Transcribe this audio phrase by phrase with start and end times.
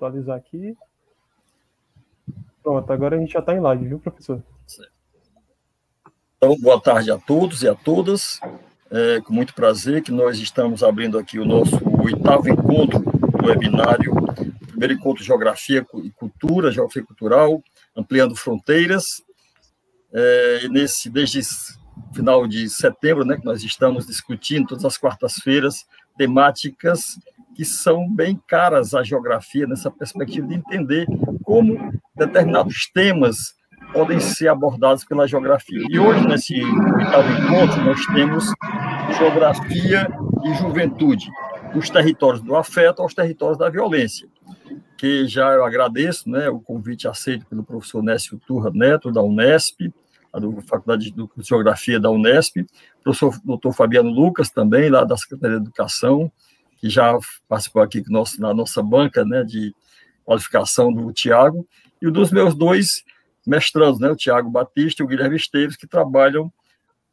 [0.00, 0.74] atualizar aqui.
[2.62, 4.42] Pronto, agora a gente já está em live, viu, professor?
[6.36, 8.40] Então, boa tarde a todos e a todas.
[8.90, 14.12] É com muito prazer que nós estamos abrindo aqui o nosso oitavo encontro do webinário,
[14.66, 17.62] primeiro encontro de Geografia e Cultura, Geografia Cultural,
[17.96, 19.22] Ampliando Fronteiras.
[20.12, 21.40] É, nesse, desde
[22.12, 25.86] final de setembro, né, que nós estamos discutindo todas as quartas-feiras
[26.16, 27.18] temáticas
[27.54, 31.06] que são bem caras à geografia, nessa perspectiva de entender
[31.42, 33.54] como determinados temas
[33.92, 35.84] podem ser abordados pela geografia.
[35.90, 38.44] E hoje, nesse oitavo encontro, nós temos
[39.18, 40.08] geografia
[40.44, 41.28] e juventude,
[41.74, 44.28] dos territórios do afeto aos territórios da violência,
[44.96, 49.92] que já eu agradeço né, o convite aceito pelo professor Nécio Turra Neto, da Unesp,
[50.32, 52.56] da Faculdade de Geografia da Unesp,
[53.02, 56.30] professor doutor Fabiano Lucas, também, lá da Secretaria de Educação,
[56.78, 57.16] que já
[57.48, 58.02] participou aqui
[58.38, 59.74] na nossa banca né, de
[60.24, 61.66] qualificação do Tiago,
[62.00, 63.04] e o dos meus dois
[63.46, 66.52] mestrandos, né, o Tiago Batista e o Guilherme Esteves, que trabalham,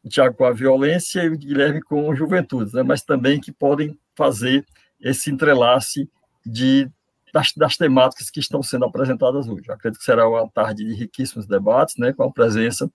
[0.03, 3.97] o Tiago com a violência e o Guilherme com juventude, né, mas também que podem
[4.15, 4.65] fazer
[5.01, 6.09] esse entrelace
[6.45, 6.89] de,
[7.33, 9.67] das, das temáticas que estão sendo apresentadas hoje.
[9.67, 12.91] Eu acredito que será uma tarde de riquíssimos debates, né, com a presença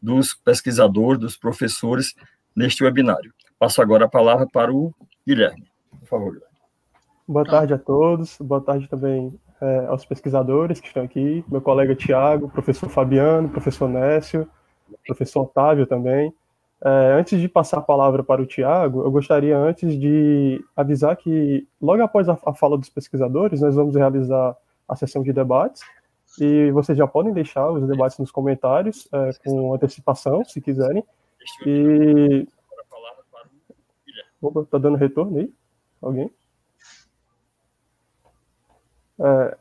[0.00, 2.14] dos pesquisadores, dos professores
[2.54, 3.32] neste webinário.
[3.58, 4.94] Passo agora a palavra para o
[5.26, 5.66] Guilherme.
[6.00, 6.54] Por favor, Guilherme.
[7.26, 11.94] Boa tarde a todos, boa tarde também é, aos pesquisadores que estão aqui, meu colega
[11.94, 14.46] Tiago, professor Fabiano, professor Nécio,
[15.06, 16.34] professor Otávio também.
[16.84, 21.66] É, antes de passar a palavra para o Tiago, eu gostaria antes de avisar que,
[21.80, 24.54] logo após a, a fala dos pesquisadores, nós vamos realizar
[24.86, 25.82] a sessão de debates,
[26.38, 31.02] e vocês já podem deixar os debates nos comentários, é, com antecipação, se quiserem.
[31.66, 32.46] E.
[34.42, 35.50] Opa, tá dando retorno aí?
[36.02, 36.30] Alguém?
[39.20, 39.56] É,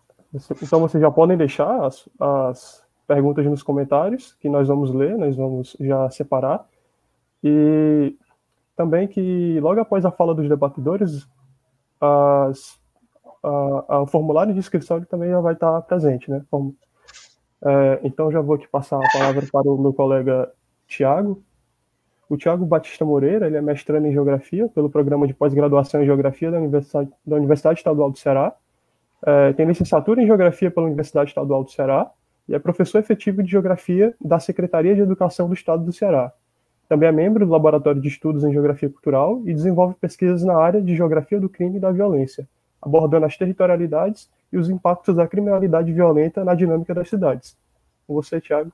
[0.62, 5.38] então vocês já podem deixar as, as perguntas nos comentários, que nós vamos ler, nós
[5.38, 6.68] vamos já separar.
[7.44, 8.16] E
[8.76, 11.28] também que logo após a fala dos debatedores,
[12.00, 12.80] as,
[13.44, 16.44] a, a, o formulário de inscrição também já vai estar presente, né?
[16.50, 16.76] Como,
[17.66, 20.52] é, então já vou aqui passar a palavra para o meu colega
[20.88, 21.44] Tiago.
[22.30, 26.50] O Tiago Batista Moreira, ele é mestrando em Geografia pelo programa de pós-graduação em Geografia
[26.50, 28.56] da Universidade, da Universidade Estadual do Ceará
[29.26, 32.12] é, tem licenciatura em Geografia pela Universidade Estadual do Ceará
[32.48, 36.34] e é professor efetivo de Geografia da Secretaria de Educação do Estado do Ceará.
[36.94, 40.80] Também é membro do Laboratório de Estudos em Geografia Cultural e desenvolve pesquisas na área
[40.80, 42.48] de Geografia do Crime e da Violência,
[42.80, 47.58] abordando as territorialidades e os impactos da criminalidade violenta na dinâmica das cidades.
[48.06, 48.72] Com você, Tiago.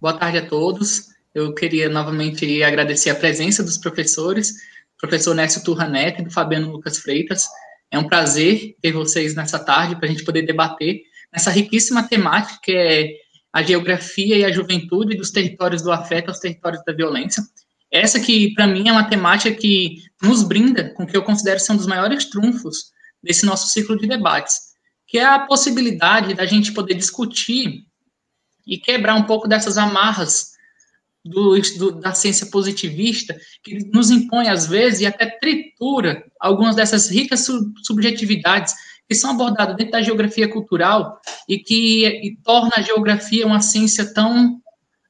[0.00, 1.10] Boa tarde a todos.
[1.32, 4.54] Eu queria novamente agradecer a presença dos professores,
[5.00, 7.46] professor Nécio Turraneto e do Fabiano Lucas Freitas,
[7.92, 11.00] é um prazer ter vocês nessa tarde para a gente poder debater
[11.32, 13.12] nessa riquíssima temática que é
[13.58, 17.42] a geografia e a juventude dos territórios do afeto aos territórios da violência.
[17.90, 21.58] Essa que, para mim, é uma temática que nos brinda com o que eu considero
[21.58, 24.58] ser um dos maiores trunfos desse nosso ciclo de debates,
[25.08, 27.84] que é a possibilidade da gente poder discutir
[28.64, 30.52] e quebrar um pouco dessas amarras
[31.24, 37.10] do, do, da ciência positivista, que nos impõe, às vezes, e até tritura algumas dessas
[37.10, 37.44] ricas
[37.82, 38.74] subjetividades
[39.08, 44.12] que são abordadas dentro da geografia cultural e que e torna a geografia uma ciência
[44.12, 44.60] tão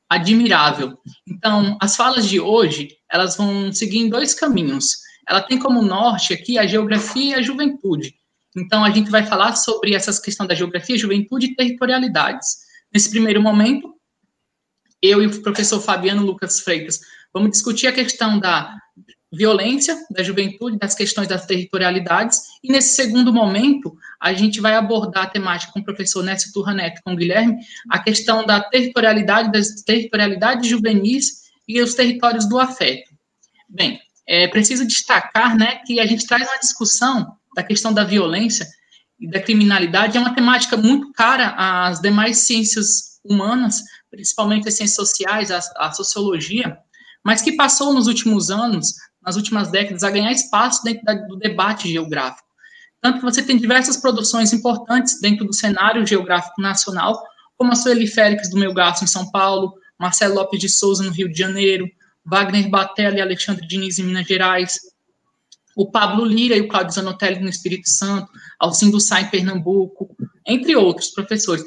[0.08, 0.96] admirável.
[1.26, 4.96] Então, as falas de hoje, elas vão seguir em dois caminhos.
[5.28, 8.14] Ela tem como norte aqui a geografia e a juventude.
[8.56, 12.56] Então, a gente vai falar sobre essas questões da geografia, juventude e territorialidades.
[12.92, 13.94] Nesse primeiro momento,
[15.02, 17.00] eu e o professor Fabiano Lucas Freitas
[17.32, 18.74] vamos discutir a questão da
[19.32, 25.24] violência da juventude, das questões das territorialidades, e nesse segundo momento, a gente vai abordar
[25.24, 27.56] a temática com o professor Nécio Turra Neto, com o Guilherme,
[27.90, 33.10] a questão da territorialidade, das territorialidades juvenis e os territórios do afeto.
[33.68, 38.66] Bem, é preciso destacar, né, que a gente traz uma discussão da questão da violência
[39.20, 44.96] e da criminalidade, é uma temática muito cara às demais ciências humanas, principalmente as ciências
[44.96, 46.78] sociais, a, a sociologia,
[47.24, 48.94] mas que passou nos últimos anos,
[49.28, 52.48] nas últimas décadas, a ganhar espaço dentro da, do debate geográfico.
[52.98, 57.22] Tanto que você tem diversas produções importantes dentro do cenário geográfico nacional,
[57.58, 61.30] como a Sueli Félix do Melgaço, em São Paulo, Marcelo Lopes de Souza, no Rio
[61.30, 61.86] de Janeiro,
[62.24, 64.78] Wagner Batella e Alexandre Diniz, em Minas Gerais,
[65.76, 68.28] o Pablo Lira e o Claudio Zanotelli, no Espírito Santo,
[68.58, 70.16] Alcindo Sá, em Pernambuco,
[70.46, 71.62] entre outros professores.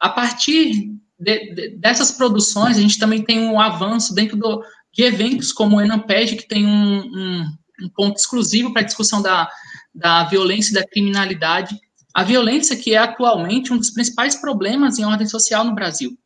[0.00, 4.62] A partir de, de, dessas produções, a gente também tem um avanço dentro do,
[4.94, 7.52] de eventos como o Enamped, que tem um, um,
[7.82, 9.48] um ponto exclusivo para a discussão da,
[9.92, 11.76] da violência e da criminalidade.
[12.14, 16.16] A violência que é atualmente um dos principais problemas em ordem social no Brasil.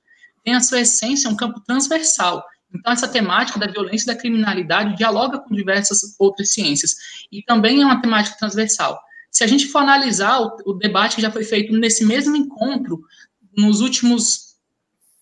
[0.45, 2.45] Tem a sua essência um campo transversal.
[2.73, 6.95] Então, essa temática da violência e da criminalidade dialoga com diversas outras ciências.
[7.33, 9.01] E também é uma temática transversal.
[9.31, 13.01] Se a gente for analisar o, o debate que já foi feito nesse mesmo encontro,
[13.57, 14.48] nos últimos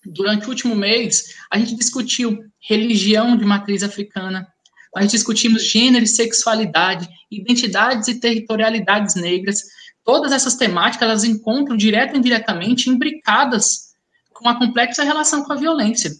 [0.06, 4.46] durante o último mês, a gente discutiu religião de matriz africana,
[4.94, 9.62] nós discutimos gênero e sexualidade, identidades e territorialidades negras.
[10.02, 13.92] Todas essas temáticas, elas encontram direto e indiretamente imbricadas
[14.32, 16.12] com a complexa relação com a violência.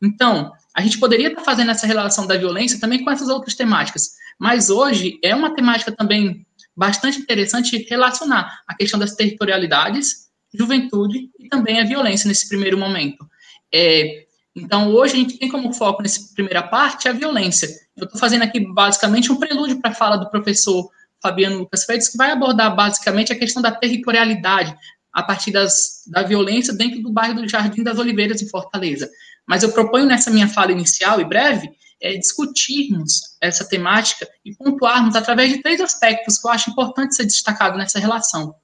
[0.00, 4.12] Então, a gente poderia estar fazendo essa relação da violência também com essas outras temáticas,
[4.38, 11.48] mas hoje é uma temática também bastante interessante relacionar a questão das territorialidades, juventude e
[11.48, 13.26] também a violência nesse primeiro momento.
[13.74, 14.24] É,
[14.54, 17.68] então, hoje a gente tem como foco nessa primeira parte a violência.
[17.96, 20.90] Eu estou fazendo aqui basicamente um prelúdio para a fala do professor
[21.22, 24.76] Fabiano Lucas Freitas, que vai abordar basicamente a questão da territorialidade
[25.12, 29.10] a partir das, da violência dentro do bairro do Jardim das Oliveiras, em Fortaleza.
[29.46, 31.70] Mas eu proponho nessa minha fala inicial e breve
[32.00, 37.24] é, discutirmos essa temática e pontuarmos através de três aspectos que eu acho importante ser
[37.24, 38.54] destacado nessa relação.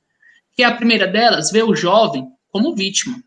[0.53, 3.23] Que a primeira delas, ver o jovem como vítima.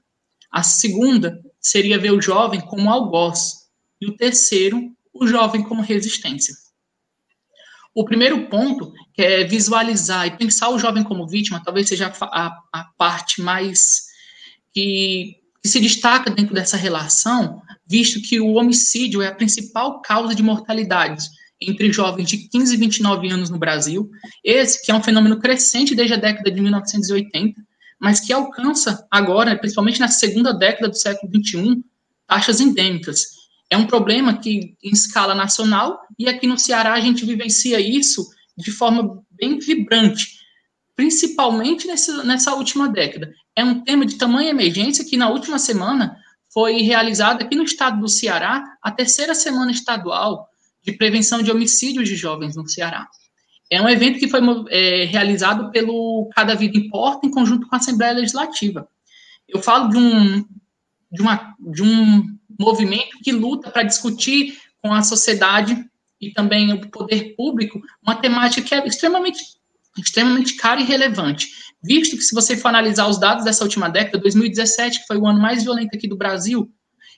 [0.52, 3.68] A segunda seria ver o jovem como algoz.
[4.00, 6.56] E o terceiro, o jovem como resistência.
[7.94, 12.58] O primeiro ponto, que é visualizar e pensar o jovem como vítima, talvez seja a,
[12.74, 14.04] a, parte mais
[14.74, 20.34] que, que se destaca dentro dessa relação, visto que o homicídio é a principal causa
[20.34, 21.30] de mortalidade
[21.60, 24.10] entre jovens de 15 e 29 anos no Brasil.
[24.44, 27.62] Esse que é um fenômeno crescente desde a década de 1980,
[28.02, 31.84] mas que alcança agora, principalmente na segunda década do século XXI,
[32.26, 33.28] taxas endêmicas.
[33.70, 38.28] É um problema que, em escala nacional, e aqui no Ceará a gente vivencia isso
[38.58, 40.40] de forma bem vibrante,
[40.96, 43.32] principalmente nessa, nessa última década.
[43.56, 46.18] É um tema de tamanha emergência que, na última semana,
[46.52, 50.50] foi realizada aqui no estado do Ceará a terceira semana estadual
[50.84, 53.08] de prevenção de homicídios de jovens no Ceará.
[53.72, 57.78] É um evento que foi é, realizado pelo Cada Vida Importa, em conjunto com a
[57.78, 58.86] Assembleia Legislativa.
[59.48, 60.46] Eu falo de um,
[61.10, 65.82] de uma, de um movimento que luta para discutir com a sociedade
[66.20, 69.42] e também o poder público uma temática que é extremamente,
[69.98, 71.48] extremamente cara e relevante,
[71.82, 75.26] visto que se você for analisar os dados dessa última década, 2017, que foi o
[75.26, 76.70] ano mais violento aqui do Brasil,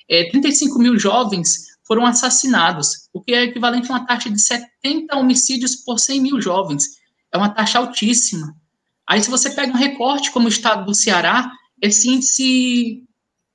[0.07, 5.15] é, 35 mil jovens foram assassinados, o que é equivalente a uma taxa de 70
[5.15, 6.83] homicídios por 100 mil jovens.
[7.31, 8.55] É uma taxa altíssima.
[9.07, 11.51] Aí, se você pega um recorte como o estado do Ceará,
[11.81, 13.03] esse índice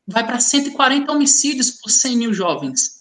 [0.07, 2.99] vai para 140 homicídios por 100 mil jovens.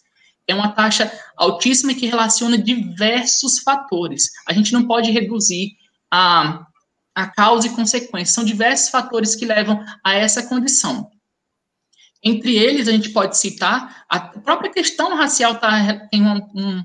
[0.47, 4.29] É uma taxa altíssima que relaciona diversos fatores.
[4.47, 5.73] A gente não pode reduzir
[6.09, 6.65] a,
[7.13, 8.33] a causa e consequência.
[8.33, 11.11] São diversos fatores que levam a essa condição.
[12.23, 16.83] Entre eles, a gente pode citar a própria questão racial tá, tem uma, um,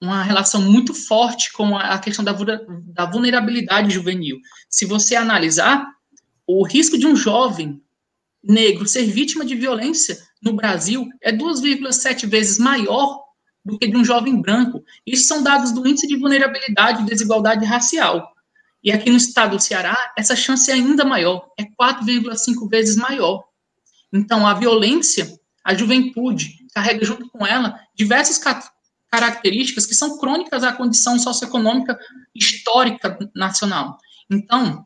[0.00, 4.38] uma relação muito forte com a questão da, da vulnerabilidade juvenil.
[4.68, 5.86] Se você analisar,
[6.46, 7.82] o risco de um jovem
[8.42, 13.22] negro ser vítima de violência no Brasil é 2,7 vezes maior
[13.64, 14.82] do que de um jovem branco.
[15.06, 18.32] Isso são dados do índice de vulnerabilidade e desigualdade racial.
[18.82, 23.44] E aqui no estado do Ceará, essa chance é ainda maior, é 4,5 vezes maior.
[24.12, 28.40] Então, a violência, a juventude, carrega junto com ela diversas
[29.10, 31.98] características que são crônicas à condição socioeconômica
[32.34, 33.98] histórica nacional.
[34.30, 34.84] Então,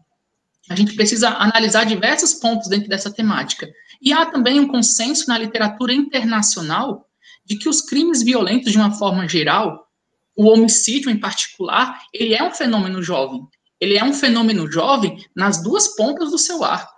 [0.68, 3.68] a gente precisa analisar diversos pontos dentro dessa temática.
[4.00, 7.08] E há também um consenso na literatura internacional
[7.44, 9.88] de que os crimes violentos, de uma forma geral,
[10.36, 13.46] o homicídio em particular, ele é um fenômeno jovem.
[13.80, 16.91] Ele é um fenômeno jovem nas duas pontas do seu arco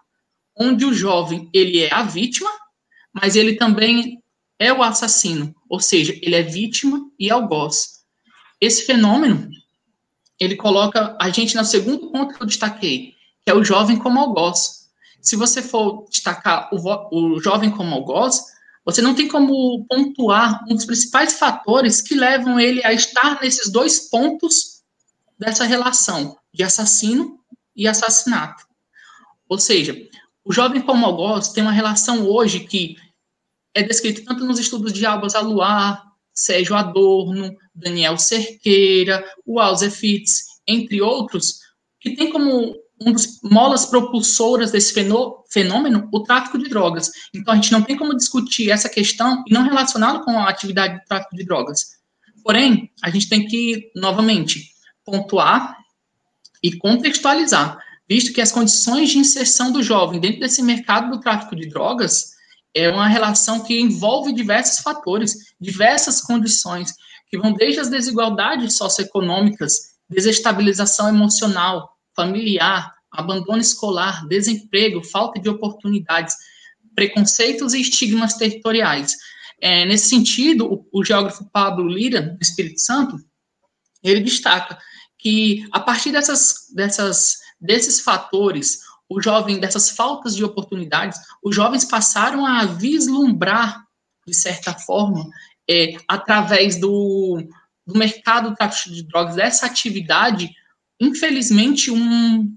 [0.56, 2.50] onde o jovem ele é a vítima,
[3.12, 4.23] mas ele também
[4.58, 8.04] é o assassino, ou seja, ele é vítima e algoz.
[8.61, 9.49] Esse fenômeno,
[10.38, 14.18] ele coloca a gente no segundo ponto que eu destaquei, que é o jovem como
[14.18, 14.88] algoz.
[15.20, 18.40] Se você for destacar o, o jovem como algoz,
[18.84, 23.70] você não tem como pontuar um dos principais fatores que levam ele a estar nesses
[23.70, 24.82] dois pontos
[25.38, 27.40] dessa relação de assassino
[27.75, 28.64] e assassinato.
[29.49, 29.96] Ou seja,
[30.44, 32.96] o jovem algoz tem uma relação hoje que
[33.74, 39.60] é descrita tanto nos estudos de Albas Aluar, Sérgio Adorno, Daniel Cerqueira, o
[39.90, 41.60] Fitz, entre outros,
[42.00, 44.94] que tem como um dos molas propulsoras desse
[45.50, 47.10] fenômeno o tráfico de drogas.
[47.34, 51.00] Então, a gente não tem como discutir essa questão e não relacioná-lo com a atividade
[51.00, 51.98] de tráfico de drogas.
[52.44, 54.70] Porém, a gente tem que, novamente,
[55.04, 55.76] pontuar
[56.62, 61.56] e contextualizar, visto que as condições de inserção do jovem dentro desse mercado do tráfico
[61.56, 62.34] de drogas
[62.75, 66.92] é uma relação que envolve diversos fatores, diversas condições,
[67.28, 76.34] que vão desde as desigualdades socioeconômicas, desestabilização emocional, familiar, abandono escolar, desemprego, falta de oportunidades,
[76.94, 79.16] preconceitos e estigmas territoriais.
[79.61, 83.16] É, nesse sentido, o, o geógrafo Pablo Lira, do Espírito Santo,
[84.02, 84.78] ele destaca
[85.18, 91.85] que a partir dessas, dessas, desses fatores, o jovem, dessas faltas de oportunidades, os jovens
[91.85, 93.85] passaram a vislumbrar,
[94.26, 95.28] de certa forma,
[95.68, 97.42] é, através do,
[97.87, 100.50] do mercado do tráfico de drogas, dessa atividade,
[101.00, 102.54] infelizmente, um,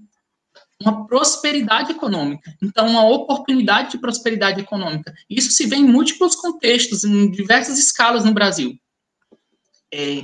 [0.80, 2.54] uma prosperidade econômica.
[2.62, 5.12] Então, uma oportunidade de prosperidade econômica.
[5.28, 8.78] Isso se vê em múltiplos contextos, em diversas escalas no Brasil.
[9.92, 10.22] É,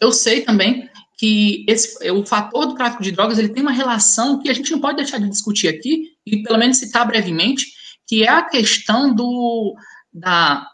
[0.00, 4.40] eu sei também que esse, o fator do tráfico de drogas ele tem uma relação
[4.40, 7.72] que a gente não pode deixar de discutir aqui, e pelo menos citar brevemente,
[8.06, 9.74] que é a questão do,
[10.12, 10.66] da,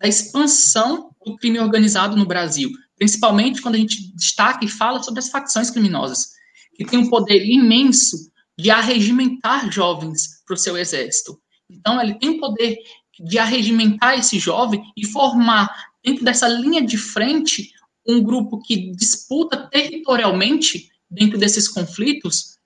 [0.00, 5.20] da expansão do crime organizado no Brasil, principalmente quando a gente destaca e fala sobre
[5.20, 6.30] as facções criminosas,
[6.74, 11.40] que tem um poder imenso de arregimentar jovens para o seu exército.
[11.70, 12.76] Então, ele tem o poder
[13.20, 15.68] de arregimentar esse jovem e formar,
[16.04, 17.70] dentro dessa linha de frente,
[18.08, 22.56] um grupo que disputa territorialmente, dentro desses conflitos,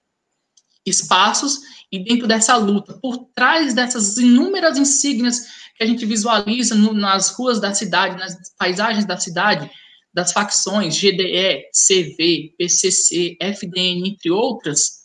[0.87, 5.40] espaços e dentro dessa luta, por trás dessas inúmeras insígnias
[5.76, 9.70] que a gente visualiza no, nas ruas da cidade, nas paisagens da cidade,
[10.14, 15.02] das facções GDE, CV, PCC, FDN, entre outras,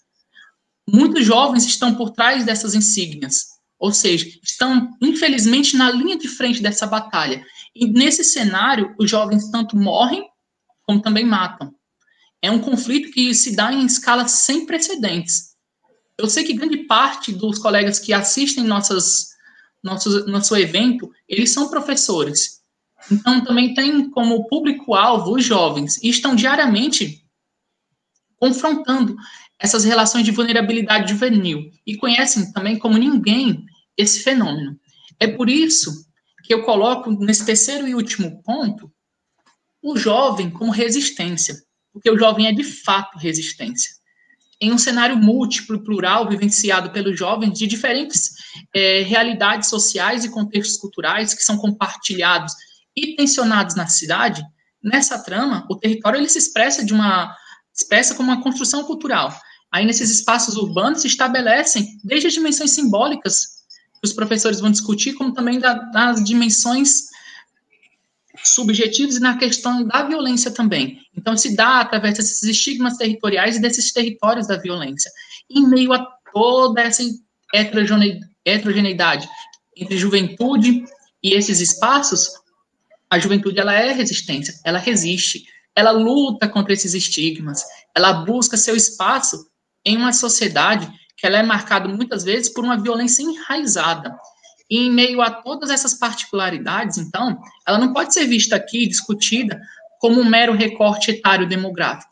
[0.87, 6.61] muitos jovens estão por trás dessas insígnias, ou seja, estão, infelizmente, na linha de frente
[6.61, 7.45] dessa batalha.
[7.75, 10.27] E nesse cenário, os jovens tanto morrem,
[10.83, 11.73] como também matam.
[12.41, 15.55] É um conflito que se dá em escala sem precedentes.
[16.17, 19.27] Eu sei que grande parte dos colegas que assistem nossas,
[19.83, 22.61] nossos, nosso evento, eles são professores.
[23.11, 27.23] Então, também tem como público-alvo os jovens, e estão diariamente
[28.37, 29.15] confrontando
[29.59, 33.65] essas relações de vulnerabilidade juvenil e conhecem também como ninguém
[33.97, 34.79] esse fenômeno.
[35.19, 36.05] É por isso
[36.43, 38.91] que eu coloco nesse terceiro e último ponto
[39.81, 41.55] o jovem como resistência,
[41.91, 43.95] porque o jovem é de fato resistência.
[44.59, 48.31] Em um cenário múltiplo plural vivenciado pelos jovens de diferentes
[48.73, 52.53] é, realidades sociais e contextos culturais que são compartilhados
[52.95, 54.43] e tensionados na cidade,
[54.83, 57.35] nessa trama, o território ele se expressa de uma
[57.73, 59.31] expressa como uma construção cultural,
[59.71, 63.56] Aí, nesses espaços urbanos, se estabelecem desde as dimensões simbólicas,
[64.03, 67.07] os professores vão discutir, como também da, das dimensões
[68.43, 71.01] subjetivas e na questão da violência também.
[71.15, 75.11] Então, se dá através desses estigmas territoriais e desses territórios da violência,
[75.49, 77.03] em meio a toda essa
[77.53, 79.27] heterogeneidade
[79.75, 80.83] entre juventude
[81.23, 82.29] e esses espaços,
[83.09, 87.63] a juventude ela é resistência, ela resiste, ela luta contra esses estigmas,
[87.95, 89.47] ela busca seu espaço
[89.85, 94.15] em uma sociedade que ela é marcada muitas vezes por uma violência enraizada.
[94.69, 99.59] E em meio a todas essas particularidades, então, ela não pode ser vista aqui, discutida,
[99.99, 102.11] como um mero recorte etário demográfico.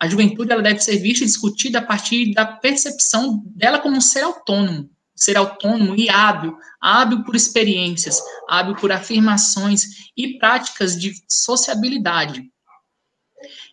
[0.00, 4.00] A juventude ela deve ser vista e discutida a partir da percepção dela como um
[4.00, 11.12] ser autônomo, ser autônomo e hábil, hábil por experiências, hábil por afirmações e práticas de
[11.28, 12.50] sociabilidade.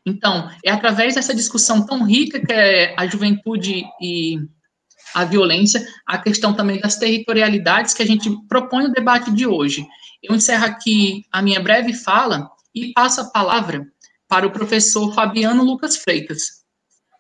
[0.06, 4.38] Então, é através dessa discussão tão rica que é a juventude e
[5.14, 9.86] a violência, a questão também das territorialidades que a gente propõe o debate de hoje.
[10.22, 13.88] Eu encerro aqui a minha breve fala e passo a palavra
[14.28, 16.64] para o professor Fabiano Lucas Freitas,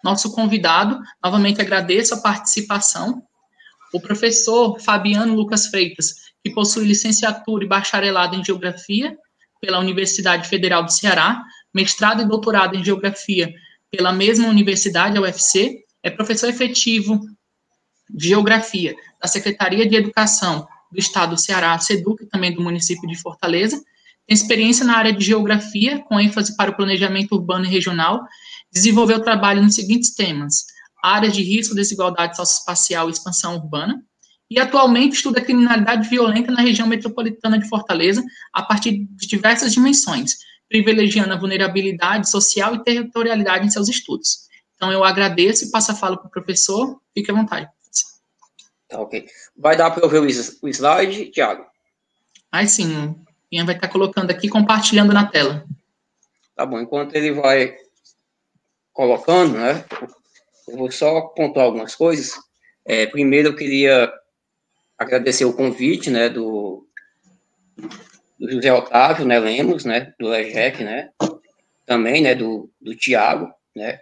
[0.03, 0.99] nosso convidado.
[1.23, 3.23] Novamente agradeço a participação.
[3.93, 9.17] O professor Fabiano Lucas Freitas, que possui licenciatura e bacharelado em Geografia
[9.59, 11.43] pela Universidade Federal do Ceará,
[11.73, 13.51] mestrado e doutorado em Geografia
[13.91, 17.19] pela mesma universidade, a UFC, é professor efetivo
[18.17, 23.81] Geografia da Secretaria de Educação do Estado do Ceará, SEDUC, também do município de Fortaleza,
[24.27, 28.21] tem experiência na área de Geografia, com ênfase para o planejamento urbano e regional,
[28.71, 30.65] desenvolveu trabalho nos seguintes temas,
[31.03, 34.03] áreas de risco, desigualdade socioespacial e expansão urbana,
[34.49, 38.23] e atualmente estuda criminalidade violenta na região metropolitana de Fortaleza,
[38.53, 40.37] a partir de diversas dimensões,
[40.67, 44.47] privilegiando a vulnerabilidade social e territorialidade em seus estudos.
[44.75, 46.99] Então, eu agradeço e passo a fala para o professor.
[47.13, 47.67] Fique à vontade.
[48.89, 49.27] Tá, ok.
[49.55, 51.65] Vai dar para eu ver o slide, Tiago?
[52.51, 53.15] Aí sim.
[53.51, 55.65] Ian vai estar colocando aqui, compartilhando na tela.
[56.55, 56.79] Tá bom.
[56.79, 57.77] Enquanto ele vai
[58.91, 59.85] colocando, né?
[60.69, 62.33] eu vou só pontuar algumas coisas.
[62.85, 64.11] É, primeiro, eu queria
[64.97, 66.85] agradecer o convite, né, do,
[68.37, 71.09] do José Otávio, né, Lemos, né, do LEGEC, né,
[71.85, 74.01] também, né, do, do Tiago, né,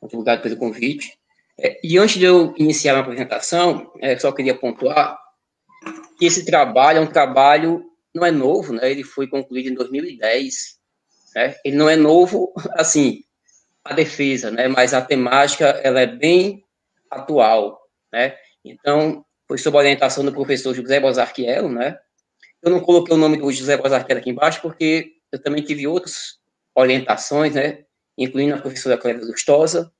[0.00, 1.16] muito obrigado pelo convite.
[1.58, 5.18] É, e antes de eu iniciar a apresentação, é, só queria pontuar
[6.18, 7.84] que esse trabalho é um trabalho,
[8.14, 10.78] não é novo, né, ele foi concluído em 2010,
[11.34, 13.22] né, ele não é novo, assim,
[13.84, 16.64] a defesa, né, mas a temática, ela é bem
[17.10, 17.80] atual,
[18.12, 21.96] né, então, foi sob a orientação do professor José Bozarquielo, né,
[22.62, 26.38] eu não coloquei o nome do José Bozarquielo aqui embaixo, porque eu também tive outras
[26.74, 27.84] orientações, né,
[28.16, 29.92] incluindo a professora Clélia Lustosa,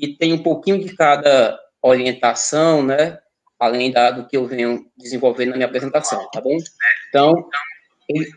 [0.00, 3.18] e tem um pouquinho de cada orientação, né,
[3.58, 6.56] além da, do que eu venho desenvolvendo na minha apresentação, tá bom?
[7.08, 7.48] Então,
[8.08, 8.30] ele,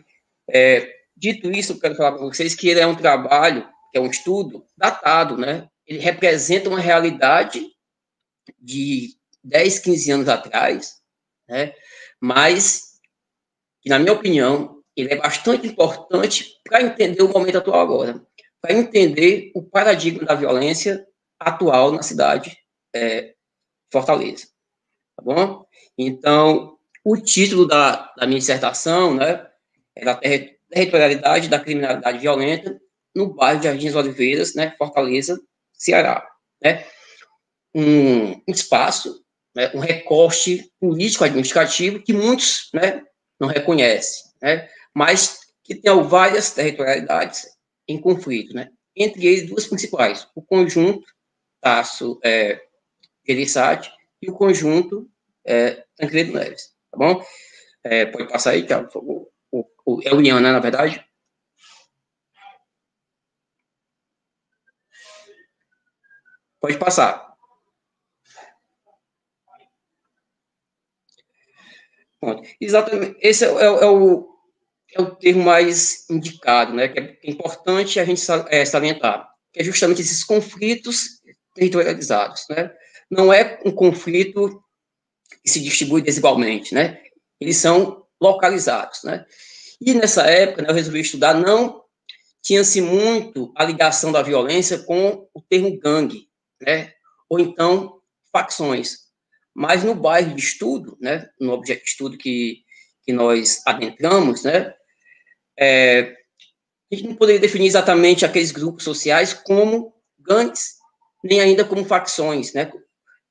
[0.50, 4.10] é, dito isso, quero falar para vocês que ele é um trabalho, que é um
[4.10, 5.68] estudo datado, né?
[5.86, 7.64] Ele representa uma realidade
[8.58, 9.10] de
[9.44, 10.96] 10, 15 anos atrás,
[11.48, 11.72] né?
[12.20, 12.98] Mas,
[13.86, 18.24] na minha opinião, ele é bastante importante para entender o momento atual agora,
[18.60, 21.06] para entender o paradigma da violência
[21.48, 22.56] atual na cidade
[22.94, 23.34] é,
[23.90, 24.46] Fortaleza.
[25.16, 25.66] Tá bom?
[25.96, 29.46] Então, o título da, da minha dissertação, né,
[29.94, 32.80] é da territorialidade da criminalidade violenta
[33.14, 35.40] no bairro de Jardins Oliveiras, né, Fortaleza,
[35.72, 36.26] Ceará,
[36.62, 36.86] né?
[37.74, 39.22] Um espaço,
[39.54, 43.02] né, um recorte político-administrativo que muitos, né,
[43.38, 47.46] não reconhecem, né, mas que tem várias territorialidades
[47.86, 48.68] em conflito, né?
[48.94, 51.04] Entre eles, duas principais, o conjunto
[51.62, 52.60] Tasso é,
[53.26, 53.90] Gerissati
[54.20, 55.08] e o conjunto
[55.46, 57.24] é, Tancredo Neves, tá bom?
[57.84, 59.28] É, pode passar aí, Thiago, por favor.
[59.50, 61.04] O, o, é o Ian, né, na verdade?
[66.60, 67.32] Pode passar.
[72.20, 72.48] Pronto.
[72.60, 73.18] Exatamente.
[73.20, 74.28] Esse é, é, é, o,
[74.94, 76.88] é o termo mais indicado, né?
[76.88, 81.20] Que é importante a gente é, salientar, que é justamente esses conflitos
[81.54, 82.72] territorializados, né?
[83.10, 84.62] Não é um conflito
[85.42, 87.00] que se distribui desigualmente, né?
[87.40, 89.26] Eles são localizados, né?
[89.80, 91.82] E nessa época, né, eu resolvi estudar, não
[92.40, 96.28] tinha-se muito a ligação da violência com o termo gangue,
[96.60, 96.92] né?
[97.28, 98.00] Ou então
[98.32, 99.02] facções.
[99.54, 102.64] Mas no bairro de estudo, né, no objeto de estudo que,
[103.04, 104.74] que nós adentramos, né,
[105.58, 106.16] é,
[106.90, 110.81] a gente não poderia definir exatamente aqueles grupos sociais como gangues
[111.22, 112.70] nem ainda como facções, né,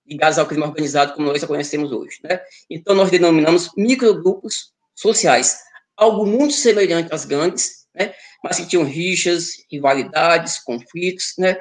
[0.06, 2.42] ligadas ao crime organizado como nós a conhecemos hoje, né?
[2.70, 5.60] Então nós denominamos microgrupos sociais,
[5.96, 11.58] algo muito semelhante às gangues, né, mas que tinham rixas, rivalidades, conflitos, né,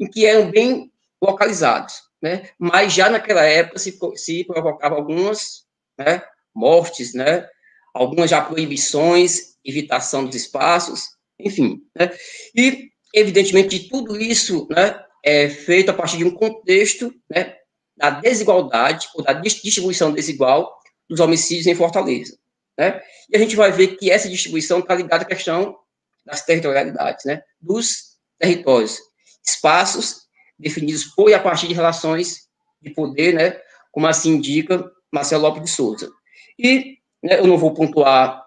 [0.00, 2.48] em que eram bem localizados, né?
[2.58, 5.64] Mas já naquela época se, se provocava algumas,
[5.98, 6.22] né,
[6.54, 7.46] mortes, né,
[7.94, 12.10] algumas já proibições, evitação dos espaços, enfim, né?
[12.54, 17.56] E evidentemente de tudo isso, né, é feito a partir de um contexto né,
[17.96, 22.36] da desigualdade ou da distribuição desigual dos homicídios em Fortaleza.
[22.78, 23.00] Né?
[23.30, 25.78] E a gente vai ver que essa distribuição está ligada à questão
[26.24, 27.42] das territorialidades, né?
[27.60, 28.98] dos territórios,
[29.44, 30.22] espaços
[30.58, 32.48] definidos por e a partir de relações
[32.80, 33.60] de poder, né?
[33.90, 36.10] como assim indica Marcelo Lopes de Souza.
[36.58, 38.42] E né, eu não vou pontuar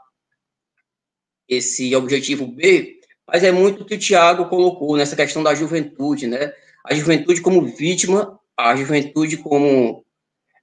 [1.47, 6.27] esse objetivo B, mas é muito o que o Tiago colocou nessa questão da juventude,
[6.27, 6.53] né?
[6.88, 10.06] A juventude como vítima, a juventude como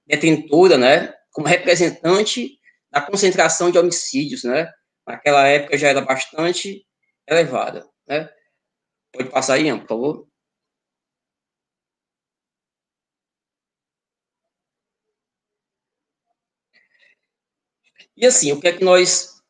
[0.05, 2.59] detentora, né, como representante
[2.91, 4.71] da concentração de homicídios, né,
[5.07, 6.85] naquela época já era bastante
[7.27, 8.29] elevada, né.
[9.13, 10.27] Pode passar aí, por favor.
[18.15, 19.41] E assim, o que é que nós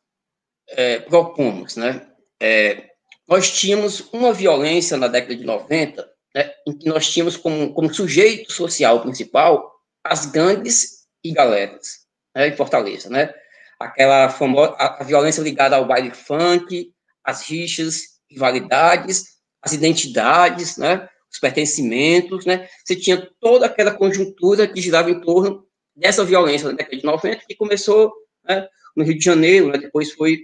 [0.68, 2.10] é, propomos, né?
[2.40, 2.90] É,
[3.26, 7.94] nós tínhamos uma violência na década de 90 né, em que nós tínhamos como, como
[7.94, 12.00] sujeito social principal as gangues e galeras,
[12.34, 13.32] né, em Fortaleza, né?
[13.80, 16.92] Aquela famosa, a, violência ligada ao baile funk,
[17.24, 21.08] as rixas, rivalidades, as identidades, né?
[21.32, 22.68] Os pertencimentos, né?
[22.84, 25.66] Você tinha toda aquela conjuntura que girava em torno
[25.96, 28.12] dessa violência da década de 90, que começou
[28.44, 30.40] né, no Rio de Janeiro, né, depois foi,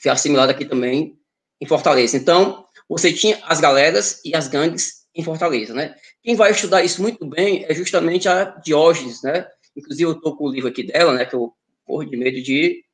[0.00, 1.18] foi assimilada aqui também
[1.60, 2.16] em Fortaleza.
[2.16, 5.96] Então, você tinha as galeras e as gangues em Fortaleza, né?
[6.22, 9.48] Quem vai estudar isso muito bem é justamente a Diógenes, né?
[9.74, 11.24] Inclusive, eu estou com o livro aqui dela, né?
[11.24, 11.52] Que eu
[11.84, 12.84] corro de medo de...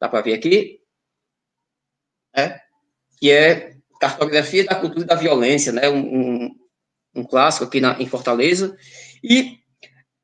[0.00, 0.80] Dá para ver aqui?
[2.34, 2.60] É?
[3.18, 5.88] Que é Cartografia da Cultura da Violência, né?
[5.88, 6.56] Um, um,
[7.16, 8.76] um clássico aqui na, em Fortaleza,
[9.22, 9.58] e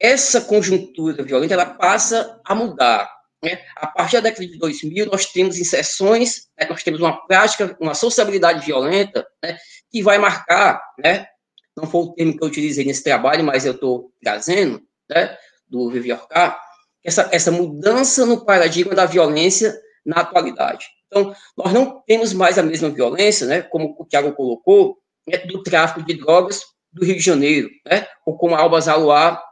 [0.01, 3.11] essa conjuntura violenta, ela passa a mudar,
[3.43, 3.63] né?
[3.77, 6.67] A partir da década de 2000, nós temos inserções, né?
[6.69, 9.59] nós temos uma prática, uma sociabilidade violenta, né?
[9.97, 11.27] Que vai marcar, né?
[11.75, 15.35] não foi o termo que eu utilizei nesse trabalho, mas eu estou trazendo, né?
[15.67, 16.61] do Viviorcar,
[17.03, 20.87] essa, essa mudança no paradigma da violência na atualidade.
[21.07, 25.63] Então, nós não temos mais a mesma violência, né, como o Thiago colocou, né, do
[25.63, 29.43] tráfico de drogas do Rio de Janeiro, né, ou como a Alba Zaluá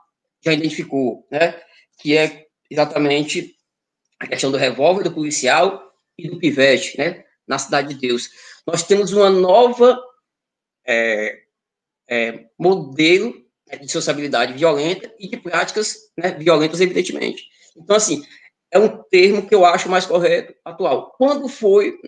[0.45, 1.59] já identificou, né,
[2.01, 3.55] que é exatamente
[4.21, 5.83] a questão do revólver do policial
[6.19, 8.29] e do pivete, né, na Cidade de Deus.
[8.67, 10.01] Nós temos uma nova
[10.87, 11.43] é,
[12.09, 13.35] é, modelo
[13.81, 17.49] de sociabilidade violenta e de práticas né, violentas, evidentemente.
[17.77, 18.23] Então, assim,
[18.71, 21.13] é um termo que eu acho mais correto atual.
[21.17, 21.99] Quando foi,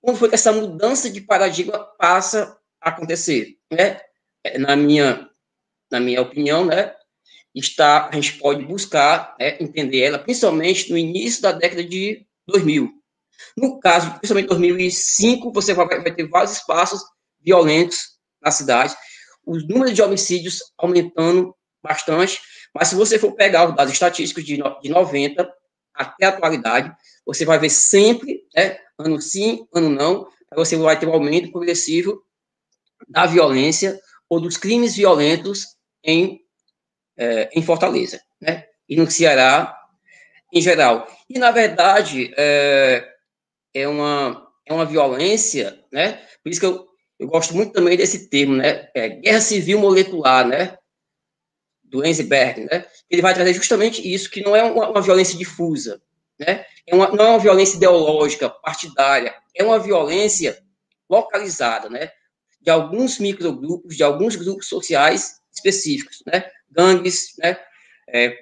[0.00, 3.56] quando foi que essa mudança de paradigma passa a acontecer?
[3.70, 4.00] Né?
[4.44, 5.28] É, na minha,
[5.90, 6.94] na minha opinião, né,
[7.54, 12.90] está, a gente pode buscar né, entender ela, principalmente no início da década de 2000.
[13.56, 17.02] No caso, principalmente 2005, você vai, vai ter vários espaços
[17.44, 18.94] violentos na cidade,
[19.44, 22.40] os números de homicídios aumentando bastante,
[22.74, 25.52] mas se você for pegar os dados estatísticos de, de 90
[25.94, 26.94] até a atualidade,
[27.26, 32.22] você vai ver sempre, né, ano sim, ano não, você vai ter um aumento progressivo
[33.08, 35.66] da violência ou dos crimes violentos
[36.02, 36.40] em,
[37.16, 39.76] é, em Fortaleza, né, e no Ceará
[40.52, 41.08] em geral.
[41.28, 43.08] E, na verdade, é,
[43.74, 46.86] é, uma, é uma violência, né, por isso que eu,
[47.22, 48.88] eu gosto muito também desse termo, né?
[48.92, 50.76] É, guerra civil molecular, né?
[51.84, 52.84] Do Enzberg, né?
[53.08, 56.02] Ele vai trazer justamente isso, que não é uma, uma violência difusa,
[56.36, 56.64] né?
[56.84, 60.60] É uma, não é uma violência ideológica, partidária, é uma violência
[61.08, 62.10] localizada, né?
[62.60, 66.50] De alguns microgrupos, de alguns grupos sociais específicos, né?
[66.68, 67.56] Gangues, né?
[68.08, 68.36] É,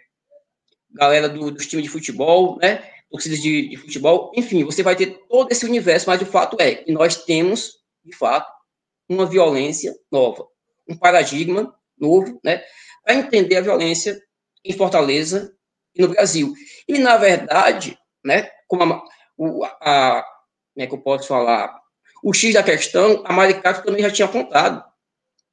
[0.91, 2.83] galera do, dos times de futebol, né?
[3.11, 6.77] Torcidas de, de futebol, enfim, você vai ter todo esse universo, mas o fato é
[6.77, 8.60] que nós temos, de fato,
[9.11, 10.47] uma violência nova,
[10.89, 12.63] um paradigma novo, né,
[13.05, 14.21] para entender a violência
[14.65, 15.53] em Fortaleza
[15.95, 16.55] e no Brasil.
[16.87, 19.03] E, na verdade, né, como a,
[19.37, 20.25] o, a,
[20.73, 21.77] como é que eu posso falar,
[22.23, 24.85] o X da questão, a Maricato também já tinha apontado,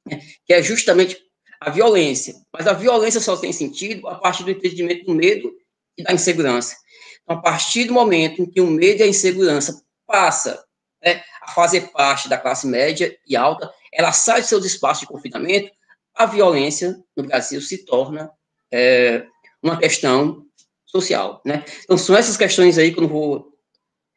[0.06, 1.18] né, que é justamente
[1.60, 2.36] a violência.
[2.52, 5.52] Mas a violência só tem sentido a partir do entendimento do medo
[5.96, 6.76] e da insegurança.
[7.24, 10.64] Então, a partir do momento em que o medo e a insegurança passa
[11.02, 11.22] né,
[11.54, 15.70] fazer parte da classe média e alta, ela sai de seus espaços de confinamento,
[16.14, 18.30] a violência no Brasil se torna
[18.72, 19.24] é,
[19.62, 20.44] uma questão
[20.84, 21.64] social, né?
[21.84, 23.52] Então, são essas questões aí que eu não vou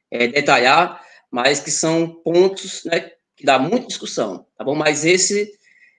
[0.10, 4.76] é, detalhar, mas que são pontos, né, que dá muita discussão, tá bom?
[4.76, 5.52] Mas esse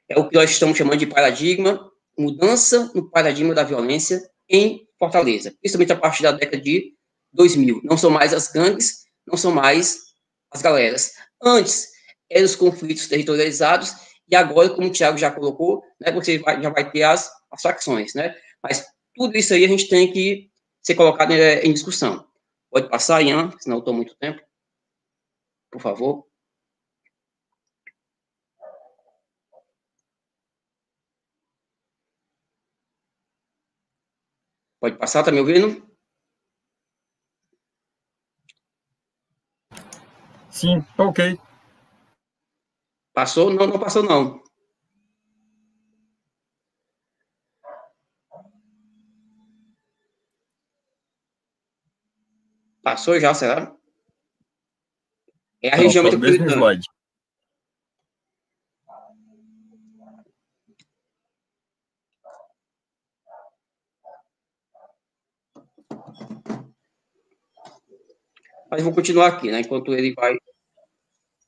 [0.09, 5.55] é o que nós estamos chamando de paradigma, mudança no paradigma da violência em Fortaleza,
[5.61, 6.95] principalmente a partir da década de
[7.33, 7.81] 2000.
[7.83, 9.99] Não são mais as gangues, não são mais
[10.51, 11.13] as galeras.
[11.43, 11.91] Antes,
[12.31, 13.93] eram os conflitos territorializados,
[14.29, 17.61] e agora, como o Tiago já colocou, né, você vai, já vai ter as, as
[17.61, 18.35] facções, né?
[18.63, 20.51] Mas tudo isso aí a gente tem que
[20.83, 22.27] ser colocado em, em discussão.
[22.71, 24.41] Pode passar, Ian, senão eu estou muito tempo.
[25.71, 26.27] Por favor.
[34.81, 35.92] Pode passar, tá me ouvindo?
[40.63, 41.37] Sim, ok.
[43.13, 43.53] Passou?
[43.53, 44.41] Não, não passou, não.
[52.81, 53.75] Passou já, será?
[55.61, 56.81] É a não, região metropolitana.
[68.71, 69.59] Mas vou continuar aqui, né?
[69.59, 70.37] Enquanto ele vai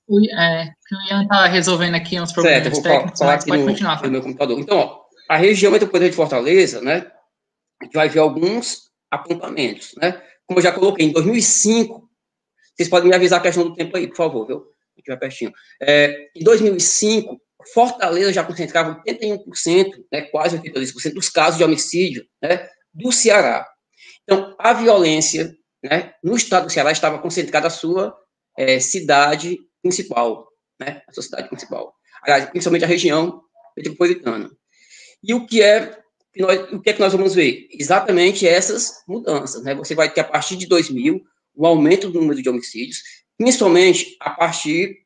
[0.06, 3.68] o, é, o Ian está resolvendo aqui uns problemas certo, técnicos, falar mas pode no,
[3.68, 4.02] continuar.
[4.02, 4.58] No meu computador.
[4.58, 7.10] Então, ó, a região metropolitana de Fortaleza, né,
[7.80, 10.20] a gente vai ver alguns apontamentos, né?
[10.46, 12.08] Como eu já coloquei, em 2005,
[12.76, 14.58] vocês podem me avisar a questão do tempo aí, por favor, viu?
[14.58, 15.52] A gente vai pertinho.
[15.80, 17.40] É, em 2005,
[17.72, 23.66] Fortaleza já concentrava 81%, né, quase 82% dos casos de homicídio né, do Ceará.
[24.22, 28.14] Então, a violência né, no estado do Ceará estava concentrada a sua
[28.58, 30.48] é, cidade principal,
[30.80, 31.02] né?
[31.06, 31.94] A sua cidade principal.
[32.22, 33.42] Aliás, principalmente a região
[33.76, 34.50] metropolitana.
[35.22, 36.00] E o que é
[36.32, 37.68] que nós, o que é que nós vamos ver?
[37.70, 39.74] Exatamente essas mudanças, né?
[39.74, 41.22] Você vai ter a partir de 2000
[41.54, 43.02] o aumento do número de homicídios,
[43.36, 45.04] principalmente a partir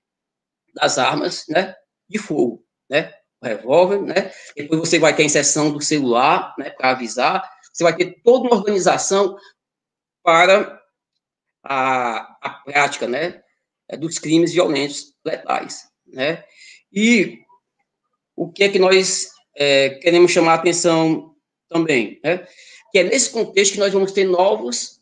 [0.75, 1.75] das armas, né?
[2.09, 3.13] De fogo, né?
[3.41, 4.33] o revólver, né?
[4.57, 7.49] Depois você vai ter a inserção do celular, né, para avisar.
[7.73, 9.37] Você vai ter toda uma organização
[10.25, 10.81] para
[11.63, 13.41] a, a prática, né,
[13.97, 16.45] dos crimes violentos letais, né?
[16.93, 17.39] E
[18.37, 21.35] o que é que nós é, queremos chamar a atenção
[21.69, 22.47] também, né?
[22.93, 25.01] Que é nesse contexto que nós vamos ter novos,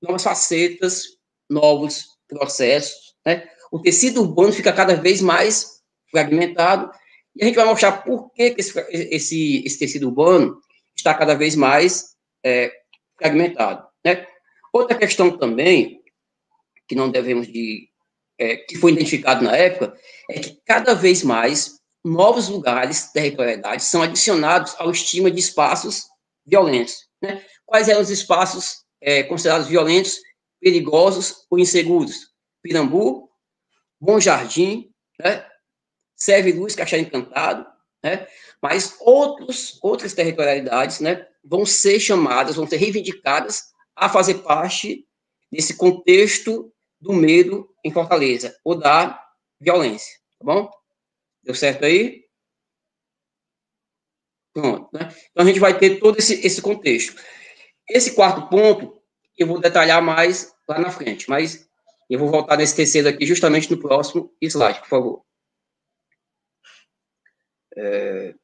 [0.00, 1.04] novas facetas,
[1.48, 3.48] novos processos, né?
[3.70, 6.90] O tecido urbano fica cada vez mais fragmentado
[7.34, 10.60] e a gente vai mostrar por que, que esse, esse, esse, tecido urbano
[10.94, 12.14] está cada vez mais
[12.44, 12.70] é,
[13.16, 14.26] fragmentado, né?
[14.72, 16.02] Outra questão também
[16.86, 17.88] que não devemos de
[18.42, 19.96] é, que foi identificado na época
[20.28, 26.06] é que cada vez mais novos lugares, territorialidades, são adicionados ao estima de espaços
[26.44, 27.06] violentos.
[27.22, 27.44] Né?
[27.64, 30.18] Quais eram os espaços é, considerados violentos,
[30.60, 32.32] perigosos ou inseguros?
[32.60, 33.28] Pirambu,
[34.00, 35.46] Bom Jardim, né?
[36.16, 37.66] Serve Luz, Cachorro Encantado,
[38.02, 38.26] né?
[38.60, 43.64] mas outros, outras territorialidades né, vão ser chamadas, vão ser reivindicadas
[43.96, 45.04] a fazer parte
[45.50, 46.71] desse contexto
[47.02, 49.20] do medo em Fortaleza, ou da
[49.60, 50.70] violência, tá bom?
[51.42, 52.24] Deu certo aí?
[54.54, 55.08] Pronto, né?
[55.30, 57.20] Então, a gente vai ter todo esse, esse contexto.
[57.88, 59.02] Esse quarto ponto,
[59.36, 61.68] eu vou detalhar mais lá na frente, mas
[62.08, 65.24] eu vou voltar nesse terceiro aqui justamente no próximo slide, por favor.
[67.76, 68.34] É...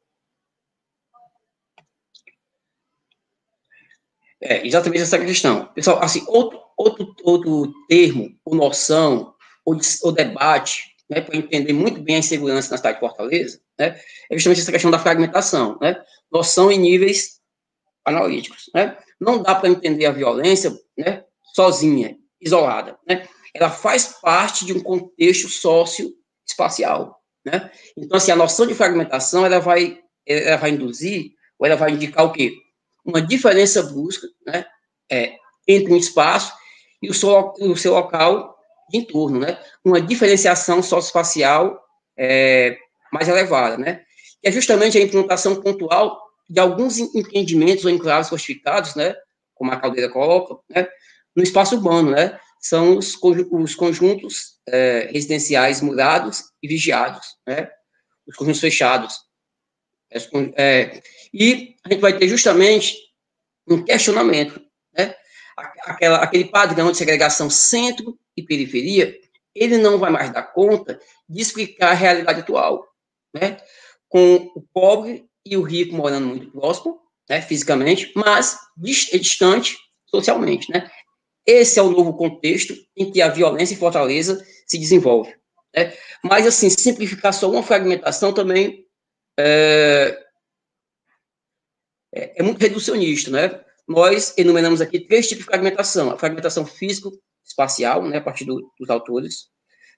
[4.41, 5.67] É, exatamente essa questão.
[5.75, 12.01] Pessoal, assim, outro, outro, outro termo, ou noção, ou, ou debate, né, para entender muito
[12.01, 16.01] bem a insegurança na cidade de Fortaleza, né, é justamente essa questão da fragmentação, né,
[16.31, 17.41] noção em níveis
[18.05, 18.97] analíticos, né.
[19.21, 21.25] Não dá para entender a violência, né,
[22.41, 23.27] isolada, né.
[23.53, 27.73] Ela faz parte de um contexto sócio-espacial, né.
[27.97, 32.25] Então, assim, a noção de fragmentação, ela vai, ela vai induzir, ou ela vai indicar
[32.25, 32.55] o quê?
[33.05, 34.65] Uma diferença brusca, né,
[35.11, 35.35] é,
[35.67, 36.58] entre um espaço
[37.03, 38.57] e o seu, o seu local
[38.91, 39.59] de entorno, né?
[39.85, 41.79] Uma diferenciação socioespacial
[42.17, 42.77] é,
[43.13, 44.03] mais elevada, né?
[44.43, 49.15] Que é justamente a implantação pontual de alguns empreendimentos ou enclaves fortificados, né?
[49.55, 50.89] Como a Caldeira coloca, né?
[51.35, 52.39] No espaço urbano, né?
[52.61, 57.71] São os, os conjuntos é, residenciais murados e vigiados, né?
[58.27, 59.17] Os conjuntos fechados.
[60.57, 62.97] É, e a gente vai ter justamente
[63.69, 64.61] um questionamento?
[65.85, 69.19] Aquela, aquele padrão de segregação centro e periferia,
[69.55, 72.87] ele não vai mais dar conta de explicar a realidade atual,
[73.35, 73.57] né?
[74.09, 78.57] Com o pobre e o rico morando muito próximo, né, fisicamente, mas
[79.13, 80.91] é distante socialmente, né?
[81.47, 85.35] Esse é o novo contexto em que a violência em Fortaleza se desenvolve.
[85.75, 85.95] Né?
[86.23, 88.87] Mas, assim, simplificar só uma fragmentação também
[89.39, 90.19] é,
[92.15, 93.65] é, é muito reducionista, né?
[93.89, 96.11] Nós enumeramos aqui três tipos de fragmentação.
[96.11, 97.11] A fragmentação físico,
[97.43, 99.49] espacial, né, a partir do, dos autores,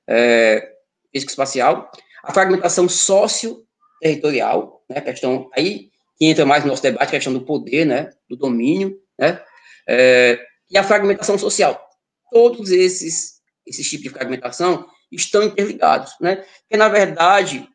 [0.09, 0.76] é,
[1.12, 1.90] físico-espacial,
[2.22, 7.33] a fragmentação sócio-territorial, né, a questão aí que entra mais no nosso debate, a questão
[7.33, 9.42] do poder, né, do domínio, né,
[9.88, 10.38] é,
[10.70, 11.85] e a fragmentação social.
[12.31, 17.68] Todos esses, esses tipos de fragmentação estão interligados, né, porque, na verdade,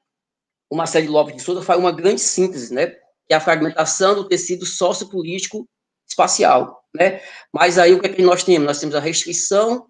[0.70, 2.88] o Marcelo Lopes de Souza faz uma grande síntese, né,
[3.28, 5.68] que é a fragmentação do tecido sociopolítico
[6.08, 7.22] espacial, né?
[7.52, 8.68] Mas aí o que, é que nós temos?
[8.68, 9.88] Nós temos a restrição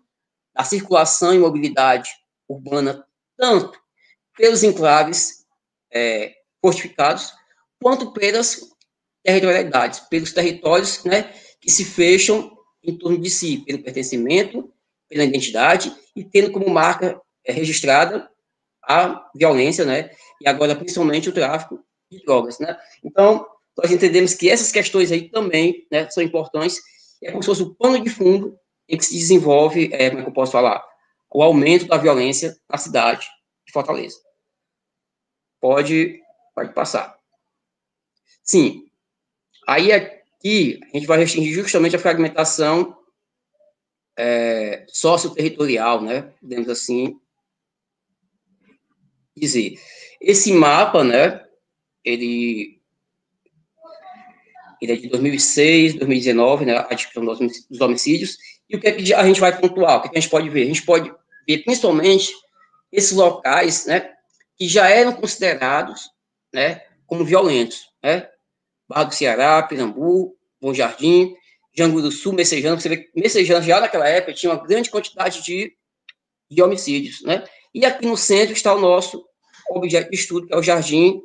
[0.54, 2.10] da circulação e mobilidade
[2.48, 3.06] urbana,
[3.38, 3.80] tanto
[4.38, 5.46] pelos enclaves
[5.92, 7.34] é, fortificados,
[7.82, 8.62] quanto pelas
[9.24, 14.72] territorialidades, pelos territórios né, que se fecham em torno de si, pelo pertencimento,
[15.10, 18.30] pela identidade, e tendo como marca é, registrada
[18.84, 22.78] a violência, né, e agora principalmente o tráfico de drogas, né.
[23.04, 23.46] Então,
[23.78, 26.82] nós entendemos que essas questões aí também né, são importantes,
[27.22, 28.58] é como se fosse o pano de fundo
[28.88, 30.84] em que se desenvolve, é, como é eu posso falar,
[31.30, 33.28] o aumento da violência na cidade
[33.66, 34.18] de Fortaleza.
[35.60, 36.22] Pode,
[36.54, 37.20] pode passar.
[38.44, 38.88] Sim,
[39.68, 42.98] aí aqui a gente vai restringir justamente a fragmentação
[44.18, 47.20] é, socioterritorial, né, podemos assim
[49.36, 49.78] dizer.
[50.22, 51.46] Esse mapa, né,
[52.04, 52.75] ele
[54.82, 58.38] ele é de 2006, 2019, né, a discussão dos homicídios,
[58.70, 60.30] e o que, é que a gente vai pontuar, o que, é que a gente
[60.30, 60.64] pode ver?
[60.64, 61.14] A gente pode
[61.48, 62.32] ver, principalmente,
[62.92, 64.12] esses locais, né,
[64.58, 66.10] que já eram considerados,
[66.54, 68.28] né, como violentos, né,
[68.88, 71.36] Barra do Ceará, Pirambu, Bom Jardim,
[71.78, 75.44] Jangu do Sul, Messejano, você vê que Messejano já naquela época tinha uma grande quantidade
[75.44, 75.74] de,
[76.50, 79.26] de homicídios, né, e aqui no centro está o nosso
[79.70, 81.22] objeto de estudo, que é o Jardim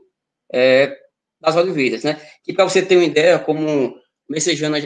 [0.52, 0.96] é,
[1.40, 2.20] das Oliveiras, né?
[2.44, 3.94] Que para você ter uma ideia, como
[4.28, 4.78] Messejana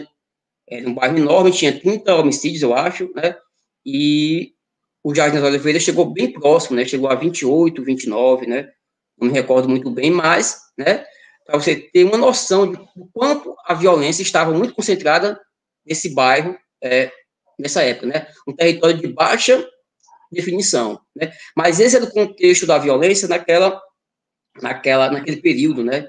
[0.69, 3.37] era um bairro enorme, tinha 30 homicídios, eu acho, né?
[3.85, 4.53] E
[5.03, 6.85] o Jardim das Oliveiras chegou bem próximo, né?
[6.85, 8.71] Chegou a 28, 29, né?
[9.19, 11.05] Não me recordo muito bem, mas, né?
[11.45, 12.79] Para você ter uma noção de
[13.13, 15.39] quanto a violência estava muito concentrada
[15.85, 17.13] nesse bairro é,
[17.59, 18.27] nessa época, né?
[18.49, 19.69] Um território de baixa
[20.33, 21.33] definição, né?
[21.57, 23.81] Mas esse é o contexto da violência naquela,
[24.61, 26.09] naquela, naquele período, né?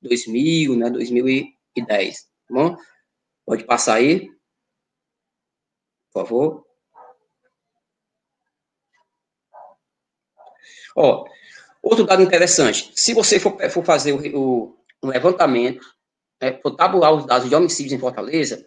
[0.00, 0.90] Do 2000, né?
[0.90, 2.76] 2010, tá bom?
[3.44, 4.30] Pode passar aí,
[6.12, 6.66] por favor.
[10.96, 11.24] Ó,
[11.82, 15.86] outro dado interessante, se você for, for fazer o, o levantamento,
[16.40, 18.66] né, for tabular os dados de homicídios em Fortaleza,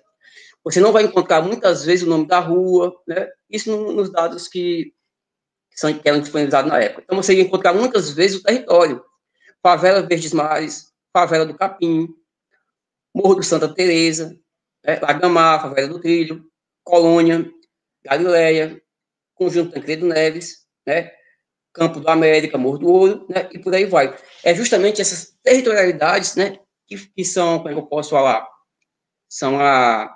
[0.64, 3.28] você não vai encontrar muitas vezes o nome da rua, né?
[3.50, 4.94] Isso no, nos dados que,
[5.72, 7.02] são, que eram disponibilizados na época.
[7.04, 9.04] Então, você ia encontrar muitas vezes o território.
[9.64, 12.10] Favela Verdes Mares, Favela do Capim,
[13.14, 14.38] Morro do Santa Teresa,
[14.86, 15.00] né?
[15.00, 16.46] Lagamar, Favela do Trilho,
[16.84, 17.50] Colônia,
[18.04, 18.82] Galileia,
[19.36, 21.12] Conjunto Tancredo Neves, né?
[21.74, 23.50] Campo do América, Morro do Ouro, né?
[23.52, 24.18] E por aí vai.
[24.44, 26.60] É justamente essas territorialidades, né?
[26.88, 28.48] Que, que são, como é eu posso falar,
[29.30, 30.14] são a,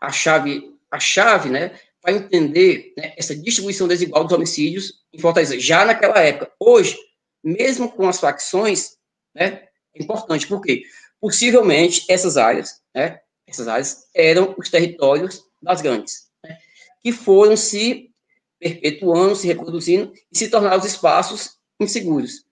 [0.00, 5.58] a chave, a chave, né, para entender né, essa distribuição desigual dos homicídios em Fortaleza,
[5.58, 6.52] já naquela época.
[6.60, 6.96] Hoje,
[7.42, 8.96] mesmo com as facções,
[9.34, 9.65] né,
[10.00, 10.82] importante, porque
[11.20, 16.58] possivelmente essas áreas, né, essas áreas eram os territórios das grandes, né,
[17.02, 18.10] que foram se
[18.58, 22.44] perpetuando, se reproduzindo e se tornaram os espaços inseguros,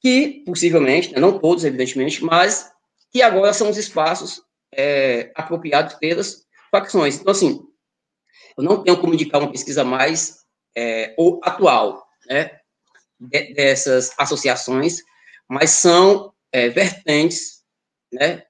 [0.00, 2.70] que possivelmente, né, não todos, evidentemente, mas
[3.10, 7.18] que agora são os espaços é, apropriados pelas facções.
[7.18, 7.60] Então, assim,
[8.56, 10.44] eu não tenho como indicar uma pesquisa mais
[10.76, 12.58] é, ou atual, né,
[13.18, 15.02] de, dessas associações,
[15.48, 17.62] mas são é, vertentes,
[18.12, 18.42] né,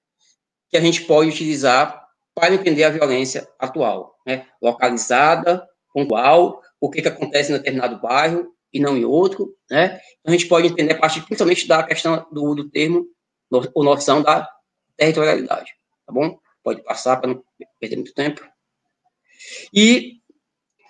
[0.71, 7.03] que a gente pode utilizar para entender a violência atual, né, localizada, pontual, o que,
[7.03, 10.93] que acontece em determinado bairro e não em outro, né, então a gente pode entender
[10.93, 13.07] a partir principalmente da questão do, do termo,
[13.75, 14.49] ou noção da
[14.97, 15.73] territorialidade,
[16.07, 16.39] tá bom?
[16.63, 17.43] Pode passar para não
[17.81, 18.47] perder muito tempo.
[19.73, 20.19] E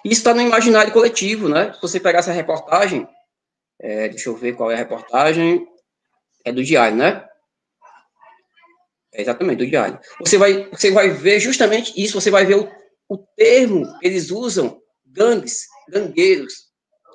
[0.04, 1.72] isso está no imaginário coletivo, né?
[1.74, 3.06] Se você pegar essa reportagem,
[3.80, 5.68] é, deixa eu ver qual é a reportagem,
[6.48, 7.24] é do diário, né?
[9.12, 9.98] É exatamente, do diário.
[10.20, 12.70] Você vai, você vai ver justamente isso, você vai ver o,
[13.08, 16.68] o termo que eles usam, gangues, gangueiros,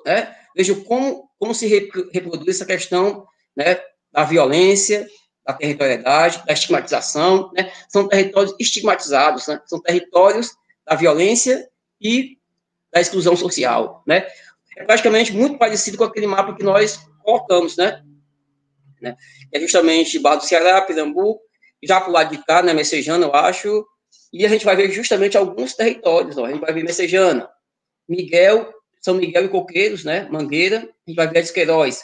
[0.04, 0.34] né?
[0.56, 1.66] Veja como, como se
[2.12, 3.80] reproduz essa questão né,
[4.12, 5.08] da violência,
[5.44, 7.72] da territorialidade, da estigmatização, né?
[7.88, 9.60] São territórios estigmatizados, né?
[9.66, 10.52] São territórios
[10.86, 11.68] da violência
[12.00, 12.38] e
[12.92, 14.26] da exclusão social, né?
[14.76, 18.02] É praticamente muito parecido com aquele mapa que nós colocamos, né?
[19.04, 19.16] Né?
[19.52, 21.40] É justamente Barra do Ceará, Pernambuco,
[21.82, 23.86] já para o lado de cá, né, Messejana, eu acho,
[24.32, 26.46] e a gente vai ver justamente alguns territórios, ó.
[26.46, 27.48] a gente vai ver Messejana,
[28.08, 32.00] Miguel, São Miguel e Coqueiros, né, Mangueira, a gente vai ver Esqueiroz,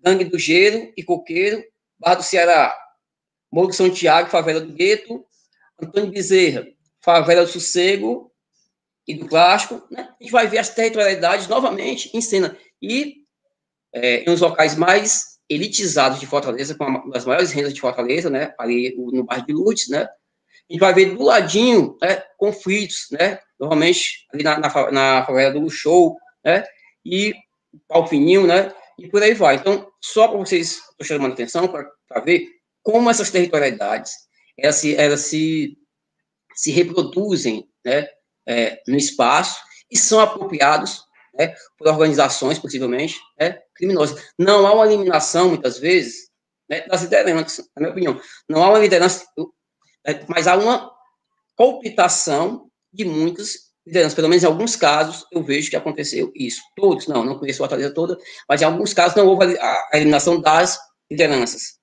[0.00, 1.62] Gangue do Gelo e Coqueiro,
[1.98, 2.76] Barra do Ceará,
[3.50, 5.24] Morro de São Tiago, Favela do Gueto,
[5.80, 6.66] Antônio Bezerra,
[7.00, 8.32] Favela do Sossego
[9.06, 10.08] e do Clássico, né?
[10.18, 12.56] A gente vai ver as territorialidades novamente em cena.
[12.80, 13.16] E
[13.92, 18.54] é, em uns locais mais elitizados de Fortaleza, com as maiores rendas de Fortaleza, né?
[18.58, 20.02] Ali no bairro de Lourdes, né?
[20.02, 22.22] A gente vai ver do ladinho, né?
[22.38, 23.38] Conflitos, né?
[23.58, 26.64] Normalmente ali na, na, na favela do Show, né?
[27.04, 27.34] E
[27.88, 28.72] Pau Fininho, né?
[28.98, 29.56] e por aí vai.
[29.56, 32.48] Então, só para vocês, estou chamando atenção para ver
[32.82, 34.12] como essas territorialidades,
[34.58, 35.76] elas se, elas se,
[36.54, 38.06] se reproduzem né,
[38.46, 39.60] é, no espaço
[39.90, 41.02] e são apropriados
[41.34, 44.22] né, por organizações, possivelmente, né, criminosas.
[44.38, 46.30] Não há uma eliminação, muitas vezes,
[46.68, 48.20] né, das lideranças, na minha opinião.
[48.48, 49.24] Não há uma liderança,
[50.28, 50.90] mas há uma
[51.56, 54.16] cooptação de muitas liderança.
[54.16, 56.62] Pelo menos em alguns casos eu vejo que aconteceu isso.
[56.76, 60.40] Todos, não, não conheço a Fortaleza toda, mas em alguns casos não houve a, eliminação
[60.40, 60.78] das
[61.10, 61.78] lideranças.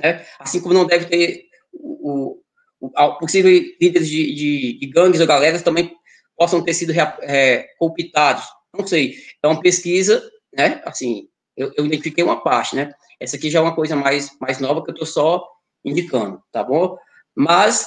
[0.00, 0.24] Né?
[0.38, 2.40] Assim como não deve ter o,
[2.80, 3.50] o, o possível
[3.80, 5.94] líderes de, de, de, gangues ou galeras também
[6.36, 6.92] possam ter sido
[7.22, 8.44] é, cooptados.
[8.76, 9.16] Não sei.
[9.42, 10.82] É uma pesquisa, né?
[10.84, 12.92] Assim, eu, eu identifiquei uma parte, né?
[13.20, 15.48] Essa aqui já é uma coisa mais, mais nova que eu estou só
[15.84, 16.96] indicando, tá bom?
[17.34, 17.86] Mas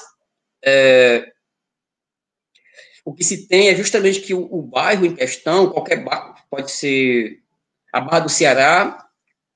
[0.63, 1.31] é,
[3.03, 6.71] o que se tem é justamente que o, o bairro em questão, qualquer bairro, pode
[6.71, 7.41] ser
[7.91, 9.07] a Barra do Ceará,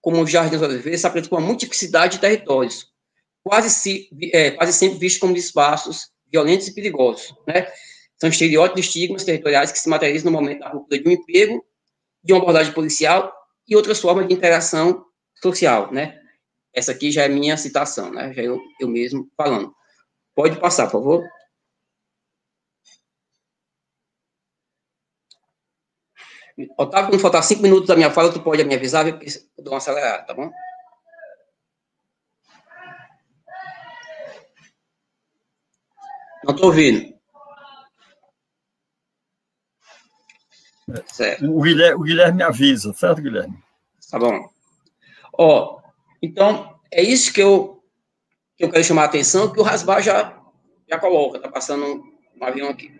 [0.01, 2.91] como o Jardim das Oliveiras, se apresenta com uma multiplicidade de territórios,
[3.43, 7.67] quase, se, é, quase sempre vistos como espaços violentos e perigosos, né?
[8.17, 11.63] São estereótipos e estigmas territoriais que se materializam no momento da ruptura de um emprego,
[12.23, 13.33] de uma abordagem policial
[13.67, 15.05] e outras formas de interação
[15.41, 16.19] social, né?
[16.75, 18.33] essa aqui já é minha citação, né?
[18.33, 19.73] Já eu, eu mesmo falando.
[20.35, 21.23] Pode passar, por favor.
[26.77, 29.73] Otávio, quando faltar cinco minutos da minha fala, tu pode me avisar, porque eu dou
[29.73, 30.51] uma acelerada, tá bom?
[36.43, 37.14] Não estou ouvindo.
[41.07, 41.51] Certo.
[41.51, 43.57] O Guilherme, o Guilherme avisa, certo, Guilherme?
[44.09, 44.49] Tá bom.
[45.33, 45.81] Ó,
[46.21, 47.83] então, é isso que eu,
[48.55, 50.39] que eu quero chamar a atenção, que o Rasbar já,
[50.87, 52.03] já coloca, tá passando
[52.39, 52.93] um avião aqui.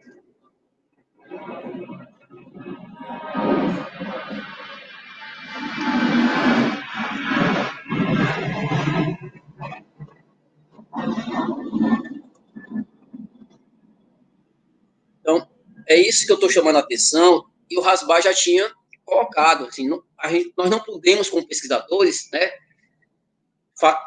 [15.22, 15.48] Então,
[15.88, 18.72] é isso que eu estou chamando a atenção, e o Rasbar já tinha
[19.04, 19.66] colocado.
[19.66, 22.52] Assim, não, gente, nós não podemos, como pesquisadores, né,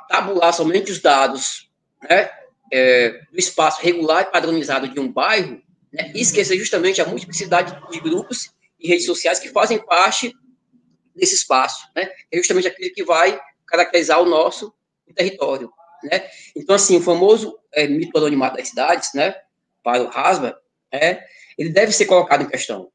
[0.08, 1.70] tabular somente os dados
[2.02, 2.30] né,
[2.72, 7.78] é, do espaço regular e padronizado de um bairro né, e esquecer justamente a multiplicidade
[7.90, 10.32] de grupos e redes sociais que fazem parte
[11.14, 11.88] desse espaço.
[11.94, 14.72] Né, é justamente aquilo que vai caracterizar o nosso
[15.14, 15.70] território.
[16.02, 16.28] Né?
[16.56, 19.34] Então, assim, o famoso é, mito anonimato das cidades, né,
[19.82, 20.56] para o Hasber,
[20.92, 21.24] é,
[21.56, 22.90] ele deve ser colocado em questão,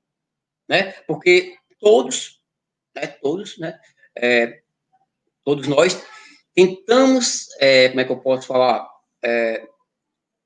[0.74, 0.92] né?
[1.06, 2.40] Porque todos,
[2.96, 3.80] né, todos, né,
[4.18, 4.62] é,
[5.46, 6.04] todos nós
[6.56, 8.90] tentamos, é, como é que eu posso falar,
[9.24, 9.68] é,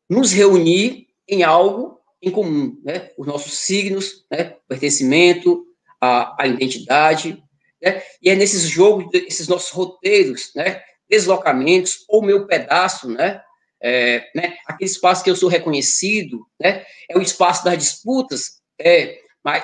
[0.09, 3.11] nos reunir em algo em comum, né?
[3.17, 4.55] Os nossos signos, né?
[4.65, 5.65] O pertencimento,
[6.01, 7.41] a, a identidade,
[7.81, 8.01] né?
[8.21, 10.81] E é nesses jogos, esses nossos roteiros, né?
[11.09, 13.41] Deslocamentos, ou meu pedaço, né?
[13.81, 14.57] É, né?
[14.65, 16.83] Aquele espaço que eu sou reconhecido, né?
[17.09, 19.63] É o espaço das disputas, é, mas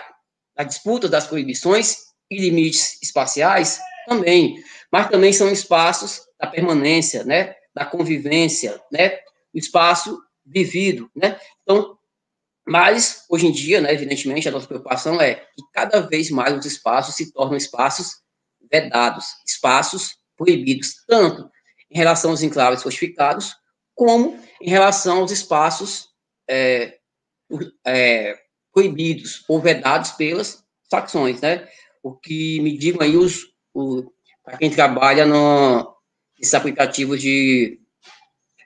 [0.55, 1.97] das disputas, das proibições
[2.29, 7.55] e limites espaciais também, mas também são espaços da permanência, né?
[7.73, 9.17] Da convivência, né?
[9.53, 11.39] O espaço vivido, né?
[11.61, 11.97] Então,
[12.65, 16.65] mas, hoje em dia, né, evidentemente, a nossa preocupação é que cada vez mais os
[16.65, 18.21] espaços se tornam espaços
[18.71, 21.49] vedados, espaços proibidos, tanto
[21.91, 23.53] em relação aos enclaves fortificados,
[23.93, 26.07] como em relação aos espaços
[26.49, 26.97] é,
[27.85, 28.39] é,
[28.73, 31.67] proibidos ou vedados pelas facções, né?
[32.01, 33.47] O que me digam aí os,
[34.43, 35.95] para quem trabalha no,
[36.37, 37.79] nesses aplicativos de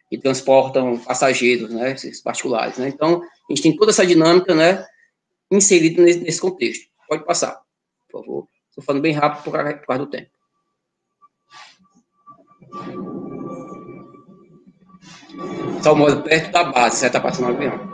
[0.10, 2.88] que transportam passageiros, né, esses particulares, né?
[2.88, 4.86] Então, a gente tem toda essa dinâmica, né,
[5.52, 6.88] inserida nesse, nesse contexto.
[7.10, 7.62] Pode passar,
[8.10, 8.48] por favor.
[8.70, 9.52] Estou falando bem rápido por
[9.86, 10.32] causa, do tempo.
[15.96, 17.87] Moro perto da base, você está passando o avião.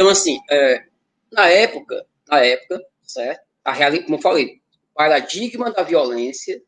[0.00, 0.84] Então, assim, é,
[1.30, 3.42] na época, na época, certo?
[3.62, 6.62] A realidade, como eu falei, o paradigma da violência,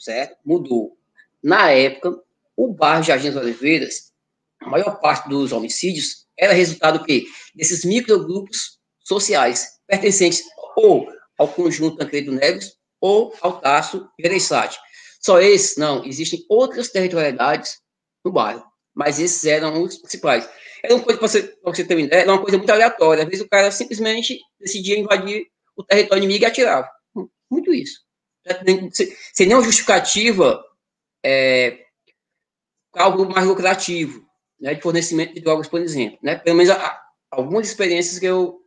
[0.00, 0.36] certo?
[0.44, 0.98] Mudou.
[1.40, 2.20] Na época,
[2.56, 4.12] o bairro Jardim das Oliveiras,
[4.58, 7.24] a maior parte dos homicídios era resultado do quê?
[7.54, 10.42] Desses microgrupos sociais, pertencentes
[10.74, 11.06] ou
[11.38, 14.76] ao conjunto Tancredo Neves ou ao Tasso Gereissati.
[15.20, 17.80] Só esses, não, existem outras territorialidades
[18.24, 18.64] no bairro,
[18.94, 20.48] mas esses eram os principais.
[20.82, 23.22] Era uma coisa, para você, você ter uma ideia, era uma coisa muito aleatória.
[23.22, 26.88] Às vezes o cara simplesmente decidia invadir o território inimigo e atirava.
[27.50, 28.00] Muito isso.
[29.32, 30.62] Sem nenhuma justificativa,
[31.24, 31.78] é,
[32.94, 34.26] algo mais lucrativo,
[34.60, 36.18] né, de fornecimento de drogas, por exemplo.
[36.22, 36.36] Né?
[36.36, 36.74] Pelo menos
[37.30, 38.60] algumas experiências que eu,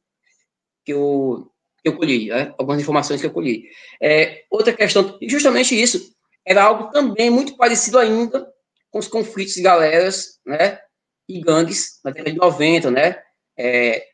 [0.86, 1.51] que eu,
[1.84, 2.53] que eu colhi, né?
[2.57, 3.69] algumas informações que eu colhi.
[4.01, 6.15] É, outra questão, justamente isso,
[6.45, 8.55] era algo também muito parecido ainda
[8.96, 10.80] com os conflitos de galeras, né,
[11.28, 13.22] e gangues na década de 90, né?
[13.58, 14.08] É,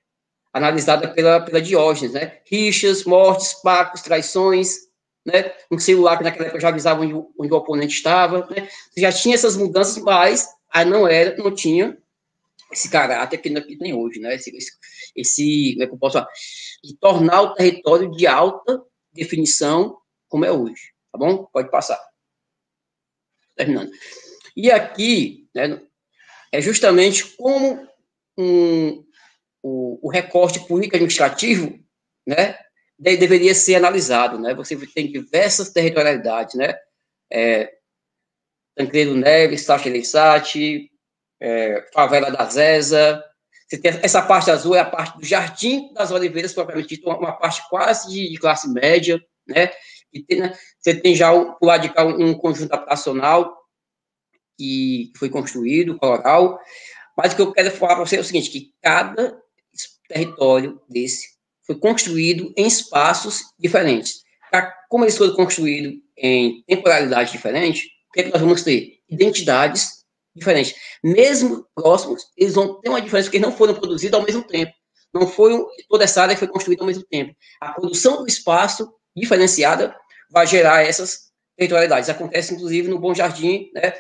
[0.52, 2.40] analisada pela, pela Diógenes, né?
[2.48, 4.78] Rixas, mortes, pactos, traições,
[5.24, 5.54] né?
[5.70, 8.68] Um celular que naquela época já avisava onde, onde o oponente estava, né?
[8.98, 11.96] Já tinha essas mudanças, mas aí não era, não tinha
[12.72, 14.34] esse caráter que, tem hoje, né?
[14.34, 14.72] Esse, esse,
[15.16, 16.30] esse como é que eu posso falar?
[16.84, 19.96] De tornar o território de alta definição
[20.28, 21.46] como é hoje, tá bom?
[21.54, 22.02] Pode passar.
[23.56, 23.92] Terminando.
[24.62, 25.82] E aqui, né,
[26.52, 27.88] é justamente como
[28.38, 29.04] um,
[29.64, 31.80] o, o recorte político administrativo,
[32.28, 32.60] né,
[33.00, 34.54] deveria ser analisado, né?
[34.54, 36.76] Você tem diversas territorialidades, né?
[37.34, 37.74] É,
[38.76, 40.92] Tancredo Neves, Sacha Elisati,
[41.40, 46.90] é, Favela da tem essa parte azul é a parte do Jardim das Oliveiras, propriamente
[46.90, 49.72] dito, uma parte quase de, de classe média, né?
[50.14, 50.56] E tem, né?
[50.78, 53.61] Você tem já o, o lado de cá um, um conjunto habitacional
[54.62, 56.60] que foi construído, coloral.
[57.18, 59.42] Mas o que eu quero falar para você é o seguinte, que cada
[60.08, 61.30] território desse
[61.66, 64.22] foi construído em espaços diferentes.
[64.88, 69.00] Como eles foram construídos em temporalidade diferente, o que, é que nós vamos ter?
[69.10, 70.04] Identidades
[70.36, 70.76] diferentes.
[71.04, 74.74] Mesmo próximos, eles vão ter uma diferença porque não foram produzidos ao mesmo tempo.
[75.14, 75.60] Não foi
[75.90, 77.34] toda essa área foi construída ao mesmo tempo.
[77.60, 79.96] A produção do espaço diferenciada
[80.30, 82.10] vai gerar essas territorialidades.
[82.10, 83.94] Acontece, inclusive, no Bom Jardim, né?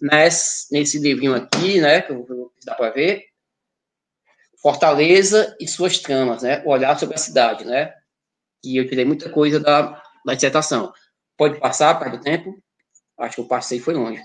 [0.00, 2.02] Nesse, nesse livrinho aqui, né?
[2.02, 2.12] Que
[2.64, 3.24] dá para ver.
[4.60, 6.62] Fortaleza e suas tramas, né?
[6.64, 7.94] O olhar sobre a cidade, né?
[8.64, 10.92] E eu tirei muita coisa da, da dissertação.
[11.36, 12.58] Pode passar, para do tempo?
[13.18, 14.22] Acho que eu passei foi longe.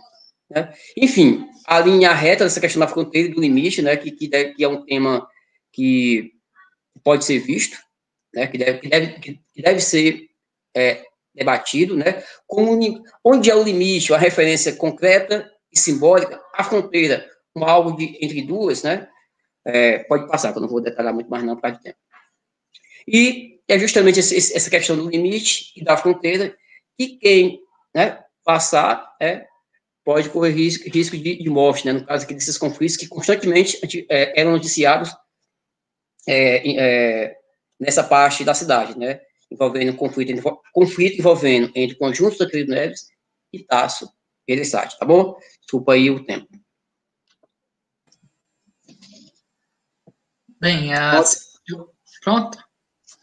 [0.49, 0.73] Né?
[0.97, 3.95] Enfim, a linha reta dessa questão da fronteira e do limite, né?
[3.95, 5.27] Que, que, deve, que é um tema
[5.71, 6.31] que
[7.03, 7.77] pode ser visto,
[8.33, 8.47] né?
[8.47, 10.29] Que deve, que deve, que deve ser
[10.75, 11.03] é,
[11.33, 12.23] debatido, né?
[12.47, 12.77] Como,
[13.23, 18.41] onde é o limite, a referência concreta e simbólica, a fronteira, como algo de, entre
[18.41, 19.07] duas, né?
[19.65, 21.97] É, pode passar, que eu não vou detalhar muito mais não de tempo.
[23.07, 26.55] E é justamente esse, essa questão do limite e da fronteira
[26.97, 27.61] que quem
[27.93, 29.45] né, passar é,
[30.03, 31.93] pode correr risco, risco de, de, morte, né?
[31.93, 35.09] No caso aqui desses conflitos que constantemente é, eram noticiados
[36.27, 37.37] é, é,
[37.79, 39.21] nessa parte da cidade, né?
[39.51, 43.09] envolvendo conflito, conflito envolvendo entre conjuntos da Tancredo Neves
[43.51, 44.09] e Tasso
[44.47, 45.37] Gereissati, tá bom?
[45.61, 46.47] Desculpa aí o tempo.
[50.59, 51.59] Bem, as...
[52.23, 52.57] pronto?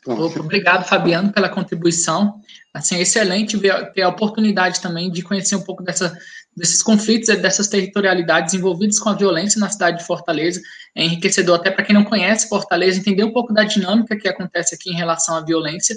[0.02, 0.40] Pronto.
[0.40, 2.40] Obrigado, Fabiano, pela contribuição.
[2.72, 6.16] Assim, é excelente ver, ter a oportunidade também de conhecer um pouco dessa,
[6.56, 10.60] desses conflitos, dessas territorialidades envolvidas com a violência na cidade de Fortaleza.
[10.94, 14.74] É enriquecedor até para quem não conhece Fortaleza, entender um pouco da dinâmica que acontece
[14.74, 15.96] aqui em relação à violência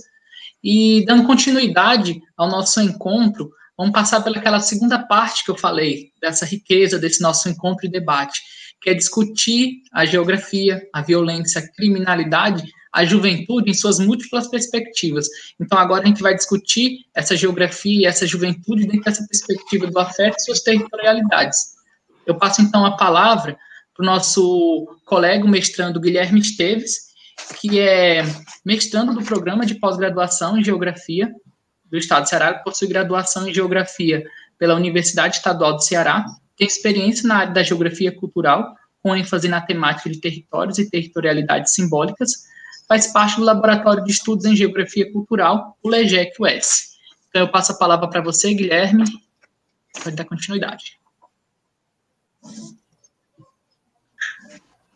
[0.64, 3.52] e dando continuidade ao nosso encontro,
[3.82, 8.40] vamos passar pelaquela segunda parte que eu falei, dessa riqueza desse nosso encontro e debate,
[8.80, 12.64] que é discutir a geografia, a violência, a criminalidade,
[12.94, 15.26] a juventude em suas múltiplas perspectivas.
[15.60, 19.98] Então, agora a gente vai discutir essa geografia e essa juventude dentro dessa perspectiva do
[19.98, 21.58] afeto e suas territorialidades.
[22.28, 23.58] Eu passo, então, a palavra
[23.96, 27.12] para o nosso colega, mestrando Guilherme Esteves,
[27.60, 28.22] que é
[28.64, 31.34] mestrando do programa de pós-graduação em Geografia
[31.92, 34.24] do Estado do Ceará, possui graduação em Geografia
[34.58, 36.26] pela Universidade Estadual do Ceará,
[36.56, 41.74] tem experiência na área da Geografia Cultural, com ênfase na temática de territórios e territorialidades
[41.74, 42.32] simbólicas,
[42.88, 46.92] faz parte do Laboratório de Estudos em Geografia Cultural, o LEGEC-US.
[47.30, 49.06] Então, eu passo a palavra para você, Guilherme,
[50.04, 51.00] para dar continuidade.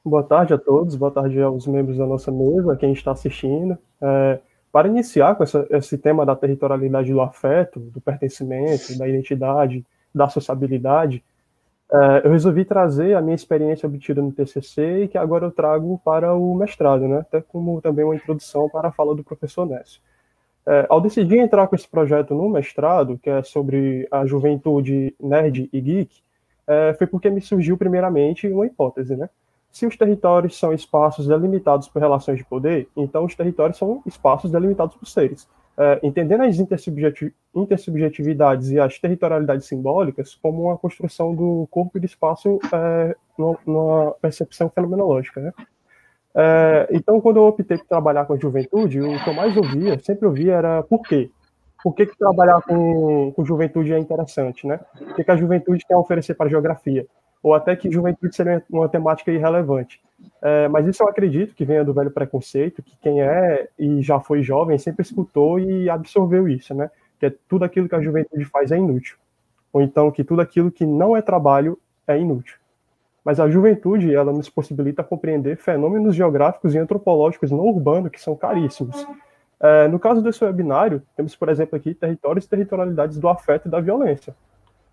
[0.03, 3.75] Boa tarde a todos, boa tarde aos membros da nossa mesa, quem está assistindo.
[3.99, 4.39] É,
[4.75, 10.27] para iniciar com essa, esse tema da territorialidade do afeto, do pertencimento, da identidade, da
[10.27, 11.23] sociabilidade,
[11.89, 15.97] é, eu resolvi trazer a minha experiência obtida no TCC e que agora eu trago
[16.03, 17.19] para o mestrado, né?
[17.19, 20.01] até como também uma introdução para a fala do professor Nécio.
[20.67, 25.69] É, ao decidir entrar com esse projeto no mestrado, que é sobre a juventude nerd
[25.71, 26.17] e geek,
[26.67, 29.29] é, foi porque me surgiu primeiramente uma hipótese, né?
[29.75, 34.49] Se os territórios são espaços delimitados por relações de poder, então os territórios são espaços
[34.49, 35.49] delimitados por seres.
[35.77, 42.05] É, entendendo as intersubjetividades e as territorialidades simbólicas como uma construção do corpo e do
[42.05, 45.41] espaço é, numa percepção fenomenológica.
[45.41, 45.51] Né?
[46.33, 49.99] É, então, quando eu optei por trabalhar com a juventude, o que eu mais ouvia,
[49.99, 51.29] sempre ouvia, era por quê?
[51.83, 54.65] Por que, que trabalhar com, com juventude é interessante?
[54.65, 54.79] Né?
[55.01, 57.05] O que, que a juventude a oferecer para a geografia?
[57.45, 60.01] Ou até que juventude seria uma temática irrelevante.
[60.41, 64.19] É, mas isso eu acredito que venha do velho preconceito, que quem é e já
[64.19, 66.89] foi jovem sempre escutou e absorveu isso, né?
[67.19, 69.15] Que é tudo aquilo que a juventude faz é inútil.
[69.71, 71.77] Ou então que tudo aquilo que não é trabalho
[72.07, 72.57] é inútil.
[73.23, 78.35] Mas a juventude, ela nos possibilita compreender fenômenos geográficos e antropológicos não urbanos que são
[78.35, 79.05] caríssimos.
[79.59, 83.71] É, no caso desse webinário, temos, por exemplo, aqui territórios e territorialidades do afeto e
[83.71, 84.35] da violência.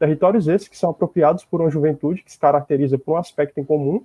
[0.03, 3.65] Territórios esses que são apropriados por uma juventude que se caracteriza por um aspecto em
[3.65, 4.05] comum,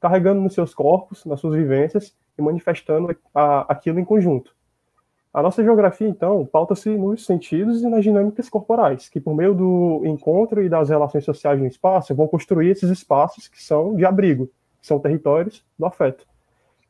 [0.00, 4.56] carregando nos seus corpos, nas suas vivências e manifestando a, aquilo em conjunto.
[5.34, 10.00] A nossa geografia, então, pauta-se nos sentidos e nas dinâmicas corporais, que por meio do
[10.06, 14.46] encontro e das relações sociais no espaço vão construir esses espaços que são de abrigo,
[14.80, 16.26] que são territórios do afeto.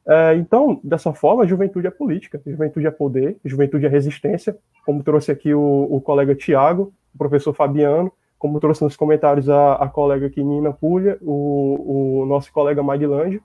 [0.06, 3.88] É, então, dessa forma, a juventude é política, a juventude é poder, a juventude é
[3.88, 9.48] resistência, como trouxe aqui o, o colega Tiago, o professor Fabiano, como trouxe nos comentários
[9.48, 13.42] a, a colega aqui, Nina Pulha, o, o nosso colega Maglange.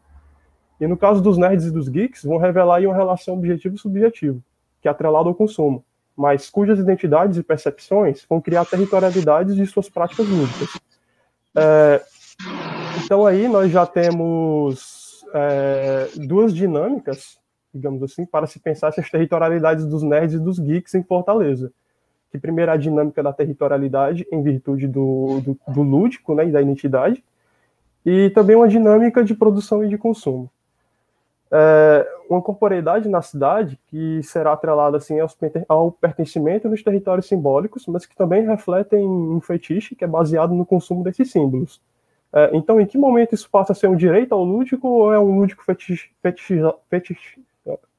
[0.80, 4.44] E no caso dos nerds e dos geeks, vão revelar aí uma relação objetivo-subjetivo,
[4.82, 5.86] que é atrelada ao consumo,
[6.16, 10.80] mas cujas identidades e percepções vão criar territorialidades de suas práticas lúdicas.
[11.56, 12.02] É,
[13.04, 17.40] então aí nós já temos é, duas dinâmicas,
[17.74, 21.72] digamos assim, para se pensar essas territorialidades dos nerds e dos geeks em Fortaleza.
[22.32, 26.62] Que primeiro a dinâmica da territorialidade em virtude do, do, do lúdico né, e da
[26.62, 27.24] identidade,
[28.06, 30.50] e também uma dinâmica de produção e de consumo.
[31.54, 35.18] É, uma corporeidade na cidade que será atrelada assim
[35.68, 40.66] ao pertencimento nos territórios simbólicos, mas que também refletem um fetiche que é baseado no
[40.66, 41.82] consumo desses símbolos.
[42.34, 45.20] É, então, em que momento isso passa a ser um direito ao lúdico ou é
[45.20, 47.42] um lúdico fetich, fetich, fetich,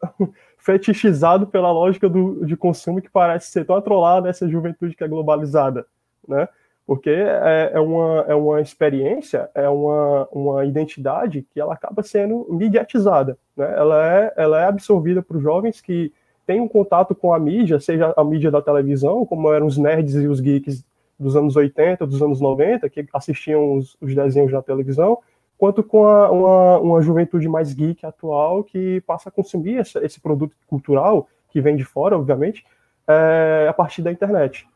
[0.63, 5.09] fetichizado pela lógica do, de consumo que parece ser tão atrolada essa juventude que é
[5.09, 5.85] globalizada,
[6.27, 6.49] né?
[6.87, 12.47] Porque é, é, uma, é uma experiência, é uma, uma identidade que ela acaba sendo
[12.49, 13.75] mediatizada, né?
[13.77, 16.13] Ela é, ela é absorvida por jovens que
[16.47, 20.15] têm um contato com a mídia, seja a mídia da televisão, como eram os nerds
[20.15, 20.85] e os geeks
[21.19, 25.19] dos anos 80, dos anos 90, que assistiam os, os desenhos na televisão,
[25.63, 30.21] quanto com a, uma, uma juventude mais geek atual que passa a consumir essa, esse
[30.21, 32.67] produto cultural, que vem de fora, obviamente,
[33.07, 34.67] é, a partir da internet.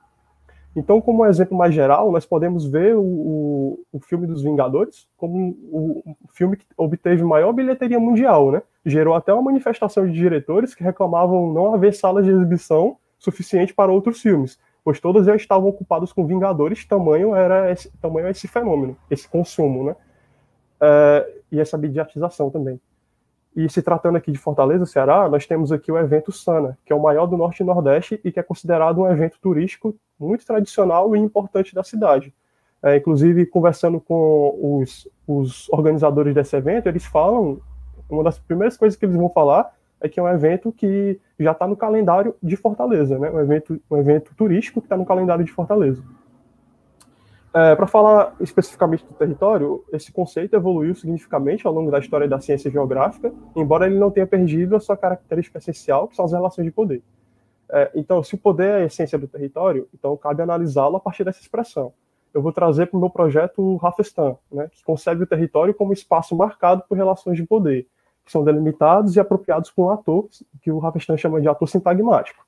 [0.76, 5.08] Então, como um exemplo mais geral, nós podemos ver o, o, o filme dos Vingadores
[5.16, 8.62] como o, o, filme que obteve maior bilheteria mundial, né?
[8.84, 13.90] Gerou até uma manifestação de diretores que reclamavam não haver salas de exibição suficiente para
[13.90, 18.96] outros filmes, pois todos já estavam ocupados com Vingadores, tamanho era esse, tamanho esse fenômeno,
[19.10, 19.96] esse consumo, né?
[20.80, 22.80] É, e essa mediatização também.
[23.56, 26.96] E se tratando aqui de Fortaleza, Ceará, nós temos aqui o evento Sana, que é
[26.96, 31.16] o maior do Norte e Nordeste e que é considerado um evento turístico muito tradicional
[31.16, 32.34] e importante da cidade.
[32.82, 37.58] É, inclusive, conversando com os, os organizadores desse evento, eles falam,
[38.10, 41.52] uma das primeiras coisas que eles vão falar é que é um evento que já
[41.52, 43.30] está no calendário de Fortaleza, né?
[43.30, 46.02] um, evento, um evento turístico que está no calendário de Fortaleza.
[47.56, 52.38] É, Para falar especificamente do território, esse conceito evoluiu significativamente ao longo da história da
[52.38, 56.66] ciência geográfica, embora ele não tenha perdido a sua característica essencial, que são as relações
[56.66, 57.02] de poder.
[57.70, 61.24] É, então, se o poder é a essência do território, então cabe analisá-lo a partir
[61.24, 61.94] dessa expressão.
[62.34, 65.94] Eu vou trazer para o meu projeto o Rafestan, né, que concebe o território como
[65.94, 67.86] espaço marcado por relações de poder,
[68.22, 70.28] que são delimitados e apropriados por um ator,
[70.60, 72.44] que o Rafestan chama de ator sintagmático.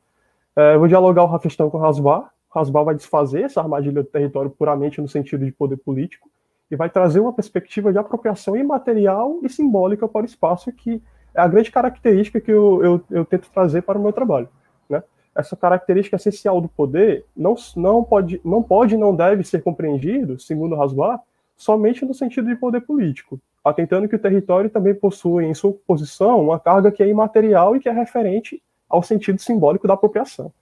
[0.54, 2.30] É, eu vou dialogar o Rafestan com Rasbar.
[2.58, 6.28] O Rasbar vai desfazer essa armadilha do território puramente no sentido de poder político
[6.68, 11.00] e vai trazer uma perspectiva de apropriação imaterial e simbólica para o espaço, que
[11.34, 14.48] é a grande característica que eu, eu, eu tento trazer para o meu trabalho.
[14.90, 15.02] Né?
[15.36, 20.38] Essa característica essencial do poder não, não, pode, não pode e não deve ser compreendido,
[20.40, 21.20] segundo Rasbar,
[21.56, 26.40] somente no sentido de poder político, atentando que o território também possui em sua posição
[26.40, 30.52] uma carga que é imaterial e que é referente ao sentido simbólico da apropriação.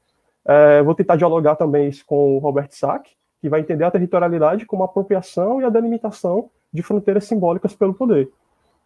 [0.47, 4.65] É, vou tentar dialogar também isso com o Robert Sack, que vai entender a territorialidade
[4.65, 8.31] como a apropriação e a delimitação de fronteiras simbólicas pelo poder.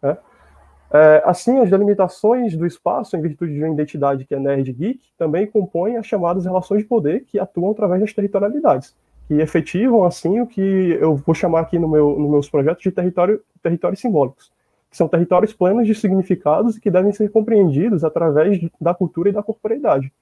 [0.03, 0.17] Né?
[0.93, 5.01] É, assim, as delimitações do espaço, em virtude de uma identidade que é nerd geek,
[5.17, 8.97] também compõem as chamadas relações de poder que atuam através das territorialidades,
[9.29, 12.91] que efetivam, assim, o que eu vou chamar aqui no meu, nos meus projetos de
[12.91, 14.51] território, territórios simbólicos,
[14.91, 19.33] que são territórios plenos de significados e que devem ser compreendidos através da cultura e
[19.33, 20.13] da corporeidade.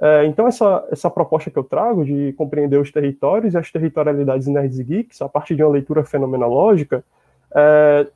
[0.00, 4.46] É, então, essa, essa proposta que eu trago de compreender os territórios e as territorialidades
[4.48, 7.04] nerds e geeks, a partir de uma leitura fenomenológica,
[7.54, 8.06] é,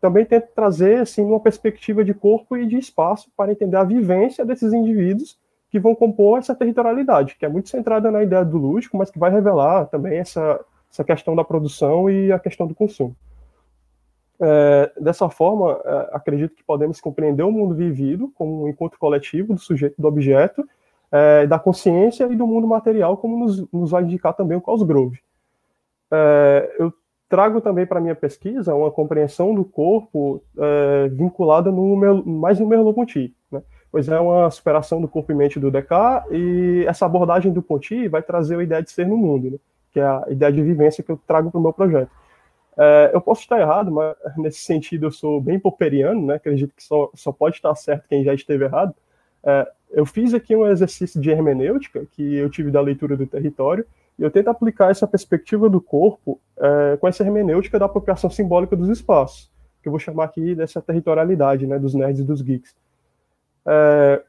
[0.00, 4.44] também tenta trazer assim uma perspectiva de corpo e de espaço para entender a vivência
[4.44, 5.38] desses indivíduos
[5.70, 9.18] que vão compor essa territorialidade, que é muito centrada na ideia do lúdico, mas que
[9.18, 13.16] vai revelar também essa, essa questão da produção e a questão do consumo.
[14.38, 19.54] É, dessa forma, é, acredito que podemos compreender o mundo vivido como um encontro coletivo
[19.54, 20.66] do sujeito do objeto,
[21.10, 25.18] é, da consciência e do mundo material, como nos, nos vai indicar também o Cosgrove.
[26.10, 26.92] É, eu
[27.28, 33.34] trago também para minha pesquisa uma compreensão do corpo é, vinculada no mais no Merleau-Ponty,
[33.50, 33.62] né?
[33.90, 38.08] pois é uma superação do corpo e mente do Descartes, e essa abordagem do Ponty
[38.08, 39.58] vai trazer a ideia de ser no mundo, né?
[39.92, 42.10] que é a ideia de vivência que eu trago para o meu projeto.
[42.78, 46.34] É, eu posso estar errado, mas nesse sentido eu sou bem popperiano, né?
[46.34, 48.94] acredito que só, só pode estar certo quem já esteve errado.
[49.42, 53.86] É, eu fiz aqui um exercício de hermenêutica que eu tive da leitura do território,
[54.18, 58.74] e eu tento aplicar essa perspectiva do corpo é, com essa hermenêutica da apropriação simbólica
[58.74, 59.50] dos espaços,
[59.82, 62.74] que eu vou chamar aqui dessa territorialidade né, dos nerds e dos geeks.
[63.66, 64.22] É,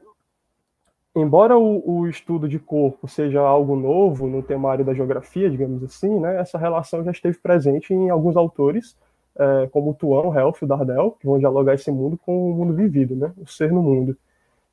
[1.16, 6.20] embora o, o, estudo de corpo seja algo novo no temário da geografia, digamos assim,
[6.20, 8.96] né, essa relação já esteve presente em alguns autores,
[9.38, 13.32] é, como Tuan, Helf Dardel, que vão dialogar esse mundo com o mundo vivido, né,
[13.38, 14.16] o ser no mundo,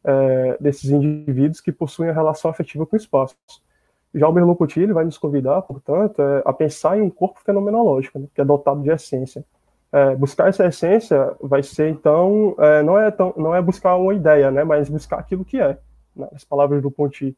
[0.05, 3.35] é, desses indivíduos que possuem a relação afetiva com o espaço.
[4.13, 8.27] Já o Merleau-Ponty vai nos convidar, portanto, é, a pensar em um corpo fenomenológico, né,
[8.33, 9.43] que é dotado de essência.
[9.91, 14.51] É, buscar essa essência vai ser, então, não, é tão, não é buscar uma ideia,
[14.51, 15.77] né, mas buscar aquilo que é.
[16.15, 17.35] Né, as palavras do Ponti.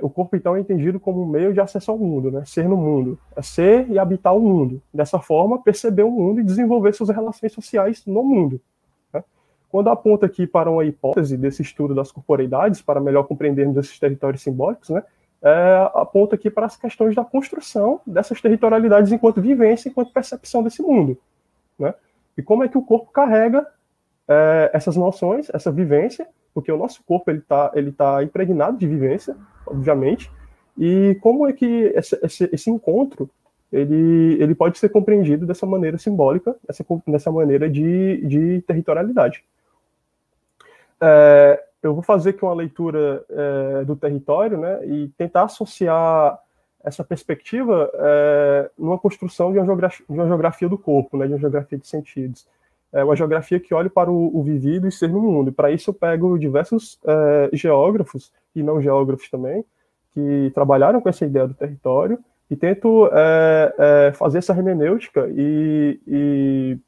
[0.00, 2.76] O corpo, então, é entendido como um meio de acesso ao mundo, né, ser no
[2.76, 3.18] mundo.
[3.34, 4.80] É ser e habitar o mundo.
[4.92, 8.60] Dessa forma, perceber o mundo e desenvolver suas relações sociais no mundo.
[9.70, 14.42] Quando aponta aqui para uma hipótese desse estudo das corporeidades, para melhor compreendermos esses territórios
[14.42, 15.02] simbólicos, né,
[15.42, 20.82] é, aponta aqui para as questões da construção dessas territorialidades enquanto vivência, enquanto percepção desse
[20.82, 21.18] mundo.
[21.78, 21.94] Né?
[22.36, 23.66] E como é que o corpo carrega
[24.26, 28.86] é, essas noções, essa vivência, porque o nosso corpo ele está ele tá impregnado de
[28.86, 30.30] vivência, obviamente,
[30.76, 33.28] e como é que esse, esse, esse, encontro
[33.72, 39.44] ele, ele pode ser compreendido dessa maneira simbólica, dessa, dessa maneira de, de territorialidade.
[41.00, 46.38] É, eu vou fazer aqui uma leitura é, do território né, e tentar associar
[46.82, 51.32] essa perspectiva é, numa construção de uma, geografia, de uma geografia do corpo, né, de
[51.32, 52.46] uma geografia de sentidos.
[52.92, 55.50] É uma geografia que olhe para o, o vivido e ser no mundo.
[55.50, 59.64] E para isso eu pego diversos é, geógrafos, e não geógrafos também,
[60.14, 62.18] que trabalharam com essa ideia do território,
[62.50, 66.78] e tento é, é, fazer essa hermenêutica e, e,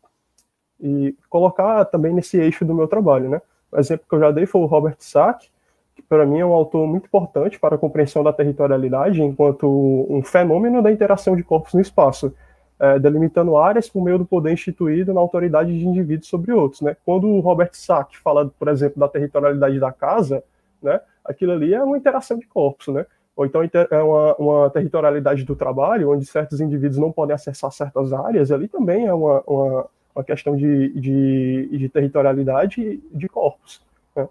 [0.80, 3.42] e colocar também nesse eixo do meu trabalho, né?
[3.72, 5.48] O exemplo que eu já dei foi o Robert Sack,
[5.94, 9.66] que para mim é um autor muito importante para a compreensão da territorialidade enquanto
[10.08, 12.34] um fenômeno da interação de corpos no espaço,
[12.78, 16.80] é, delimitando áreas por meio do poder instituído na autoridade de indivíduos sobre outros.
[16.80, 16.96] Né?
[17.04, 20.42] Quando o Robert Sack fala, por exemplo, da territorialidade da casa,
[20.82, 23.04] né, aquilo ali é uma interação de corpos, né?
[23.36, 28.12] ou então é uma, uma, territorialidade do trabalho, onde certos indivíduos não podem acessar certas
[28.12, 33.80] áreas, ali também é uma, uma uma questão de, de, de territorialidade de corpos.
[34.14, 34.28] Né?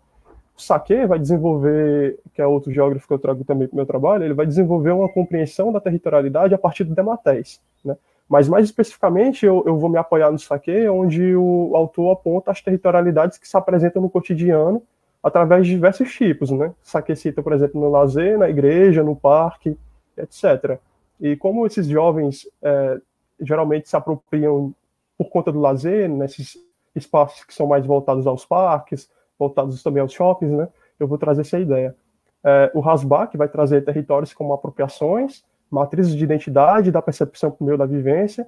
[0.58, 3.86] O Sake vai desenvolver, que é outro geógrafo que eu trago também para o meu
[3.86, 7.62] trabalho, ele vai desenvolver uma compreensão da territorialidade a partir do Dematés.
[7.84, 7.96] Né?
[8.28, 12.62] Mas mais especificamente, eu, eu vou me apoiar no Sake, onde o autor aponta as
[12.62, 14.84] territorialidades que se apresentam no cotidiano
[15.24, 16.52] através de diversos tipos.
[16.52, 16.72] Né?
[16.84, 19.76] Sake cita, por exemplo, no lazer, na igreja, no parque,
[20.18, 20.80] etc.
[21.20, 23.00] E como esses jovens é,
[23.42, 24.74] geralmente se apropriam
[25.20, 26.58] por conta do lazer, nesses
[26.96, 30.70] espaços que são mais voltados aos parques, voltados também aos shoppings, né?
[30.98, 31.94] Eu vou trazer essa ideia.
[32.42, 37.78] É, o Hasbach vai trazer territórios como apropriações, matrizes de identidade, da percepção por meio
[37.78, 38.48] da vivência.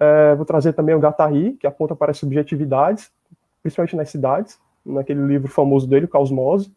[0.00, 3.12] É, vou trazer também o Guattari, que aponta para as subjetividades,
[3.62, 6.72] principalmente nas cidades, naquele livro famoso dele, o.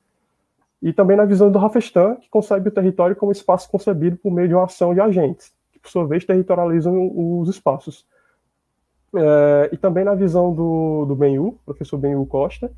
[0.79, 4.47] E também na visão do Rafestan, que concebe o território como espaço concebido por meio
[4.47, 8.05] de uma ação de agentes, que por sua vez territorializam os espaços.
[9.16, 12.72] É, e também na visão do, do Benhu, professor Benhu Costa,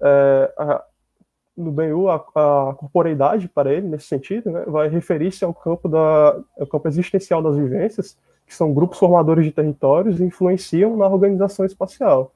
[0.00, 0.84] é, a,
[1.56, 6.36] no Benhu, a, a corporeidade para ele, nesse sentido, né, vai referir-se ao campo, da,
[6.58, 8.16] ao campo existencial das vivências,
[8.46, 12.32] que são grupos formadores de territórios e influenciam na organização espacial.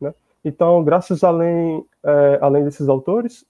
[0.00, 0.14] Né?
[0.44, 3.44] Então, graças além, é, além desses autores,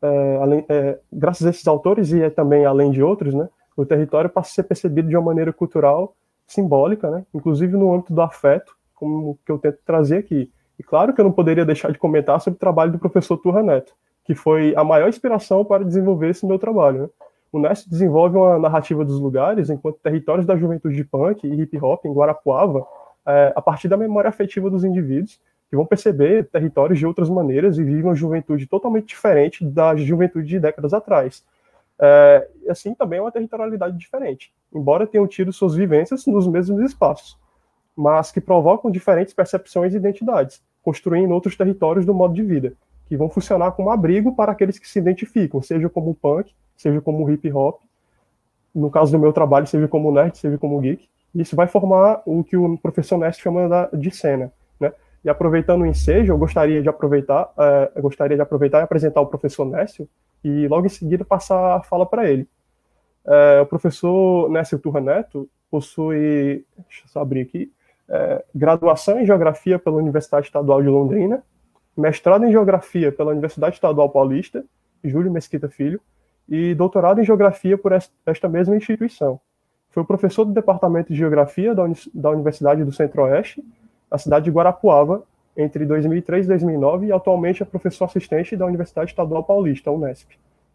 [0.00, 4.28] é, além, é, graças a esses autores e também além de outros, né, o território
[4.28, 6.14] passa a ser percebido de uma maneira cultural
[6.46, 7.24] simbólica, né?
[7.34, 10.50] inclusive no âmbito do afeto, como que eu tento trazer aqui.
[10.78, 13.62] E claro que eu não poderia deixar de comentar sobre o trabalho do professor Turra
[13.62, 17.02] Neto, que foi a maior inspiração para desenvolver esse meu trabalho.
[17.02, 17.08] Né?
[17.52, 22.04] O Neto desenvolve uma narrativa dos lugares enquanto territórios da juventude punk e hip hop
[22.06, 22.86] em Guarapuava,
[23.26, 25.38] é, a partir da memória afetiva dos indivíduos,
[25.68, 30.46] que vão perceber territórios de outras maneiras e vivem uma juventude totalmente diferente da juventude
[30.46, 31.44] de décadas atrás.
[32.00, 37.38] É, assim também é uma territorialidade diferente, embora tenham tido suas vivências nos mesmos espaços,
[37.96, 42.72] mas que provocam diferentes percepções e identidades, construindo outros territórios do modo de vida,
[43.06, 47.30] que vão funcionar como abrigo para aqueles que se identificam, seja como punk, seja como
[47.30, 47.80] hip hop,
[48.74, 52.42] no caso do meu trabalho, seja como nerd, seja como geek, isso vai formar o
[52.42, 54.92] que o professor Nest chama de cena, né?
[55.24, 59.26] E aproveitando o ensejo, eu gostaria de aproveitar, é, gostaria de aproveitar e apresentar o
[59.26, 60.08] professor Nécio,
[60.44, 62.48] e logo em seguida passar a fala para ele.
[63.24, 67.72] É, o professor Nécio Turra Neto possui, deixa eu só abrir aqui,
[68.08, 71.42] é, graduação em Geografia pela Universidade Estadual de Londrina,
[71.96, 74.64] mestrado em Geografia pela Universidade Estadual Paulista,
[75.04, 76.00] Júlio Mesquita Filho,
[76.48, 79.40] e doutorado em Geografia por esta mesma instituição.
[79.90, 83.64] Foi professor do Departamento de Geografia da, Uni da Universidade do Centro-Oeste,
[84.10, 85.22] na cidade de Guarapuava,
[85.56, 90.30] entre 2003 e 2009 e atualmente é professor assistente da Universidade Estadual Paulista, Unesp,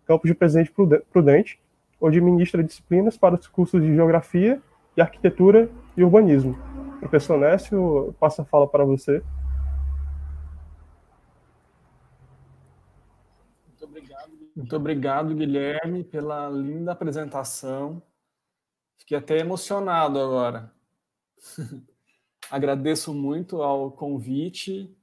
[0.05, 0.71] campus de Presidente
[1.11, 1.59] Prudente,
[1.99, 4.61] onde ministra disciplinas para os cursos de Geografia
[4.95, 6.57] e Arquitetura e Urbanismo.
[6.99, 9.23] Professor Nécio, passo a fala para você.
[13.67, 18.01] Muito obrigado, Muito obrigado, Guilherme, pela linda apresentação.
[18.97, 20.71] Fiquei até emocionado agora.
[22.49, 24.95] agradeço muito ao convite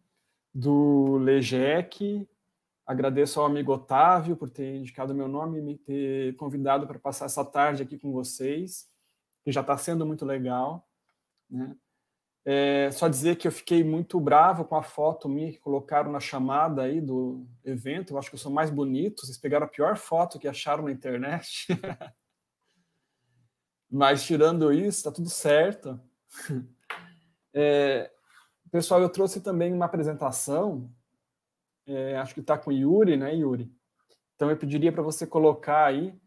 [0.53, 2.28] do Legec,
[2.86, 7.26] agradeço ao amigo Otávio por ter indicado meu nome e me ter convidado para passar
[7.26, 8.88] essa tarde aqui com vocês,
[9.42, 10.86] que já está sendo muito legal.
[11.51, 11.76] Né?
[12.47, 16.20] É, só dizer que eu fiquei muito bravo com a foto minha que colocaram na
[16.20, 18.12] chamada aí do evento.
[18.12, 19.24] Eu acho que eu sou mais bonito.
[19.24, 21.66] Vocês pegaram a pior foto que acharam na internet.
[23.90, 25.99] Mas tirando isso, está tudo certo.
[27.55, 28.11] É,
[28.70, 30.92] pessoal, eu trouxe também uma apresentação.
[31.86, 33.72] É, acho que está com o Yuri, né, Yuri?
[34.34, 36.18] Então eu pediria para você colocar aí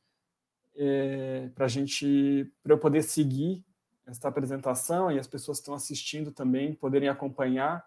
[0.75, 3.65] é, para a gente, para eu poder seguir
[4.05, 7.85] esta apresentação e as pessoas que estão assistindo também poderem acompanhar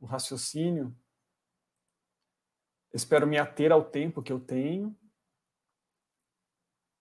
[0.00, 0.96] o raciocínio.
[2.94, 4.96] Espero me ater ao tempo que eu tenho,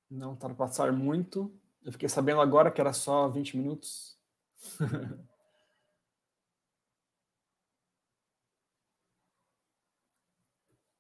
[0.10, 1.58] não passar muito.
[1.84, 4.20] Eu fiquei sabendo agora que era só 20 minutos.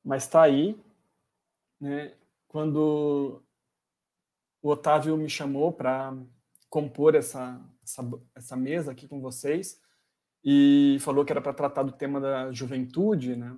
[0.04, 0.80] Mas está aí,
[1.80, 2.14] né?
[2.47, 3.41] Quando
[4.62, 6.16] o Otávio me chamou para
[6.70, 9.82] compor essa, essa, essa mesa aqui com vocês
[10.43, 13.58] e falou que era para tratar do tema da juventude, né?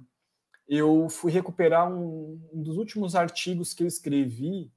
[0.67, 4.71] Eu fui recuperar um, um, dos últimos artigos que eu escrevi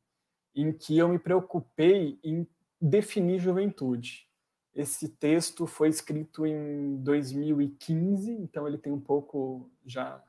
[0.54, 2.46] em que eu me preocupei em
[2.80, 4.28] definir juventude.
[4.74, 10.22] Esse texto foi escrito em 2015, então ele tem um pouco já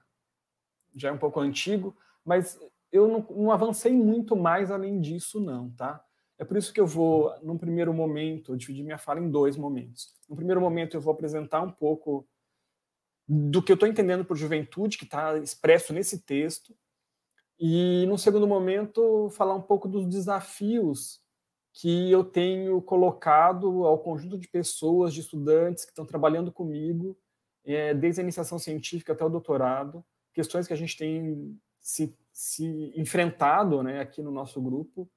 [0.97, 1.95] já é um pouco antigo,
[2.25, 2.59] mas
[2.91, 6.03] eu não, não avancei muito mais além disso não, tá?
[6.39, 10.13] É por isso que eu vou, num primeiro momento, dividir minha fala em dois momentos.
[10.29, 12.27] No primeiro momento, eu vou apresentar um pouco
[13.27, 16.75] do que eu estou entendendo por juventude, que está expresso nesse texto,
[17.59, 21.19] e no segundo momento, falar um pouco dos desafios
[21.73, 27.17] que eu tenho colocado ao conjunto de pessoas, de estudantes que estão trabalhando comigo,
[27.65, 30.05] é, desde a iniciação científica até o doutorado,
[30.37, 35.09] questões que a gente tem se, se enfrentado né, aqui no nosso grupo,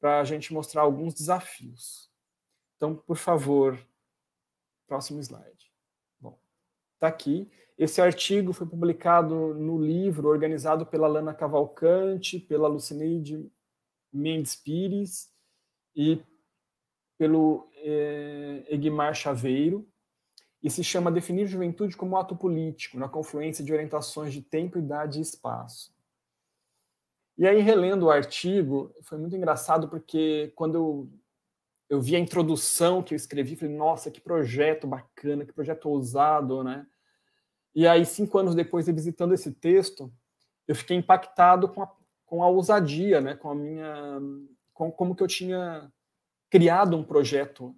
[0.00, 2.10] para a gente mostrar alguns desafios.
[2.74, 3.78] Então, por favor,
[4.86, 5.70] próximo slide.
[6.18, 6.38] Bom,
[6.94, 7.50] está aqui.
[7.76, 13.52] Esse artigo foi publicado no livro organizado pela Lana Cavalcante, pela Lucineide
[14.10, 15.30] Mendes Pires
[15.94, 16.24] e
[17.18, 19.86] pelo eh, Egmar Chaveiro,
[20.66, 25.20] e se chama Definir Juventude como Ato Político, na confluência de orientações de tempo, idade
[25.20, 25.94] e espaço.
[27.38, 31.10] E aí, relendo o artigo, foi muito engraçado, porque quando eu,
[31.88, 36.64] eu vi a introdução que eu escrevi, falei, nossa, que projeto bacana, que projeto ousado,
[36.64, 36.84] né?
[37.72, 40.12] E aí, cinco anos depois, revisitando esse texto,
[40.66, 41.92] eu fiquei impactado com a,
[42.24, 43.36] com a ousadia, né?
[43.36, 44.20] Com a minha...
[44.74, 45.92] Com, como que eu tinha
[46.50, 47.72] criado um projeto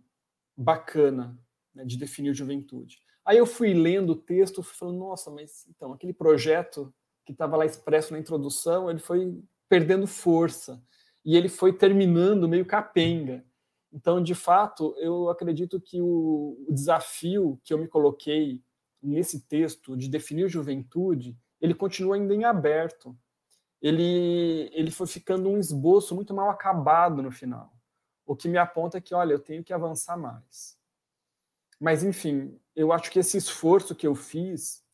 [0.57, 1.39] bacana
[1.79, 2.99] né, de definir juventude.
[3.24, 6.93] Aí eu fui lendo o texto, falando, nossa, mas então, aquele projeto
[7.24, 10.83] que estava lá expresso na introdução, ele foi perdendo força
[11.24, 13.45] e ele foi terminando meio capenga.
[13.93, 18.62] Então, de fato, eu acredito que o, o desafio que eu me coloquei
[19.01, 23.16] nesse texto de definir juventude, ele continua ainda em aberto.
[23.81, 27.72] Ele, ele foi ficando um esboço muito mal acabado no final,
[28.26, 30.78] o que me aponta que, olha, eu tenho que avançar mais.
[31.81, 34.85] Mas, enfim, eu acho que esse esforço que eu fiz,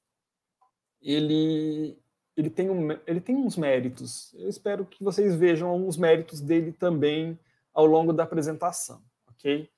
[1.01, 1.99] ele,
[2.37, 4.35] ele tem, um, ele tem uns méritos.
[4.35, 7.39] Eu espero que vocês vejam alguns méritos dele também
[7.73, 9.71] ao longo da apresentação, ok?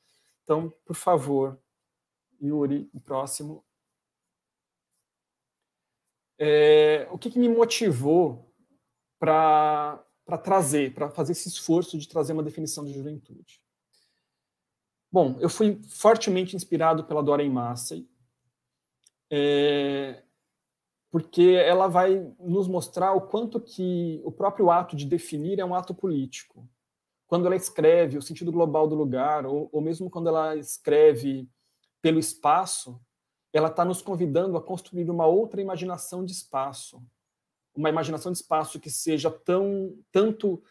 [0.43, 1.59] Então, por favor,
[2.43, 3.65] Yuri, o próximo.
[6.39, 8.53] É, o que, que me motivou
[9.19, 10.05] para
[10.45, 13.61] trazer, para fazer esse esforço de trazer uma definição de juventude?
[15.17, 18.07] Bom, eu fui fortemente inspirado pela Doreen Massey,
[19.31, 20.23] é,
[21.11, 25.75] porque ela vai nos mostrar o quanto que o próprio ato de definir é um
[25.75, 26.69] ato político.
[27.27, 31.49] Quando ela escreve o sentido global do lugar, ou, ou mesmo quando ela escreve
[32.03, 33.01] pelo espaço,
[33.55, 37.03] ela está nos convidando a construir uma outra imaginação de espaço,
[37.75, 40.63] uma imaginação de espaço que seja tão tanto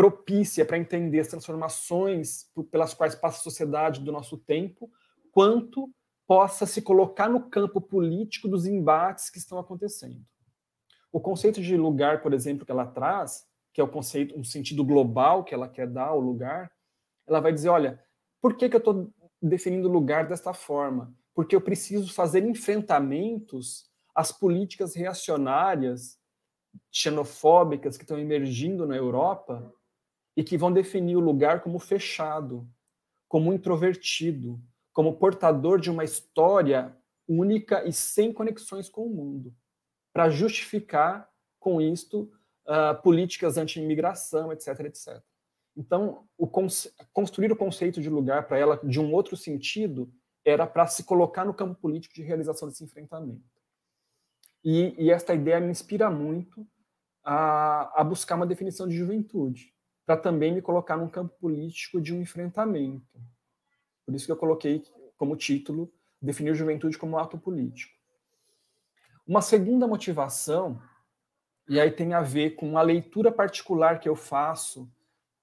[0.00, 4.90] propícia para entender as transformações pelas quais passa a sociedade do nosso tempo,
[5.30, 5.92] quanto
[6.26, 10.24] possa se colocar no campo político dos embates que estão acontecendo.
[11.12, 14.82] O conceito de lugar, por exemplo, que ela traz, que é o conceito, um sentido
[14.82, 16.72] global que ela quer dar ao lugar,
[17.26, 18.02] ela vai dizer, olha,
[18.40, 21.14] por que, que eu estou definindo lugar desta forma?
[21.34, 23.84] Porque eu preciso fazer enfrentamentos
[24.14, 26.18] às políticas reacionárias,
[26.90, 29.70] xenofóbicas que estão emergindo na Europa
[30.36, 32.68] e que vão definir o lugar como fechado,
[33.28, 34.60] como introvertido,
[34.92, 36.96] como portador de uma história
[37.28, 39.54] única e sem conexões com o mundo,
[40.12, 42.32] para justificar com isto
[42.66, 45.22] uh, políticas anti-imigração, etc, etc.
[45.76, 46.46] Então, o
[47.12, 50.12] construir o conceito de lugar para ela de um outro sentido
[50.44, 53.44] era para se colocar no campo político de realização desse enfrentamento.
[54.64, 56.66] E, e esta ideia me inspira muito
[57.22, 59.74] a, a buscar uma definição de juventude,
[60.10, 63.06] para também me colocar num campo político de um enfrentamento.
[64.04, 64.82] Por isso que eu coloquei
[65.16, 65.88] como título
[66.20, 67.96] definir juventude como ato político.
[69.24, 70.82] Uma segunda motivação,
[71.68, 74.90] e aí tem a ver com a leitura particular que eu faço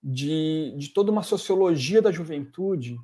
[0.03, 2.97] de, de toda uma sociologia da juventude,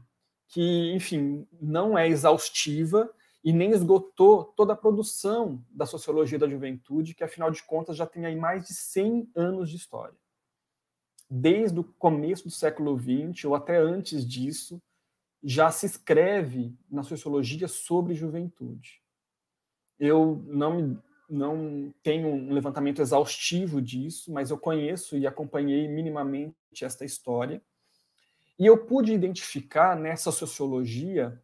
[0.49, 3.09] que, enfim, não é exaustiva
[3.41, 8.05] e nem esgotou toda a produção da sociologia da juventude, que, afinal de contas, já
[8.05, 10.22] tem aí mais de 100 anos de história.
[11.36, 14.79] Desde o começo do século XX, ou até antes disso,
[15.43, 19.01] já se escreve na sociologia sobre juventude.
[19.99, 27.03] Eu não, não tenho um levantamento exaustivo disso, mas eu conheço e acompanhei minimamente esta
[27.03, 27.59] história.
[28.59, 31.41] E eu pude identificar nessa sociologia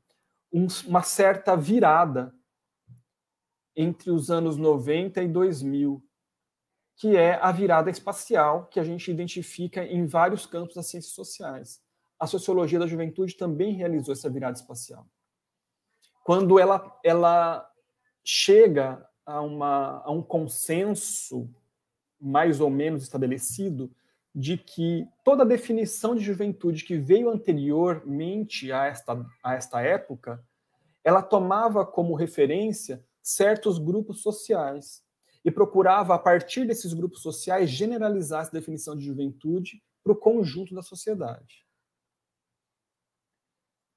[0.54, 2.32] um, uma certa virada
[3.76, 6.00] entre os anos 90 e 2000,
[7.00, 11.82] que é a virada espacial que a gente identifica em vários campos das ciências sociais
[12.20, 15.08] a sociologia da juventude também realizou essa virada espacial.
[16.24, 17.72] Quando ela, ela
[18.24, 21.50] chega a, uma, a um consenso
[22.20, 23.90] mais ou menos estabelecido
[24.36, 30.44] de que toda a definição de juventude que veio anteriormente a esta, a esta época,
[31.04, 35.02] ela tomava como referência certos grupos sociais
[35.44, 40.74] e procurava, a partir desses grupos sociais, generalizar essa definição de juventude para o conjunto
[40.74, 41.66] da sociedade.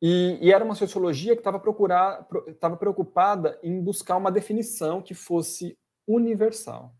[0.00, 5.78] E, e, era uma sociologia que estava preocupada em buscar uma definição que fosse
[6.08, 6.92] universal,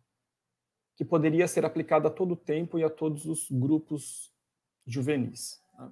[0.96, 4.32] que poderia ser aplicada a todo tempo e a todos os grupos
[4.86, 5.60] juvenis.
[5.76, 5.90] Né?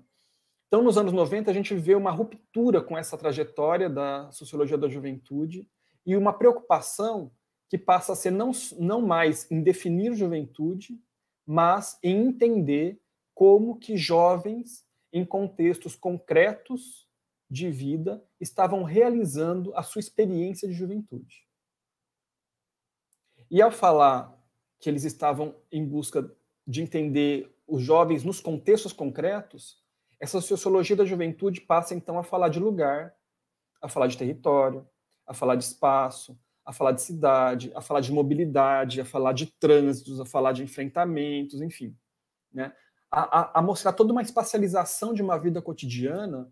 [0.68, 4.88] Então, nos anos 90, a gente vê uma ruptura com essa trajetória da sociologia da
[4.88, 5.68] juventude
[6.06, 7.32] e uma preocupação
[7.70, 11.00] que passa a ser não, não mais em definir juventude,
[11.46, 13.00] mas em entender
[13.32, 17.08] como que jovens em contextos concretos
[17.48, 21.48] de vida, estavam realizando a sua experiência de juventude.
[23.50, 24.38] E ao falar
[24.78, 26.30] que eles estavam em busca
[26.66, 29.82] de entender os jovens nos contextos concretos,
[30.20, 33.14] essa sociologia da juventude passa então a falar de lugar,
[33.80, 34.88] a falar de território,
[35.26, 36.38] a falar de espaço,
[36.70, 40.62] a falar de cidade, a falar de mobilidade, a falar de trânsitos, a falar de
[40.62, 41.96] enfrentamentos, enfim.
[42.52, 42.72] Né?
[43.10, 46.50] a, a, a mostrar toda uma espacialização de uma vida cotidiana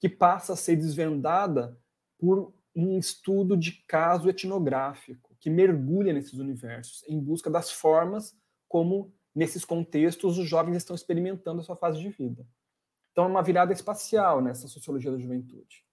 [0.00, 1.78] que passa a ser desvendada
[2.18, 8.36] por um estudo de caso etnográfico, que mergulha nesses universos, em busca das formas
[8.68, 12.46] como, nesses contextos, os jovens estão experimentando a sua fase de vida.
[13.12, 15.84] Então, é uma virada espacial nessa sociologia da juventude.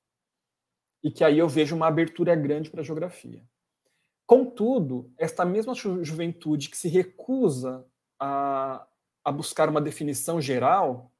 [1.04, 3.44] E que aí eu vejo uma abertura grande para a geografia.
[4.26, 7.86] Contudo, esta mesma juventude que se recusa
[8.20, 8.88] a,
[9.24, 11.12] a buscar uma definição geral,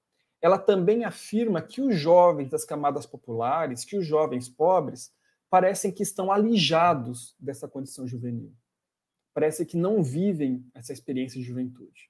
[0.42, 5.14] ela também afirma que os jovens das camadas populares, que os jovens pobres,
[5.50, 8.54] parecem que estão alijados dessa condição juvenil.
[9.34, 12.10] Parece que não vivem essa experiência de juventude.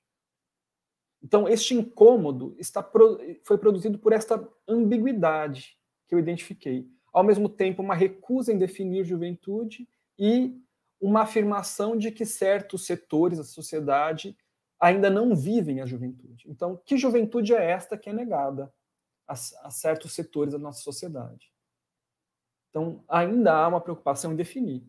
[1.21, 2.87] Então, este incômodo está,
[3.43, 5.77] foi produzido por esta ambiguidade
[6.07, 6.87] que eu identifiquei.
[7.11, 9.87] Ao mesmo tempo, uma recusa em definir juventude
[10.19, 10.61] e
[10.99, 14.37] uma afirmação de que certos setores da sociedade
[14.79, 16.45] ainda não vivem a juventude.
[16.49, 18.73] Então, que juventude é esta que é negada
[19.27, 21.51] a, a certos setores da nossa sociedade?
[22.69, 24.83] Então, ainda há uma preocupação em definir.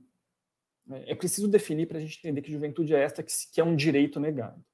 [0.89, 3.77] É preciso definir para a gente entender que juventude é esta que, que é um
[3.77, 4.65] direito negado.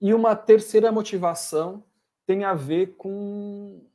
[0.00, 1.84] E uma terceira motivação
[2.26, 3.86] tem a ver com,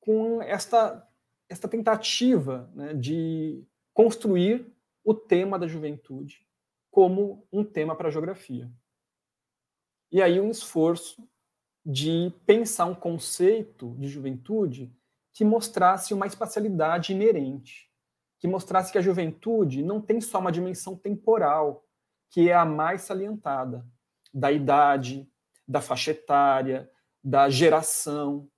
[0.00, 1.06] com esta,
[1.48, 4.72] esta tentativa né, de construir
[5.06, 6.44] o tema da juventude
[6.90, 8.68] como um tema para a geografia.
[10.10, 11.26] E aí um esforço
[11.84, 14.92] de pensar um conceito de juventude
[15.32, 17.88] que mostrasse uma espacialidade inerente,
[18.40, 21.84] que mostrasse que a juventude não tem só uma dimensão temporal,
[22.28, 23.86] que é a mais salientada,
[24.34, 25.30] da idade,
[25.68, 26.90] da faixa etária,
[27.22, 28.50] da geração,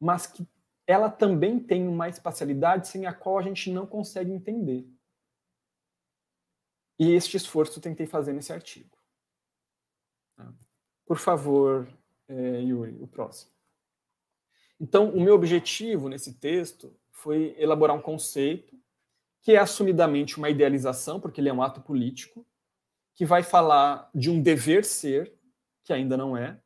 [0.00, 0.46] mas que
[0.88, 4.88] ela também tem uma espacialidade sem a qual a gente não consegue entender.
[6.98, 8.96] E este esforço tentei fazer nesse artigo.
[10.34, 10.50] Tá?
[11.04, 11.86] Por favor,
[12.26, 13.52] é, Yuri, o próximo.
[14.80, 18.74] Então, o meu objetivo nesse texto foi elaborar um conceito
[19.42, 22.46] que é assumidamente uma idealização, porque ele é um ato político,
[23.14, 25.34] que vai falar de um dever ser,
[25.84, 26.58] que ainda não é,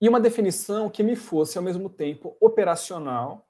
[0.00, 3.48] e uma definição que me fosse, ao mesmo tempo, operacional,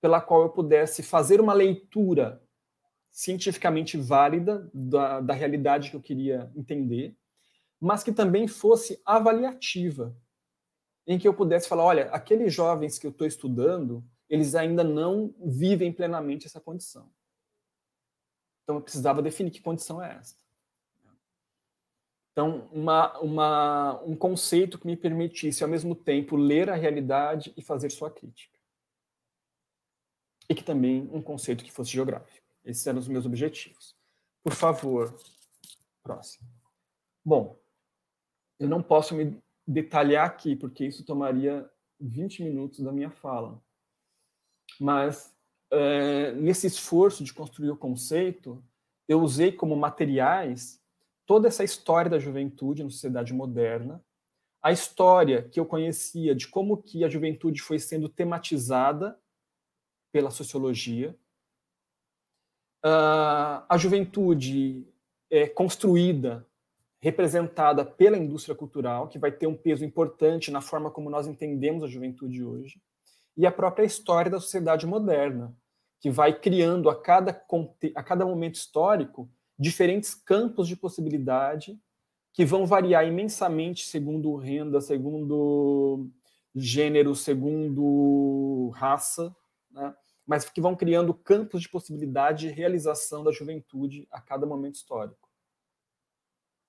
[0.00, 2.42] pela qual eu pudesse fazer uma leitura
[3.10, 7.16] cientificamente válida da, da realidade que eu queria entender,
[7.80, 10.14] mas que também fosse avaliativa,
[11.06, 15.34] em que eu pudesse falar, olha, aqueles jovens que eu estou estudando, eles ainda não
[15.40, 17.10] vivem plenamente essa condição.
[18.62, 20.45] Então eu precisava definir que condição é esta.
[22.36, 27.62] Então, uma, uma, um conceito que me permitisse, ao mesmo tempo, ler a realidade e
[27.62, 28.58] fazer sua crítica.
[30.46, 32.46] E que também um conceito que fosse geográfico.
[32.62, 33.96] Esses eram os meus objetivos.
[34.44, 35.18] Por favor,
[36.02, 36.46] próximo.
[37.24, 37.58] Bom,
[38.60, 41.66] eu não posso me detalhar aqui, porque isso tomaria
[41.98, 43.58] 20 minutos da minha fala.
[44.78, 45.34] Mas,
[45.70, 48.62] é, nesse esforço de construir o conceito,
[49.08, 50.84] eu usei como materiais
[51.26, 54.02] toda essa história da juventude na sociedade moderna,
[54.62, 59.18] a história que eu conhecia de como que a juventude foi sendo tematizada
[60.12, 61.14] pela sociologia,
[62.84, 64.86] uh, a juventude
[65.30, 66.46] é construída,
[66.98, 71.84] representada pela indústria cultural, que vai ter um peso importante na forma como nós entendemos
[71.84, 72.80] a juventude hoje,
[73.36, 75.54] e a própria história da sociedade moderna,
[76.00, 77.30] que vai criando a cada,
[77.94, 81.78] a cada momento histórico diferentes campos de possibilidade
[82.32, 86.10] que vão variar imensamente segundo renda, segundo
[86.54, 89.34] gênero, segundo raça,
[89.70, 89.94] né?
[90.26, 95.30] mas que vão criando campos de possibilidade de realização da juventude a cada momento histórico.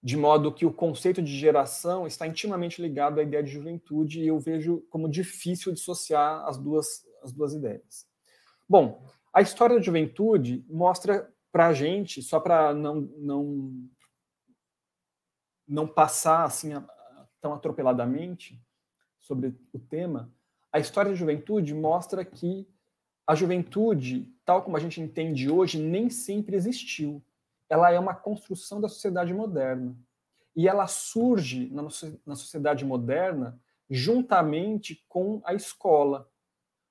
[0.01, 4.27] De modo que o conceito de geração está intimamente ligado à ideia de juventude e
[4.27, 8.07] eu vejo como difícil dissociar as duas, as duas ideias.
[8.69, 13.89] Bom, a história da juventude mostra para a gente, só para não, não,
[15.67, 16.71] não passar assim
[17.41, 18.61] tão atropeladamente
[19.19, 20.31] sobre o tema,
[20.71, 22.67] a história da juventude mostra que
[23.25, 27.21] a juventude, tal como a gente entende hoje, nem sempre existiu.
[27.69, 29.97] Ela é uma construção da sociedade moderna.
[30.55, 31.83] E ela surge na,
[32.25, 36.29] na sociedade moderna juntamente com a escola.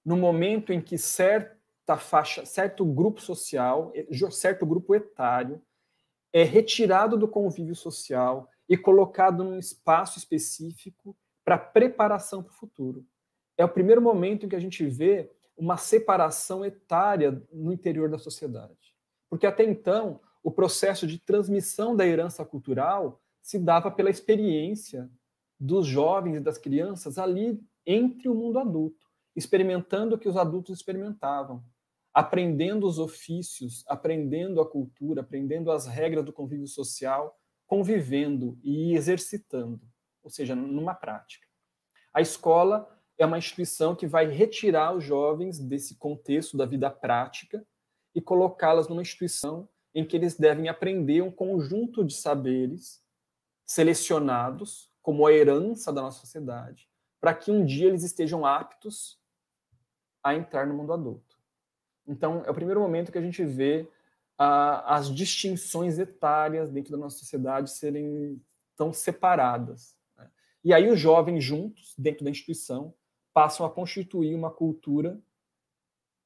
[0.04, 1.55] No momento em que certo
[1.86, 3.92] certa faixa, certo grupo social,
[4.32, 5.62] certo grupo etário
[6.32, 13.06] é retirado do convívio social e colocado num espaço específico para preparação para o futuro.
[13.56, 18.18] É o primeiro momento em que a gente vê uma separação etária no interior da
[18.18, 18.94] sociedade.
[19.30, 25.08] Porque até então, o processo de transmissão da herança cultural se dava pela experiência
[25.58, 29.06] dos jovens e das crianças ali entre o mundo adulto,
[29.36, 31.64] experimentando o que os adultos experimentavam
[32.16, 39.82] aprendendo os ofícios, aprendendo a cultura, aprendendo as regras do convívio social, convivendo e exercitando,
[40.22, 41.46] ou seja, numa prática.
[42.14, 42.88] A escola
[43.18, 47.62] é uma instituição que vai retirar os jovens desse contexto da vida prática
[48.14, 53.04] e colocá-las numa instituição em que eles devem aprender um conjunto de saberes
[53.66, 56.88] selecionados como a herança da nossa sociedade,
[57.20, 59.20] para que um dia eles estejam aptos
[60.24, 61.25] a entrar no mundo adulto.
[62.06, 63.88] Então, é o primeiro momento que a gente vê
[64.38, 68.40] as distinções etárias dentro da nossa sociedade serem
[68.76, 69.96] tão separadas.
[70.16, 70.30] Né?
[70.62, 72.92] E aí os jovens juntos, dentro da instituição,
[73.32, 75.18] passam a constituir uma cultura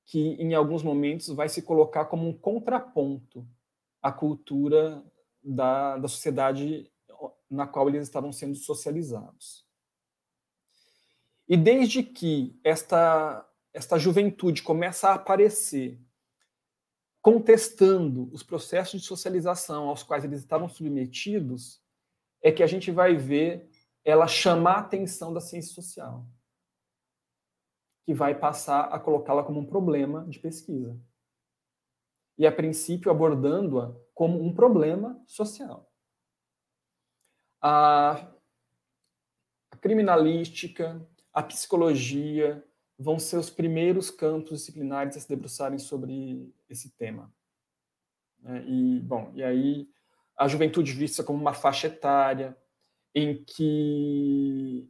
[0.05, 3.47] que, em alguns momentos, vai se colocar como um contraponto
[4.03, 5.03] à cultura
[5.43, 6.91] da, da sociedade
[7.49, 9.65] na qual eles estavam sendo socializados.
[11.49, 16.01] E desde que esta esta juventude começa a aparecer
[17.23, 21.83] contestando os processos de socialização aos quais eles estavam submetidos,
[22.43, 23.69] é que a gente vai ver
[24.03, 26.27] ela chamar a atenção da ciência social,
[28.07, 30.99] que vai passar a colocá-la como um problema de pesquisa.
[32.39, 35.93] E, a princípio, abordando-a como um problema social.
[37.61, 38.33] A
[39.83, 42.67] criminalística, a psicologia,
[43.01, 47.33] vão ser os primeiros campos disciplinares a se debruçarem sobre esse tema.
[48.43, 48.63] Né?
[48.69, 49.89] E, bom, e aí
[50.37, 52.55] a juventude vista como uma faixa etária
[53.15, 54.87] em que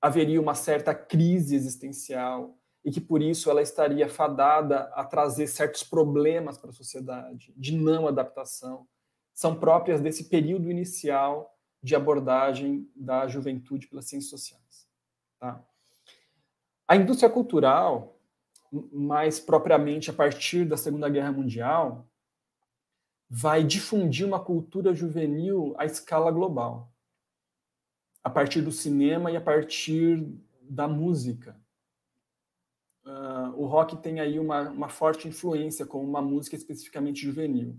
[0.00, 5.82] haveria uma certa crise existencial e que por isso ela estaria fadada a trazer certos
[5.82, 8.86] problemas para a sociedade de não adaptação
[9.32, 14.86] são próprias desse período inicial de abordagem da juventude pelas ciências sociais.
[15.40, 15.66] Tá?
[16.86, 18.18] A indústria cultural,
[18.92, 22.06] mais propriamente a partir da Segunda Guerra Mundial,
[23.28, 26.92] vai difundir uma cultura juvenil à escala global,
[28.22, 30.24] a partir do cinema e a partir
[30.62, 31.58] da música.
[33.04, 37.78] Uh, o rock tem aí uma, uma, forte influência com uma música especificamente juvenil.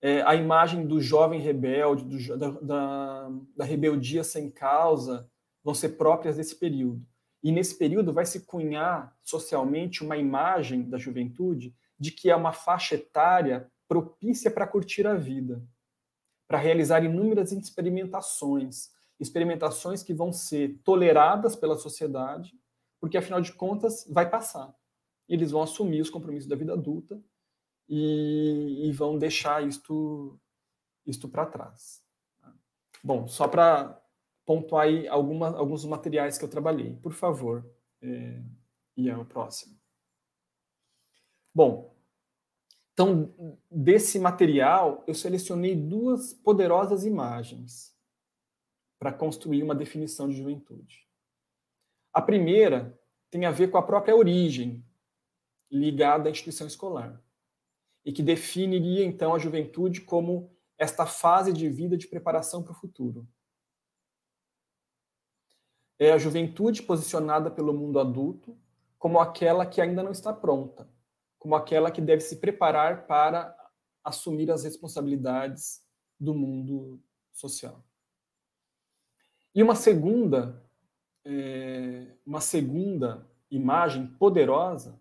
[0.00, 5.28] É, a imagem do jovem rebelde, do, da, da, da rebeldia sem causa,
[5.64, 7.04] vão ser próprias desse período.
[7.42, 12.52] E nesse período vai se cunhar socialmente uma imagem da juventude de que é uma
[12.52, 15.62] faixa etária propícia para curtir a vida,
[16.46, 22.54] para realizar inúmeras experimentações, experimentações que vão ser toleradas pela sociedade,
[23.00, 24.74] porque afinal de contas vai passar.
[25.28, 27.20] Eles vão assumir os compromissos da vida adulta
[27.88, 30.38] e, e vão deixar isto,
[31.06, 32.02] isto para trás.
[33.02, 34.00] Bom, só para
[34.48, 36.96] pontuar aí alguma, alguns materiais que eu trabalhei.
[37.02, 37.70] Por favor,
[38.00, 38.42] é,
[38.96, 39.78] Ian, o próximo.
[41.54, 41.94] Bom,
[42.94, 43.30] então,
[43.70, 47.94] desse material, eu selecionei duas poderosas imagens
[48.98, 51.06] para construir uma definição de juventude.
[52.10, 52.98] A primeira
[53.30, 54.82] tem a ver com a própria origem
[55.70, 57.22] ligada à instituição escolar
[58.02, 62.80] e que definiria então a juventude como esta fase de vida de preparação para o
[62.80, 63.28] futuro.
[65.98, 68.56] É a juventude posicionada pelo mundo adulto
[68.98, 70.88] como aquela que ainda não está pronta,
[71.38, 73.56] como aquela que deve se preparar para
[74.02, 75.82] assumir as responsabilidades
[76.18, 77.00] do mundo
[77.32, 77.84] social.
[79.54, 80.62] E uma segunda,
[81.24, 85.00] é, uma segunda imagem poderosa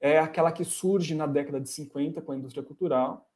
[0.00, 3.28] é aquela que surge na década de 50 com a indústria cultural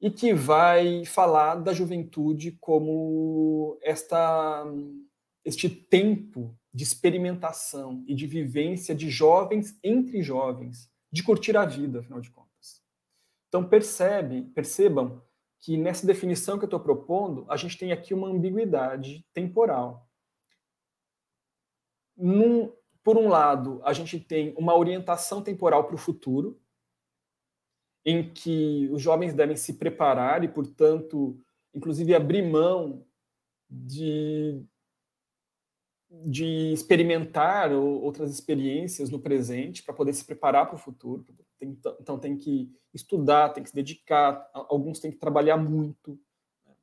[0.00, 4.64] e que vai falar da juventude como esta
[5.44, 12.00] este tempo de experimentação e de vivência de jovens entre jovens, de curtir a vida,
[12.00, 12.82] afinal de contas.
[13.48, 15.22] Então percebe, percebam
[15.58, 20.08] que nessa definição que eu estou propondo, a gente tem aqui uma ambiguidade temporal.
[22.16, 22.72] Num,
[23.02, 26.60] por um lado, a gente tem uma orientação temporal para o futuro,
[28.04, 31.38] em que os jovens devem se preparar e, portanto,
[31.74, 33.06] inclusive abrir mão
[33.68, 34.64] de,
[36.10, 41.24] de experimentar outras experiências no presente para poder se preparar para o futuro.
[41.56, 46.18] Tem, então tem que estudar, tem que se dedicar, alguns têm que trabalhar muito
[46.66, 46.74] né,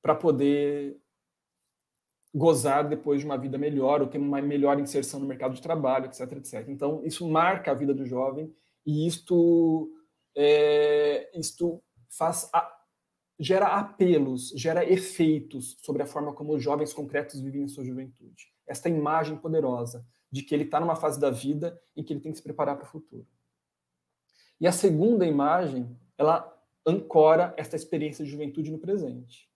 [0.00, 0.96] para poder
[2.34, 6.06] gozar depois de uma vida melhor ou ter uma melhor inserção no mercado de trabalho,
[6.06, 6.68] etc, etc.
[6.68, 8.54] Então isso marca a vida do jovem
[8.86, 9.92] e isto
[10.34, 12.79] é, isto faz a,
[13.40, 18.52] gera apelos, gera efeitos sobre a forma como os jovens concretos vivem em sua juventude.
[18.66, 22.30] Esta imagem poderosa de que ele está numa fase da vida em que ele tem
[22.30, 23.26] que se preparar para o futuro.
[24.60, 26.54] E a segunda imagem, ela
[26.86, 29.50] ancora esta experiência de juventude no presente.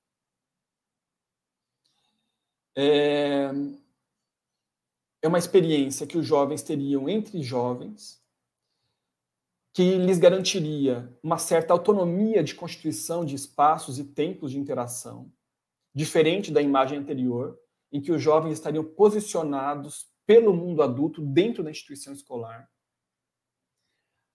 [2.74, 3.50] É,
[5.20, 8.23] é uma experiência que os jovens teriam entre jovens,
[9.74, 15.32] que lhes garantiria uma certa autonomia de constituição de espaços e tempos de interação,
[15.92, 17.58] diferente da imagem anterior,
[17.90, 22.70] em que os jovens estariam posicionados pelo mundo adulto dentro da instituição escolar.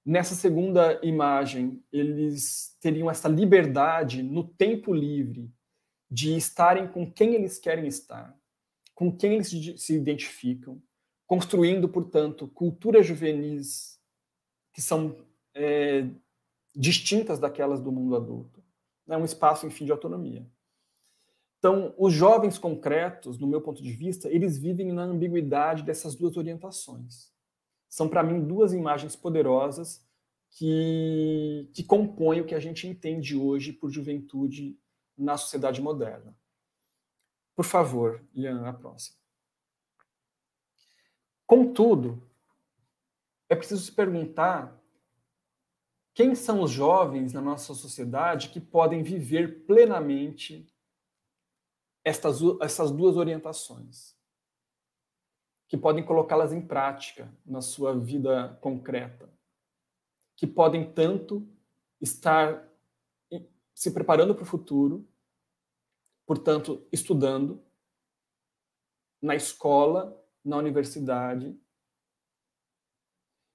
[0.06, 5.50] Nessa segunda imagem, eles teriam essa liberdade no tempo livre
[6.12, 8.38] de estarem com quem eles querem estar,
[8.94, 9.50] com quem eles
[9.82, 10.82] se identificam,
[11.26, 13.98] construindo, portanto, culturas juvenis
[14.74, 15.29] que são
[15.60, 16.10] é,
[16.74, 18.64] distintas daquelas do mundo adulto.
[19.08, 20.48] É um espaço, enfim, de autonomia.
[21.58, 26.38] Então, os jovens concretos, no meu ponto de vista, eles vivem na ambiguidade dessas duas
[26.38, 27.34] orientações.
[27.90, 30.08] São, para mim, duas imagens poderosas
[30.52, 34.80] que, que compõem o que a gente entende hoje por juventude
[35.18, 36.34] na sociedade moderna.
[37.56, 39.18] Por favor, Ian, a próxima.
[41.46, 42.24] Contudo,
[43.50, 44.79] é preciso se perguntar
[46.20, 50.68] quem são os jovens na nossa sociedade que podem viver plenamente
[52.04, 54.18] estas, essas duas orientações?
[55.70, 59.34] Que podem colocá-las em prática na sua vida concreta?
[60.36, 61.48] Que podem tanto
[62.02, 62.70] estar
[63.74, 65.08] se preparando para o futuro,
[66.26, 67.64] portanto, estudando
[69.22, 71.58] na escola, na universidade,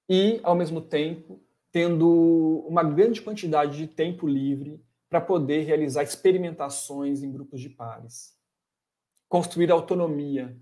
[0.09, 1.44] e, ao mesmo tempo,
[1.75, 8.39] tendo uma grande quantidade de tempo livre para poder realizar experimentações em grupos de pares,
[9.27, 10.57] construir autonomia,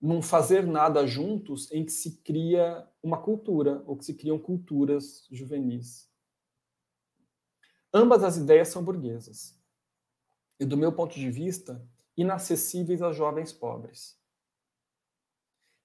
[0.00, 5.26] num fazer nada juntos em que se cria uma cultura, ou que se criam culturas
[5.32, 6.08] juvenis.
[7.92, 9.60] Ambas as ideias são burguesas.
[10.60, 11.84] E, do meu ponto de vista,
[12.16, 14.15] inacessíveis a jovens pobres.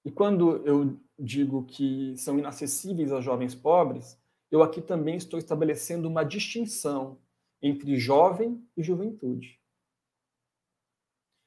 [0.04, 4.20] E quando eu digo que são inacessíveis a jovens pobres,
[4.50, 7.22] eu aqui também estou estabelecendo uma distinção
[7.62, 9.62] entre jovem e juventude.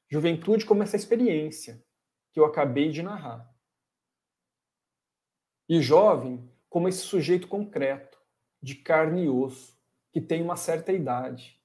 [0.08, 1.84] Juventude como essa experiência
[2.32, 3.52] que eu acabei de narrar.
[5.68, 8.18] E jovem como esse sujeito concreto,
[8.62, 9.78] de carne e osso,
[10.12, 11.60] que tem uma certa idade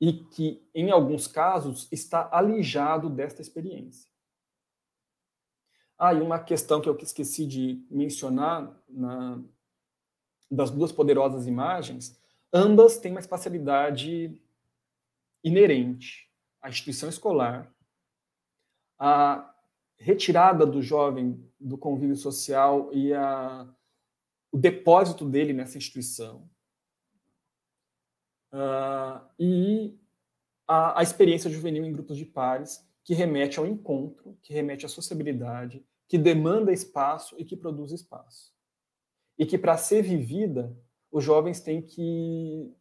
[0.00, 4.10] e que, em alguns casos, está alijado desta experiência.
[5.98, 9.40] Ah, e uma questão que eu esqueci de mencionar na,
[10.50, 12.20] das duas poderosas imagens,
[12.52, 14.40] ambas têm uma espacialidade
[15.42, 17.72] inerente à instituição escolar,
[18.98, 19.54] a
[19.98, 23.66] retirada do jovem do convívio social e a,
[24.52, 26.48] o depósito dele nessa instituição,
[28.52, 29.98] uh, e
[30.66, 34.88] a, a experiência juvenil em grupos de pares, que remete ao encontro, que remete à
[34.88, 38.52] sociabilidade, que demanda espaço e que produz espaço.
[39.38, 40.76] E que, para ser vivida,
[41.10, 42.74] os jovens têm que,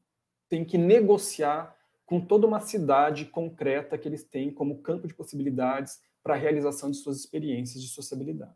[0.49, 1.77] têm que negociar
[2.07, 6.89] com toda uma cidade concreta que eles têm como campo de possibilidades para a realização
[6.89, 8.55] de suas experiências de sociabilidade.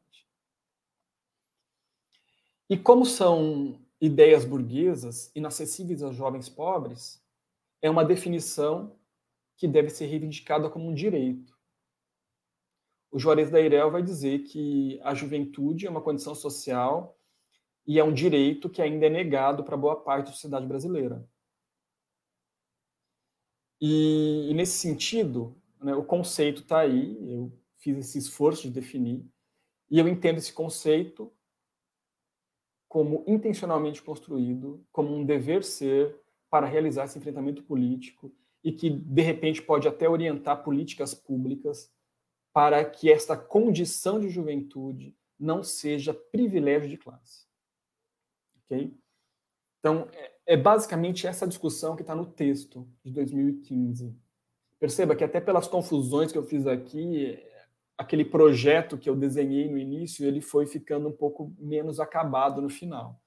[2.67, 7.23] E como são ideias burguesas inacessíveis aos jovens pobres,
[7.79, 8.95] é uma definição
[9.55, 11.58] que deve ser reivindicada como um direito.
[13.11, 17.17] O Juarez da Irel vai dizer que a juventude é uma condição social
[17.85, 21.27] e é um direito que ainda é negado para boa parte da sociedade brasileira.
[23.81, 29.25] E, e nesse sentido, né, o conceito está aí, eu fiz esse esforço de definir,
[29.89, 31.31] e eu entendo esse conceito
[32.87, 36.19] como intencionalmente construído, como um dever ser
[36.49, 38.31] para realizar esse enfrentamento político
[38.63, 41.91] e que, de repente, pode até orientar políticas públicas
[42.59, 47.47] para que esta condição de juventude não seja privilégio de classe.
[48.57, 48.93] Ok?
[49.79, 54.13] Então, é, é basicamente essa discussão que está no texto de 2015.
[54.77, 57.41] Perceba que até pelas confusões que eu fiz aqui,
[57.97, 62.69] aquele projeto que eu desenhei no início, ele foi ficando um pouco menos acabado no
[62.69, 63.23] final.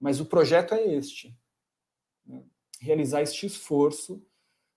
[0.00, 1.32] Mas o projeto é este:
[2.26, 2.42] né?
[2.80, 4.20] realizar este esforço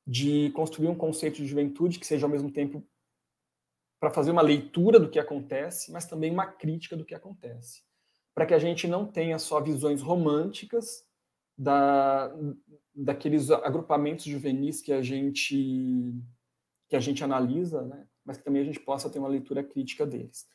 [0.06, 2.88] de construir um conceito de juventude que seja ao mesmo tempo
[3.99, 7.82] para fazer uma leitura do que acontece, mas também uma crítica do que acontece,
[8.34, 11.06] para que a gente não tenha só visões românticas
[11.57, 12.32] da,
[12.94, 16.14] daqueles agrupamentos juvenis que a gente
[16.90, 18.07] que a gente analisa, né?
[18.24, 20.48] mas que também a gente possa ter uma leitura crítica deles.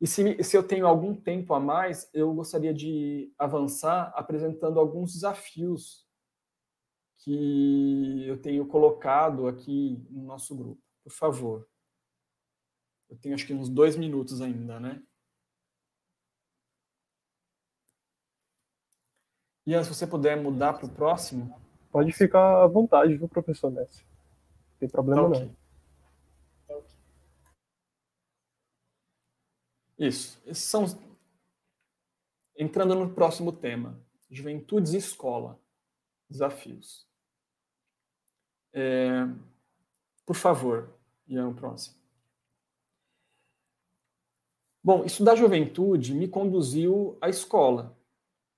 [0.00, 5.12] E se, se eu tenho algum tempo a mais, eu gostaria de avançar apresentando alguns
[5.12, 6.06] desafios
[7.18, 10.82] que eu tenho colocado aqui no nosso grupo.
[11.04, 11.69] Por favor.
[13.10, 15.02] Eu tenho acho que uns dois minutos ainda, né?
[19.66, 21.60] Ian, se você puder mudar para o próximo.
[21.90, 24.04] Pode ficar à vontade, viu, professor Messi?
[24.04, 25.44] Não tem problema okay.
[25.44, 25.60] não.
[29.98, 30.40] Isso.
[30.46, 30.86] Esses são.
[32.56, 34.00] Entrando no próximo tema:
[34.30, 35.60] juventudes e escola.
[36.28, 37.06] Desafios.
[38.72, 39.26] É...
[40.24, 40.88] Por favor,
[41.26, 41.99] Ian, o próximo.
[44.82, 47.98] Bom, estudar juventude me conduziu à escola,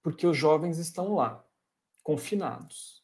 [0.03, 1.45] porque os jovens estão lá,
[2.03, 3.03] confinados.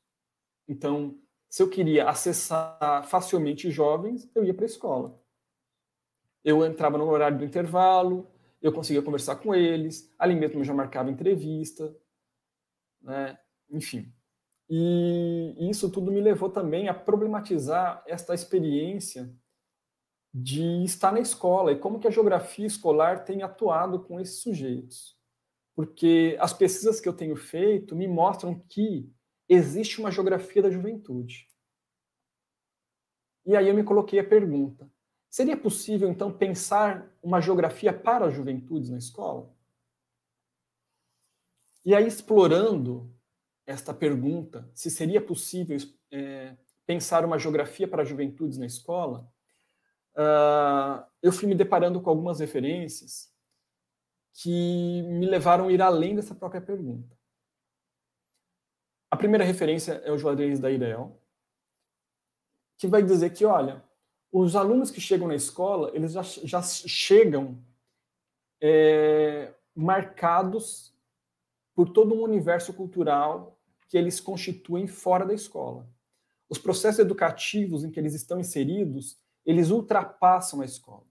[0.69, 1.19] Então,
[1.51, 5.21] se eu queria acessar facilmente jovens, eu ia para a escola.
[6.45, 8.31] Eu entrava no horário do intervalo,
[8.63, 11.97] eu conseguia conversar com eles, ali mesmo eu já marcava entrevista,
[13.03, 13.37] né?
[13.69, 14.13] enfim.
[14.71, 19.35] E isso tudo me levou também a problematizar esta experiência
[20.41, 25.17] de estar na escola e como que a geografia escolar tem atuado com esses sujeitos.
[25.75, 29.11] Porque as pesquisas que eu tenho feito me mostram que
[29.49, 31.49] existe uma geografia da juventude.
[33.45, 34.91] E aí eu me coloquei a pergunta:
[35.31, 39.55] Seria possível, então, pensar uma geografia para as juventudes na escola?
[41.85, 43.13] E aí, explorando
[43.67, 45.77] esta pergunta, se seria possível
[46.11, 46.57] é,
[46.87, 49.31] pensar uma geografia para as juventudes na escola,
[50.19, 53.33] uh, eu fui me deparando com algumas referências
[54.35, 57.17] que me levaram a ir além dessa própria pergunta.
[59.11, 61.21] A primeira referência é o Juarez da Irel,
[62.77, 63.83] que vai dizer que, olha,
[64.31, 67.59] os alunos que chegam na escola, eles já, já chegam
[68.61, 70.95] é, marcados
[71.75, 73.59] por todo um universo cultural
[73.89, 75.89] que eles constituem fora da escola.
[76.49, 81.07] Os processos educativos em que eles estão inseridos, eles ultrapassam a escola.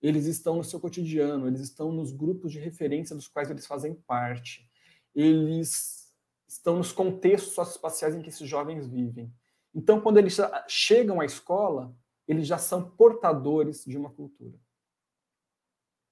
[0.00, 3.94] Eles estão no seu cotidiano, eles estão nos grupos de referência dos quais eles fazem
[3.94, 4.70] parte.
[5.12, 6.14] Eles
[6.46, 9.34] estão nos contextos socioespaciais em que esses jovens vivem.
[9.74, 10.36] Então, quando eles
[10.68, 11.92] chegam à escola,
[12.28, 14.56] eles já são portadores de uma cultura.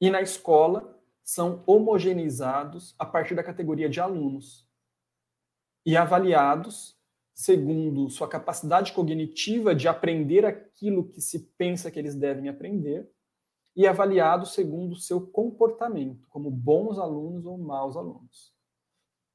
[0.01, 4.69] E na escola, são homogeneizados a partir da categoria de alunos
[5.87, 7.01] e avaliados
[7.43, 13.11] segundo sua capacidade cognitiva de aprender aquilo que se pensa que eles devem aprender
[13.75, 18.55] e avaliados segundo seu comportamento, como bons alunos ou maus alunos.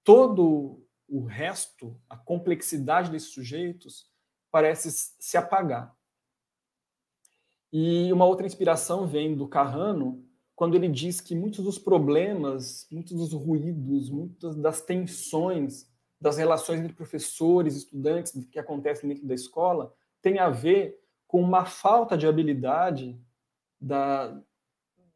[0.05, 4.09] Todo o resto, a complexidade desses sujeitos,
[4.49, 4.89] parece
[5.19, 5.93] se apagar.
[7.73, 10.25] E uma outra inspiração vem do Carrano,
[10.55, 16.79] quando ele diz que muitos dos problemas, muitos dos ruídos, muitas das tensões das relações
[16.79, 22.17] entre professores e estudantes que acontecem dentro da escola tem a ver com uma falta
[22.17, 23.19] de habilidade
[23.79, 24.41] da,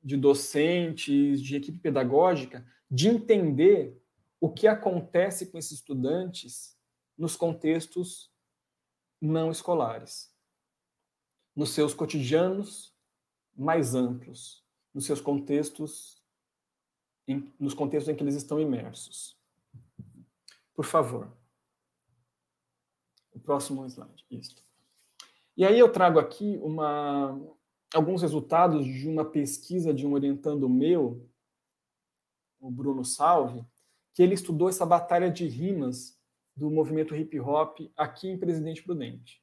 [0.03, 3.99] de docentes, de equipe pedagógica, de entender
[4.39, 6.77] o que acontece com esses estudantes
[7.17, 8.31] nos contextos
[9.19, 10.35] não escolares,
[11.55, 12.95] nos seus cotidianos
[13.55, 14.61] mais amplos
[14.93, 16.21] nos seus contextos,
[17.27, 19.39] em, nos contextos em que eles estão imersos.
[20.73, 21.31] Por favor.
[23.33, 24.25] O próximo slide.
[24.29, 24.63] Isso.
[25.55, 27.39] E aí eu trago aqui uma,
[27.93, 31.29] alguns resultados de uma pesquisa de um orientando meu,
[32.59, 33.65] o Bruno Salve,
[34.13, 36.19] que ele estudou essa batalha de rimas
[36.55, 39.41] do movimento hip hop aqui em Presidente Prudente.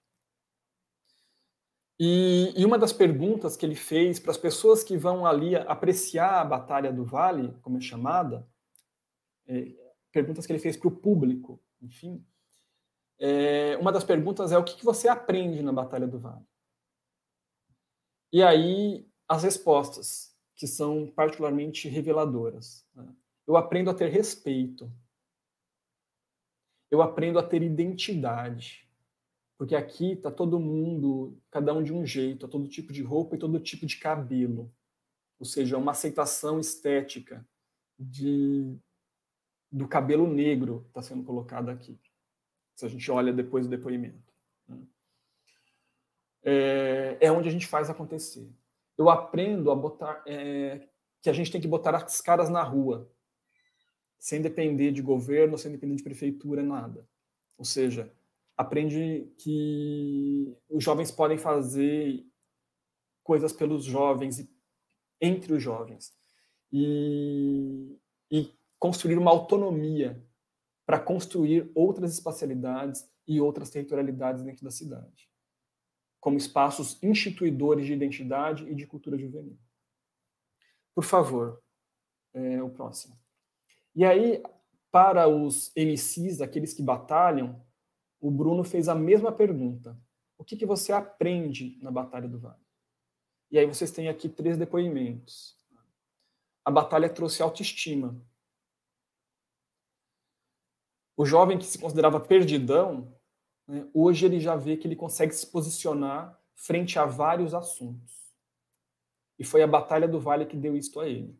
[2.01, 6.41] E, e, uma das perguntas que ele fez para as pessoas que vão ali apreciar
[6.41, 8.49] a Batalha do Vale, como é chamada,
[9.49, 9.75] é,
[10.13, 12.25] perguntas que ele fez para o público, enfim,
[13.19, 16.45] é, uma das perguntas é o que, que você aprende na Batalha do Vale?
[18.33, 22.87] E aí as respostas, que são particularmente reveladoras.
[22.95, 23.07] Né?
[23.47, 24.91] Eu aprendo a ter respeito.
[26.91, 28.89] Eu aprendo a ter identidade
[29.59, 33.35] porque aqui está todo mundo, cada um de um jeito, a todo tipo de roupa
[33.35, 34.73] e todo tipo de cabelo.
[35.37, 37.45] Ou seja, uma aceitação estética
[37.99, 38.79] de,
[39.71, 41.99] do cabelo negro está sendo colocada aqui.
[42.75, 44.33] Se a gente olha depois do depoimento.
[44.67, 44.79] Né?
[46.43, 48.51] É, é onde a gente faz acontecer.
[48.97, 50.89] Eu aprendo a botar é,
[51.21, 53.11] que a gente tem que botar as caras na rua,
[54.19, 57.07] sem depender de governo, sem depender de prefeitura, nada.
[57.57, 58.13] Ou seja,
[58.57, 62.25] aprende que os jovens podem fazer
[63.23, 64.51] coisas pelos jovens e
[65.21, 66.17] entre os jovens
[66.73, 67.99] e,
[68.31, 70.25] e construir uma autonomia
[70.87, 75.29] para construir outras espacialidades e outras territorialidades dentro da cidade,
[76.21, 79.59] como espaços instituidores de identidade e de cultura juvenil.
[80.95, 81.63] Por favor,
[82.33, 83.19] é, o próximo.
[83.95, 84.43] E aí,
[84.91, 87.63] para os MCs, aqueles que batalham,
[88.21, 89.97] o Bruno fez a mesma pergunta.
[90.37, 92.69] O que, que você aprende na Batalha do Vale?
[93.51, 95.57] E aí vocês têm aqui três depoimentos.
[96.65, 98.21] A batalha trouxe autoestima.
[101.19, 103.13] O jovem que se considerava perdidão,
[103.67, 108.33] né, hoje ele já vê que ele consegue se posicionar frente a vários assuntos.
[109.37, 111.37] E foi a Batalha do Vale que deu isto a ele.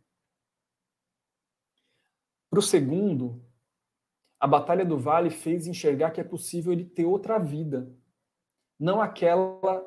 [2.51, 3.41] Para o segundo,
[4.41, 7.89] a Batalha do Vale fez enxergar que é possível ele ter outra vida,
[8.81, 9.81] não aquela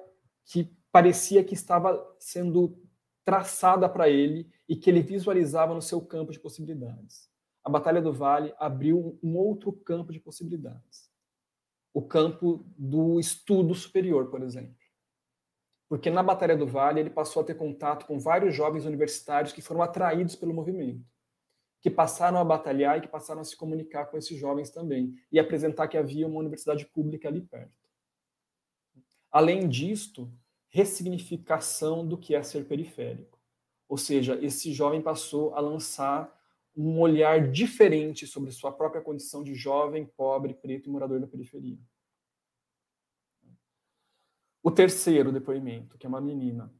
[0.45, 2.81] que parecia que estava sendo
[3.25, 7.30] traçada para ele e que ele visualizava no seu campo de possibilidades.
[7.63, 11.09] A Batalha do Vale abriu um outro campo de possibilidades.
[11.93, 14.75] O campo do estudo superior, por exemplo.
[15.87, 19.61] Porque na Batalha do Vale ele passou a ter contato com vários jovens universitários que
[19.61, 21.05] foram atraídos pelo movimento
[21.81, 25.39] que passaram a batalhar e que passaram a se comunicar com esses jovens também e
[25.39, 27.73] apresentar que havia uma universidade pública ali perto.
[29.31, 30.31] Além disto,
[30.69, 33.39] ressignificação do que é ser periférico.
[33.89, 36.31] Ou seja, esse jovem passou a lançar
[36.75, 41.77] um olhar diferente sobre sua própria condição de jovem, pobre, preto e morador da periferia.
[44.63, 46.73] O terceiro depoimento, que é uma menina,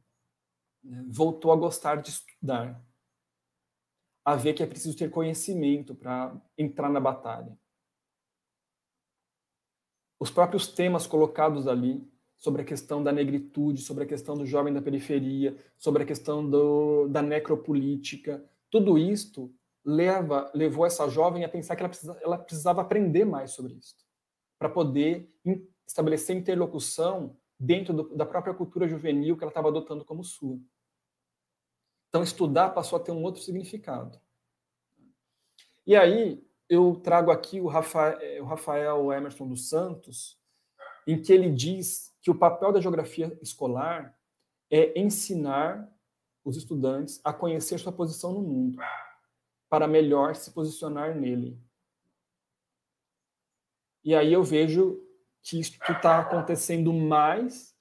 [0.82, 2.82] né, voltou a gostar de estudar,
[4.24, 7.58] a ver que é preciso ter conhecimento para entrar na batalha.
[10.18, 14.72] Os próprios temas colocados ali sobre a questão da negritude, sobre a questão do jovem
[14.72, 18.44] da periferia, sobre a questão do, da necropolítica.
[18.70, 19.52] Tudo isto
[19.84, 23.96] leva, levou essa jovem a pensar que ela, precisa, ela precisava aprender mais sobre isso,
[24.58, 30.04] para poder in, estabelecer interlocução dentro do, da própria cultura juvenil que ela estava adotando
[30.04, 30.58] como sua.
[32.08, 34.20] Então, estudar passou a ter um outro significado.
[35.86, 40.38] E aí, eu trago aqui o Rafael, o Rafael Emerson dos Santos,
[41.06, 44.16] em que ele diz que o papel da geografia escolar
[44.70, 45.90] é ensinar
[46.44, 48.78] os estudantes a conhecer sua posição no mundo,
[49.72, 51.58] para melhor se posicionar nele.
[54.04, 55.02] E aí eu vejo
[55.40, 57.74] que isso está acontecendo mais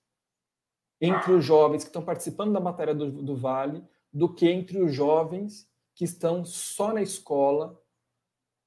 [1.01, 4.95] entre os jovens que estão participando da matéria do, do Vale do que entre os
[4.95, 7.77] jovens que estão só na escola,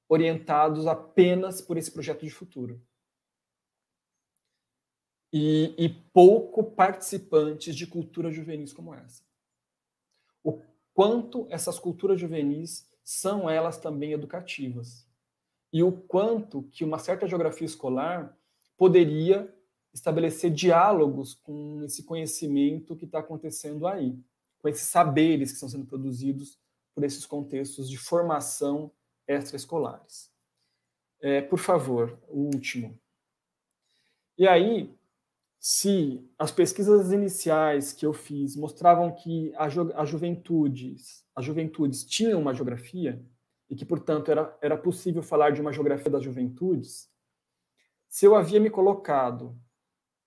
[0.07, 2.79] orientados apenas por esse projeto de futuro
[5.33, 9.23] e, e pouco participantes de culturas juvenis como essa.
[10.43, 10.61] O
[10.93, 15.07] quanto essas culturas juvenis são elas também educativas
[15.71, 18.33] e o quanto que uma certa geografia escolar
[18.77, 19.53] poderia
[19.93, 24.17] estabelecer diálogos com esse conhecimento que está acontecendo aí,
[24.59, 26.57] com esses saberes que estão sendo produzidos
[26.93, 28.89] por esses contextos de formação
[29.27, 30.31] extraescolares.
[31.19, 32.97] É, por favor, o último.
[34.37, 34.93] E aí,
[35.59, 42.03] se as pesquisas iniciais que eu fiz mostravam que a, ju a juventudes, as juventudes
[42.03, 43.23] tinham uma geografia
[43.69, 47.09] e que, portanto, era, era possível falar de uma geografia das juventudes,
[48.07, 49.57] se eu havia me colocado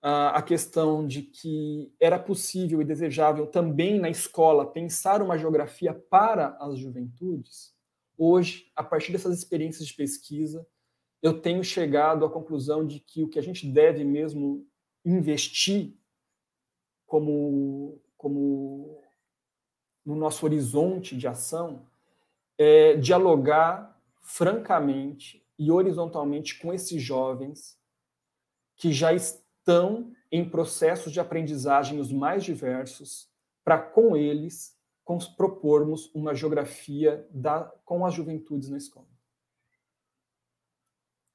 [0.03, 5.93] uh, a questão de que era possível e desejável também na escola pensar uma geografia
[5.93, 7.73] para as juventudes,
[8.17, 10.67] hoje, a partir dessas experiências de pesquisa,
[11.21, 14.65] eu tenho chegado à conclusão de que o que a gente deve mesmo
[15.05, 15.93] investir
[17.05, 19.01] como, como
[20.05, 21.85] no nosso horizonte de ação
[22.57, 27.77] é dialogar francamente e horizontalmente com esses jovens
[28.75, 33.29] que já estão em processos de aprendizagem os mais diversos,
[33.63, 34.77] para com eles
[35.35, 39.18] propormos uma geografia da, com as juventudes na escola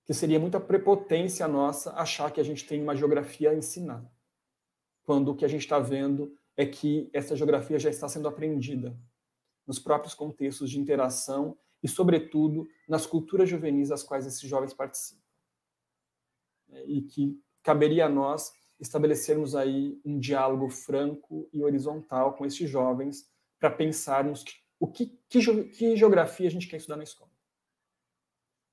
[0.04, 4.04] que seria muita prepotência nossa achar que a gente tem uma geografia a ensinar,
[5.02, 8.96] quando o que a gente está vendo é que essa geografia já está sendo aprendida
[9.66, 15.22] nos próprios contextos de interação e, sobretudo, nas culturas juvenis às quais esses jovens participam.
[16.86, 23.28] E que caberia a nós estabelecermos aí um diálogo franco e horizontal com esses jovens
[23.58, 24.44] para pensarmos
[24.78, 27.30] o que, que, que geografia a gente quer estudar na escola.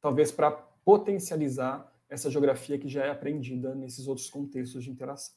[0.01, 0.51] Talvez para
[0.83, 5.33] potencializar essa geografia que já é aprendida nesses outros contextos de interação.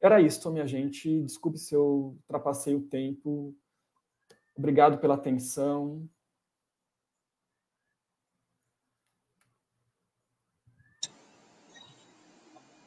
[0.00, 1.22] Era isso, minha gente.
[1.22, 3.56] Desculpe se eu ultrapassei o tempo.
[4.56, 6.08] Obrigado pela atenção.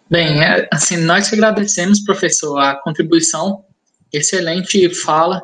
[0.09, 3.65] Bem, é, assim, nós agradecemos, professor, a contribuição,
[4.11, 5.41] excelente fala,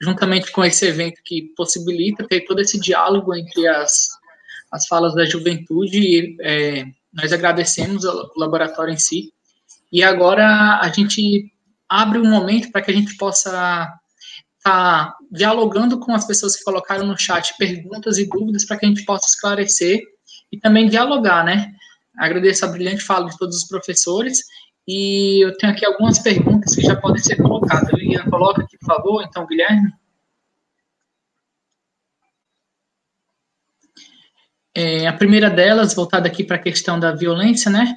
[0.00, 4.08] juntamente com esse evento que possibilita ter todo esse diálogo entre as
[4.76, 6.36] as falas da juventude.
[6.40, 9.32] É, nós agradecemos o laboratório em si.
[9.90, 11.50] E agora a gente
[11.88, 13.50] abre um momento para que a gente possa
[14.58, 18.86] estar tá dialogando com as pessoas que colocaram no chat perguntas e dúvidas para que
[18.86, 20.02] a gente possa esclarecer
[20.52, 21.72] e também dialogar, né?
[22.18, 24.40] Agradeço a brilhante fala de todos os professores
[24.86, 27.90] e eu tenho aqui algumas perguntas que já podem ser colocadas.
[27.98, 29.90] Ian, coloca aqui, por favor, então, Guilherme.
[34.78, 37.96] É, a primeira delas, voltada aqui para a questão da violência, né?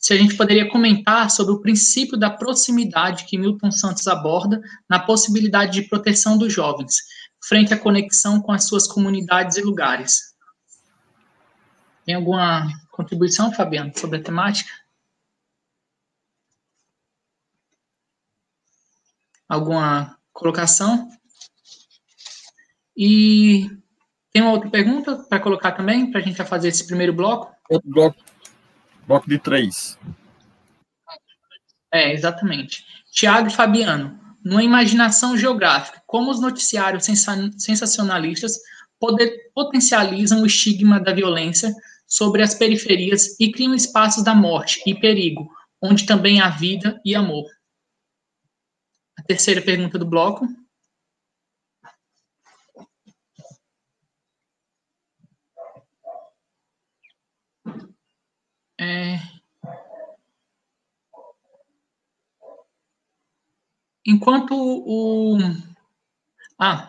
[0.00, 4.98] Se a gente poderia comentar sobre o princípio da proximidade que Milton Santos aborda na
[4.98, 6.96] possibilidade de proteção dos jovens,
[7.40, 10.34] frente à conexão com as suas comunidades e lugares.
[12.04, 14.72] Tem alguma contribuição, Fabiano, sobre a temática?
[19.48, 21.08] Alguma colocação?
[22.96, 23.70] E
[24.38, 27.52] tem uma outra pergunta para colocar também, para a gente já fazer esse primeiro bloco?
[27.68, 28.16] Outro bloco.
[29.04, 29.98] Bloco de três.
[31.92, 32.84] É, exatamente.
[33.10, 38.52] Tiago e Fabiano, numa imaginação geográfica, como os noticiários sensacionalistas
[39.00, 41.74] poder, potencializam o estigma da violência
[42.06, 45.50] sobre as periferias e criam espaços da morte e perigo,
[45.82, 47.44] onde também há vida e amor?
[49.18, 50.46] A terceira pergunta do bloco.
[58.90, 59.20] É,
[64.06, 65.36] enquanto o.
[66.58, 66.88] Ah,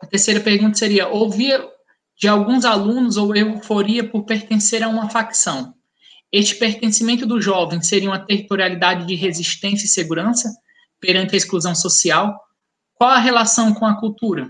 [0.00, 1.68] a terceira pergunta seria: ouvia
[2.16, 5.74] de alguns alunos ou euforia por pertencer a uma facção.
[6.30, 10.56] Este pertencimento do jovem seria uma territorialidade de resistência e segurança
[11.00, 12.40] perante a exclusão social?
[12.94, 14.46] Qual a relação com a cultura?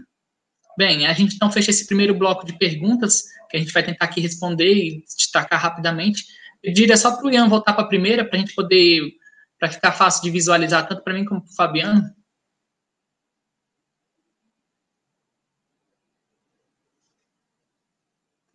[0.76, 4.06] Bem, a gente então fecha esse primeiro bloco de perguntas, que a gente vai tentar
[4.06, 6.24] aqui responder e destacar rapidamente.
[6.62, 9.12] Eu diria só para o Ian voltar para a primeira, para a gente poder,
[9.58, 12.14] para ficar fácil de visualizar, tanto para mim como para o Fabiano.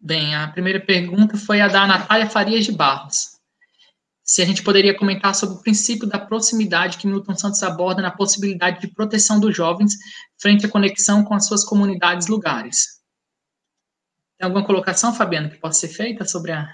[0.02, 3.39] Bem, a primeira pergunta foi a da Natália Farias de Barros.
[4.30, 8.12] Se a gente poderia comentar sobre o princípio da proximidade que Milton Santos aborda na
[8.12, 9.96] possibilidade de proteção dos jovens
[10.40, 13.02] frente à conexão com as suas comunidades lugares.
[14.38, 16.70] Tem alguma colocação, Fabiano, que possa ser feita sobre a.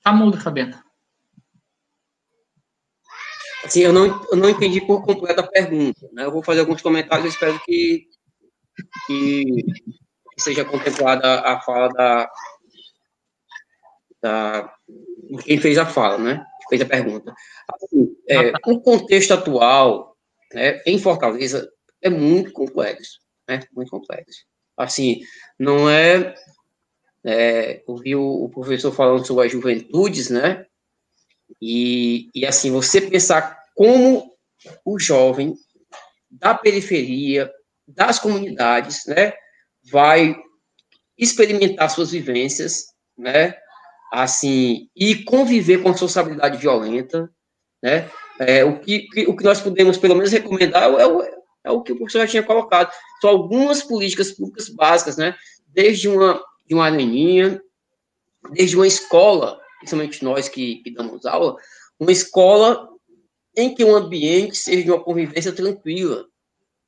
[0.00, 0.89] Tá mudo, Fabiano.
[3.64, 6.08] Assim, eu não, eu não entendi por completo a pergunta.
[6.12, 6.24] Né?
[6.24, 8.06] Eu vou fazer alguns comentários, e espero que,
[9.06, 9.64] que
[10.38, 12.30] seja contemplada a fala da,
[14.22, 14.74] da
[15.44, 16.44] quem fez a fala, né?
[16.68, 17.32] Fez a pergunta.
[17.68, 20.16] Assim, é, o contexto atual,
[20.52, 21.70] né, em Fortaleza,
[22.02, 23.60] é muito complexo, né?
[23.72, 24.44] Muito complexo.
[24.76, 25.20] Assim,
[25.58, 26.34] não é,
[27.24, 30.66] é ouvi o, o professor falando sobre as juventudes, né?
[31.60, 34.30] E, e assim, você pensar como
[34.84, 35.54] o jovem
[36.30, 37.50] da periferia,
[37.86, 39.32] das comunidades, né,
[39.90, 40.36] vai
[41.18, 42.86] experimentar suas vivências,
[43.18, 43.54] né,
[44.12, 47.30] assim, e conviver com a sociabilidade violenta,
[47.82, 48.08] né,
[48.38, 51.22] é, o, que, o que nós podemos, pelo menos, recomendar é o,
[51.64, 56.08] é o que o professor já tinha colocado, são algumas políticas públicas básicas, né, desde
[56.08, 57.60] uma, de uma areninha,
[58.52, 61.56] desde uma escola, principalmente nós que, que damos aula,
[61.98, 62.88] uma escola
[63.56, 66.24] em que o ambiente seja de uma convivência tranquila,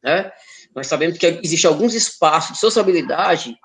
[0.03, 0.31] né?
[0.75, 3.57] Nós sabemos que existem alguns espaços de sociabilidade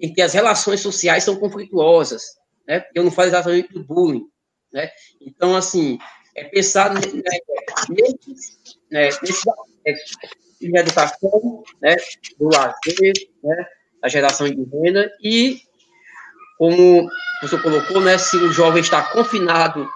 [0.00, 2.22] em que as relações sociais são conflituosas,
[2.68, 2.84] né?
[2.94, 4.26] Eu não falo exatamente do bullying,
[4.72, 4.90] né?
[5.20, 5.98] Então, assim,
[6.36, 7.00] é pensar né,
[8.90, 9.42] né, nesse
[10.60, 11.96] de educação, né,
[12.38, 13.12] do lazer,
[13.42, 13.66] né,
[14.00, 15.60] da geração de renda e,
[16.58, 17.08] como
[17.42, 19.88] você colocou, né, se o jovem está confinado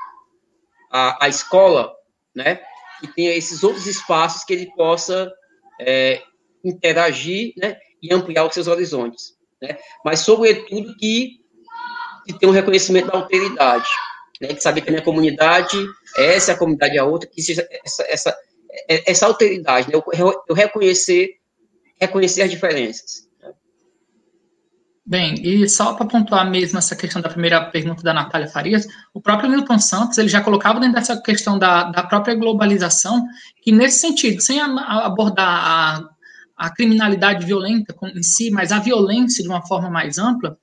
[0.91, 1.93] à, à escola,
[2.35, 2.61] né,
[3.03, 5.33] e tenha esses outros espaços que ele possa
[5.81, 6.23] é,
[6.63, 11.41] interagir, né, e ampliar os seus horizontes, né, mas sobretudo que,
[12.27, 13.89] que tenha um reconhecimento da alteridade,
[14.41, 15.79] né, que saber que a minha comunidade,
[16.17, 18.39] essa é a comunidade é a outra, que seja essa, essa,
[18.87, 21.37] essa alteridade, né, eu, eu reconhecer,
[21.99, 23.30] reconhecer as diferenças.
[25.05, 29.21] Bem, e só para pontuar mesmo essa questão da primeira pergunta da Natália Farias, o
[29.21, 33.27] próprio Milton Santos, ele já colocava dentro dessa questão da, da própria globalização,
[33.63, 36.09] que nesse sentido, sem abordar a,
[36.57, 40.57] a criminalidade violenta em si, mas a violência de uma forma mais ampla,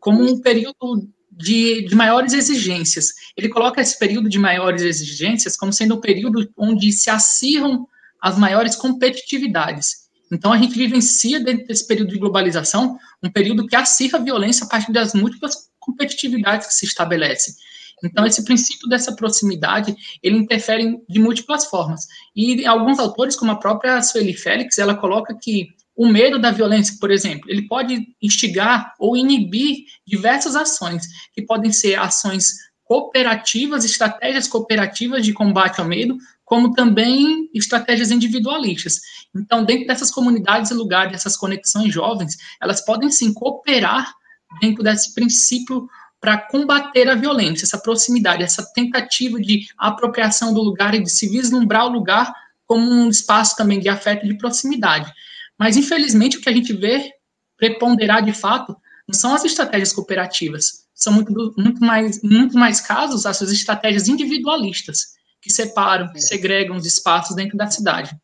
[0.00, 3.06] como um período de, de, maiores exigências.
[3.36, 7.86] Ele coloca esse período de maiores exigências como sendo o período onde se acirram
[8.20, 10.03] as maiores competitividades.
[10.32, 14.64] Então, a gente vivencia, dentro desse período de globalização, um período que acirra a violência
[14.64, 17.54] a partir das múltiplas competitividades que se estabelecem.
[18.02, 22.06] Então, esse princípio dessa proximidade, ele interfere de múltiplas formas.
[22.34, 26.96] E alguns autores, como a própria Sueli Félix, ela coloca que o medo da violência,
[27.00, 34.46] por exemplo, ele pode instigar ou inibir diversas ações, que podem ser ações cooperativas, estratégias
[34.46, 36.18] cooperativas de combate ao medo,
[36.54, 39.00] como também estratégias individualistas.
[39.34, 44.14] Então, dentro dessas comunidades e lugares, dessas conexões jovens, elas podem sim cooperar
[44.60, 45.88] dentro desse princípio
[46.20, 51.28] para combater a violência, essa proximidade, essa tentativa de apropriação do lugar e de se
[51.28, 52.32] vislumbrar o lugar
[52.66, 55.12] como um espaço também de afeto e de proximidade.
[55.58, 57.10] Mas, infelizmente, o que a gente vê
[57.56, 58.76] preponderar de fato
[59.08, 65.14] não são as estratégias cooperativas, são muito, muito, mais, muito mais casos as estratégias individualistas,
[65.44, 68.18] que separam, que segregam os espaços dentro da cidade.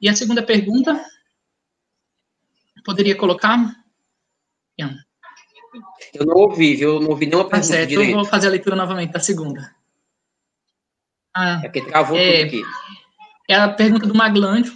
[0.00, 1.00] E a segunda pergunta,
[2.84, 3.72] poderia colocar?
[6.12, 6.94] Eu não ouvi, viu?
[6.94, 8.10] Eu não ouvi nenhuma pergunta tá certo, direito.
[8.10, 9.72] eu vou fazer a leitura novamente da segunda.
[11.32, 12.62] Ah, é que travou é, tudo aqui.
[13.48, 14.72] É a pergunta do Maglândio,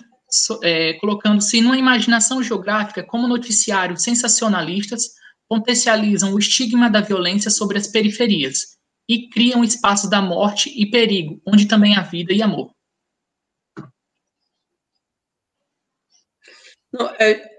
[0.62, 5.10] é, colocando se numa imaginação geográfica, como noticiários sensacionalistas
[5.48, 8.71] potencializam o estigma da violência sobre as periferias,
[9.08, 12.74] e criam espaços da morte e perigo, onde também há vida e amor.
[16.92, 17.50] Não, é,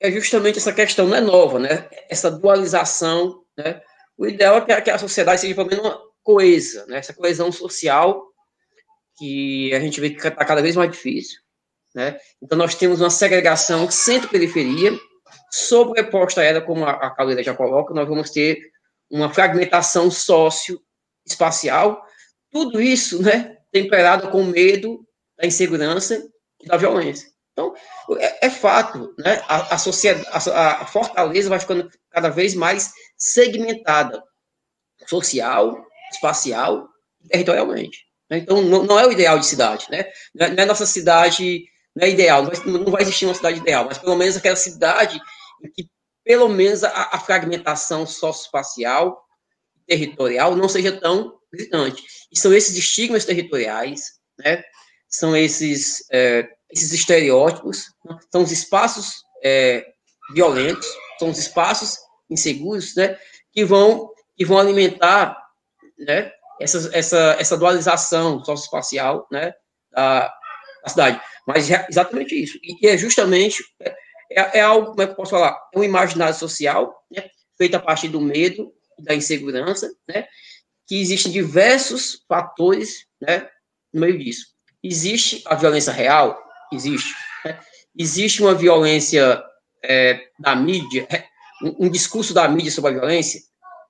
[0.00, 1.88] é justamente essa questão, não é nova, né?
[2.08, 3.80] Essa dualização, né?
[4.16, 6.98] O ideal é que a, sociedade seja pelo menos coesa, né?
[6.98, 8.28] Essa coesão social
[9.18, 11.40] que a gente vê que está cada vez mais difícil,
[11.94, 12.18] né?
[12.42, 14.92] Então nós temos uma segregação centro-periferia,
[15.50, 18.58] sobreposta a ela, como a, a Caldeira já coloca, nós vamos ter
[19.10, 20.10] uma fragmentação
[21.26, 22.02] sócio-espacial,
[22.50, 25.06] tudo isso, né, temperado com medo
[25.38, 26.22] da insegurança
[26.60, 27.30] e da violência.
[27.52, 27.74] Então,
[28.18, 32.92] é, é fato, né, a, a sociedade, a, a Fortaleza vai ficando cada vez mais
[33.16, 34.22] segmentada,
[35.06, 36.88] social, espacial,
[37.28, 38.06] territorialmente.
[38.30, 40.06] Então, não, não, é o ideal de cidade, né?
[40.34, 43.58] Não é, é nossa cidade, não é ideal, não vai, não vai, existir uma cidade
[43.58, 45.20] ideal, mas pelo menos aquela cidade
[45.62, 45.86] em que,
[46.24, 49.22] pelo menos, a, a fragmentação socioespacial,
[49.96, 52.02] territorial, não seja tão gritante.
[52.30, 54.62] E são esses estigmas territoriais, né?
[55.08, 57.84] São esses, é, esses estereótipos,
[58.30, 59.84] são os espaços é,
[60.32, 60.88] violentos,
[61.18, 61.98] são os espaços
[62.30, 63.18] inseguros, né?
[63.52, 65.36] Que vão, que vão alimentar,
[65.98, 66.32] né?
[66.62, 69.52] essa, essa, essa dualização socioespacial né,
[69.90, 70.32] da,
[70.82, 71.20] da cidade.
[71.46, 72.58] Mas é exatamente isso.
[72.62, 73.62] E é justamente,
[74.30, 75.58] é, é, algo, como é que eu posso falar?
[75.74, 77.24] É um imaginário social, né,
[77.58, 80.26] feito a partir do medo, da insegurança, né,
[80.86, 83.48] que existem diversos fatores né,
[83.92, 84.46] no meio disso.
[84.82, 86.42] Existe a violência real?
[86.72, 87.14] Existe.
[87.44, 87.58] Né?
[87.96, 89.42] Existe uma violência
[89.84, 91.06] é, da mídia,
[91.62, 93.40] um, um discurso da mídia sobre a violência?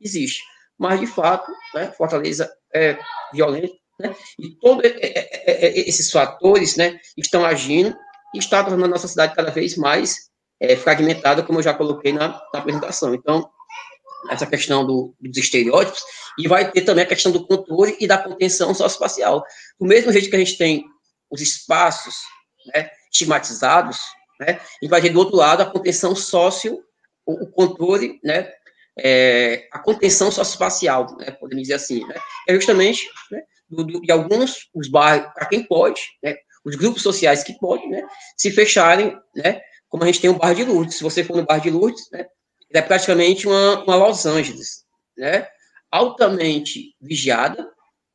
[0.01, 0.43] Existe
[0.83, 2.99] mas de fato, né, Fortaleza é
[3.33, 7.97] violento, né, e todos esses fatores né, estão agindo
[8.35, 10.29] e está tornando a nossa cidade cada vez mais
[10.61, 13.15] é, fragmentada, como eu já coloquei na, na apresentação.
[13.15, 13.49] Então,
[14.31, 16.01] essa questão do, dos estereótipos,
[16.39, 19.45] e vai ter também a questão do controle e da contenção socioespacial.
[19.79, 20.85] Do mesmo jeito que a gente tem
[21.31, 22.17] os espaços
[22.75, 23.99] né, estigmatizados,
[24.41, 26.83] né, a gente vai ter do outro lado a contenção sócio,
[27.25, 28.53] o, controle né,
[28.99, 32.15] é, a contenção socioespacial, né, podemos dizer assim, né,
[32.49, 37.03] é justamente né, do, do, de alguns os bairros, para quem pode, né, os grupos
[37.03, 40.97] sociais que podem, né, se fecharem, né, como a gente tem o bairro de Lourdes.
[40.97, 42.27] Se você for no bairro de Lourdes, né,
[42.73, 44.85] é praticamente uma, uma Los Angeles,
[45.17, 45.47] né,
[45.91, 47.69] altamente vigiada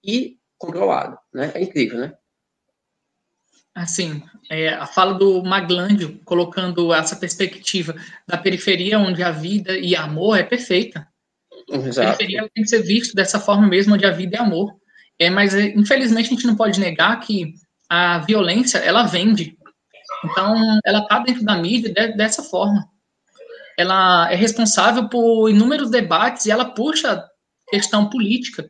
[0.04, 2.14] e controlada, né, é incrível, né.
[3.78, 7.96] Assim, é, a fala do Maglândio, colocando essa perspectiva
[8.28, 11.08] da periferia, onde a vida e amor é perfeita.
[11.70, 12.10] Exato.
[12.10, 14.76] A periferia tem que ser visto dessa forma mesmo, onde a vida é amor.
[15.20, 17.54] É, mas, é, infelizmente, a gente não pode negar que
[17.88, 19.56] a violência, ela vende.
[20.26, 22.84] Então, ela está dentro da mídia de, dessa forma.
[23.78, 27.24] Ela é responsável por inúmeros debates e ela puxa
[27.70, 28.70] questão política.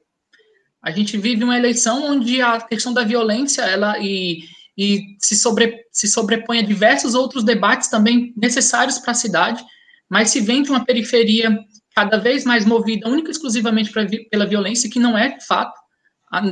[0.83, 4.41] A gente vive uma eleição onde a questão da violência, ela e
[4.77, 9.65] e se, sobre, se sobrepõe a diversos outros debates também necessários para a cidade,
[10.07, 11.57] mas se vem de uma periferia
[11.95, 15.73] cada vez mais movida única e exclusivamente pra, pela violência, que não é fato.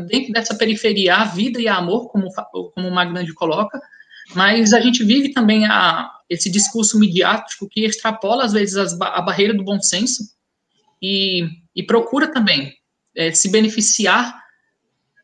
[0.08, 2.28] Dentro dessa periferia há vida e há amor, como,
[2.74, 3.80] como o Magnandi coloca,
[4.34, 9.22] mas a gente vive também a, esse discurso midiático que extrapola, às vezes, as, a
[9.22, 10.24] barreira do bom senso
[11.02, 12.74] e, e procura também
[13.16, 14.44] é, se beneficiar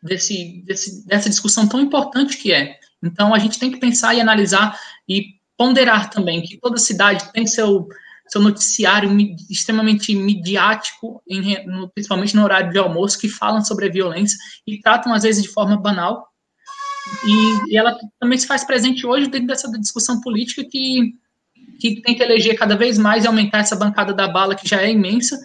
[0.01, 4.21] desse, desse, dessa discussão tão importante que é então, a gente tem que pensar e
[4.21, 4.79] analisar
[5.09, 7.87] e ponderar também que toda cidade tem seu,
[8.27, 9.09] seu noticiário
[9.49, 11.57] extremamente midiático, em,
[11.93, 14.37] principalmente no horário de almoço, que falam sobre a violência
[14.67, 16.30] e tratam, às vezes, de forma banal.
[17.25, 21.13] E, e ela também se faz presente hoje dentro dessa discussão política que,
[21.79, 24.81] que tem que eleger cada vez mais e aumentar essa bancada da bala, que já
[24.81, 25.39] é imensa,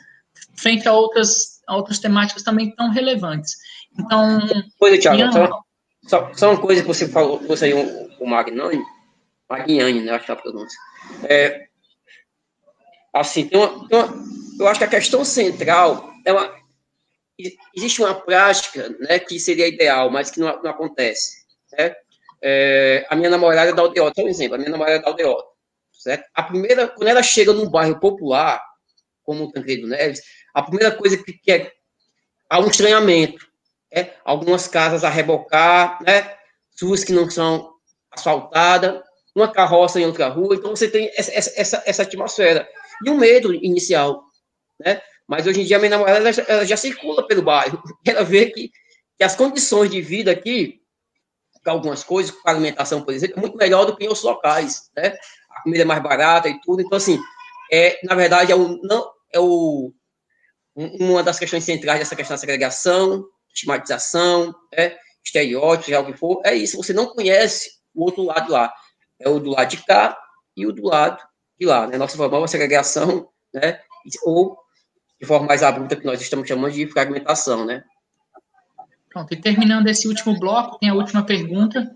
[0.55, 3.57] frente a outras, a outras temáticas também tão relevantes.
[3.99, 4.41] Então,
[4.79, 5.63] Coisa, Thiago, só,
[6.07, 8.83] só, só uma coisa que você falou, você aí, o, o Magnani,
[9.49, 10.79] Magnani, né, acho que é a pronúncia.
[11.25, 11.67] É,
[13.13, 14.15] assim, tem uma, tem uma,
[14.59, 16.53] eu acho que a questão central é uma,
[17.75, 21.46] existe uma prática, né, que seria ideal, mas que não, não acontece,
[21.77, 21.95] né?
[22.43, 25.49] É, a minha namorada é da Aldeota, um exemplo, a minha namorada é da Aldeota,
[25.93, 26.25] certo?
[26.35, 28.63] A primeira, quando ela chega num bairro popular,
[29.23, 30.23] como o Tancredo Neves,
[30.55, 31.73] a primeira coisa que, que é,
[32.49, 33.47] há um estranhamento,
[33.93, 36.37] é, algumas casas a rebocar, né,
[36.81, 37.73] ruas que não são
[38.11, 39.03] asfaltadas,
[39.35, 42.67] uma carroça em outra rua, então você tem essa, essa, essa atmosfera.
[43.05, 44.25] E um medo inicial,
[44.81, 45.03] né?
[45.29, 48.25] Mas hoje em dia a minha namorada ela já, ela já circula pelo bairro, ela
[48.25, 48.71] vê que,
[49.19, 50.81] que as condições de vida aqui,
[51.71, 55.17] algumas coisas, com alimentação, por exemplo, é muito melhor do que em outros locais, né?
[55.51, 57.19] A comida é mais barata e tudo, então assim,
[57.73, 59.93] é, na verdade, é, o, não, é o,
[60.75, 66.41] uma das questões centrais dessa questão da segregação, estigmatização, é, estereótipos, é o que for,
[66.45, 66.77] é isso.
[66.77, 68.73] Você não conhece o outro lado lá.
[69.19, 70.17] É o do lado de cá
[70.57, 71.23] e o do lado
[71.59, 71.97] de lá, né?
[71.97, 73.81] Nossa formal segregação, né?
[74.25, 74.57] Ou
[75.19, 77.83] de forma mais abrupta que nós estamos chamando de fragmentação, né?
[79.17, 81.91] Pronto, e terminando esse último bloco, tem a última pergunta,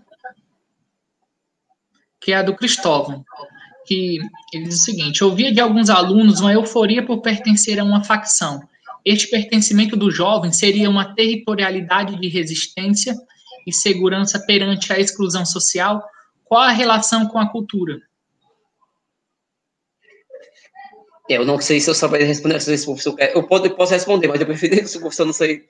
[2.19, 3.23] que é a do Cristóvão,
[3.85, 4.17] que
[4.51, 8.67] ele diz o seguinte: ouvia de alguns alunos uma euforia por pertencer a uma facção.
[9.05, 13.15] Este pertencimento do jovem seria uma territorialidade de resistência
[13.67, 16.03] e segurança perante a exclusão social?
[16.43, 18.01] Qual a relação com a cultura?
[21.29, 23.15] Eu não sei se eu saberia responder o professor.
[23.19, 25.69] Eu posso, responder, mas eu prefiro se o professor não sei,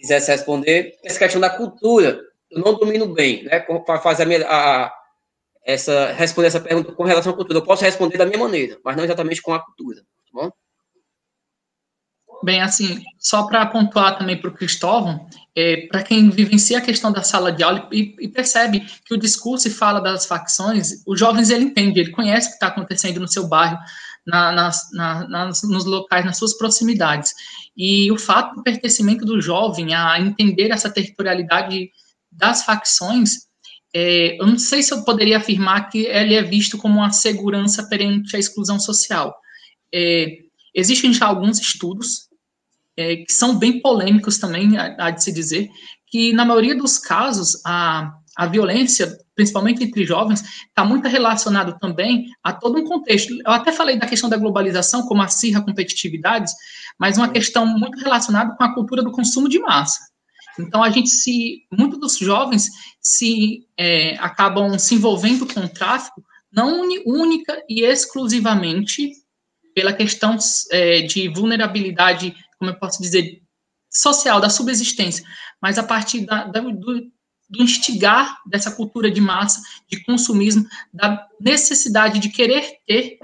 [0.00, 0.98] quisesse responder.
[1.04, 2.20] Essa questão da cultura,
[2.50, 3.60] eu não domino bem, né?
[3.60, 4.92] Para fazer a, minha, a,
[5.64, 7.58] essa, responder essa pergunta com relação à cultura.
[7.58, 10.50] Eu posso responder da minha maneira, mas não exatamente com a cultura, tá bom?
[12.42, 17.12] Bem, assim, só para pontuar também para o Cristóvão, é, para quem vivencia a questão
[17.12, 21.20] da sala de aula e, e, percebe que o discurso e fala das facções, os
[21.20, 23.78] jovens ele entende, ele conhece o que está acontecendo no seu bairro,
[24.26, 27.32] na, nas, na, nas, nos locais, nas suas proximidades.
[27.76, 31.90] E o fato do pertencimento do jovem a entender essa territorialidade
[32.30, 33.48] das facções,
[33.94, 37.88] é, eu não sei se eu poderia afirmar que ele é visto como uma segurança
[37.88, 39.34] perante a exclusão social.
[39.92, 40.38] É,
[40.74, 42.28] existem já alguns estudos
[42.96, 45.68] é, que são bem polêmicos também, há de se dizer,
[46.06, 52.26] que na maioria dos casos a, a violência, principalmente entre jovens, está muito relacionado também
[52.44, 53.32] a todo um contexto.
[53.32, 56.52] Eu até falei da questão da globalização, como acirra competitividades,
[56.98, 59.98] mas uma questão muito relacionada com a cultura do consumo de massa.
[60.58, 62.68] Então, a gente se, muitos dos jovens
[63.00, 66.22] se é, acabam se envolvendo com o tráfico,
[66.52, 69.10] não única e exclusivamente
[69.74, 70.36] pela questão
[70.70, 73.40] é, de vulnerabilidade como eu posso dizer,
[73.90, 75.24] social, da subsistência,
[75.62, 77.10] mas a partir da, da, do,
[77.50, 83.18] do instigar dessa cultura de massa, de consumismo, da necessidade de querer ter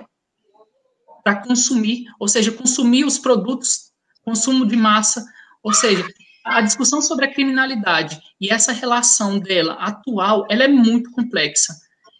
[1.23, 3.93] para consumir, ou seja, consumir os produtos,
[4.25, 5.25] consumo de massa,
[5.63, 6.07] ou seja,
[6.45, 11.75] a discussão sobre a criminalidade e essa relação dela atual, ela é muito complexa.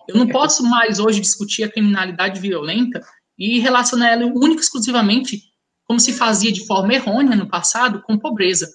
[0.09, 3.01] Eu não posso mais hoje discutir a criminalidade violenta
[3.39, 5.43] e relacionar ela única exclusivamente
[5.85, 8.69] como se fazia de forma errônea no passado, com pobreza.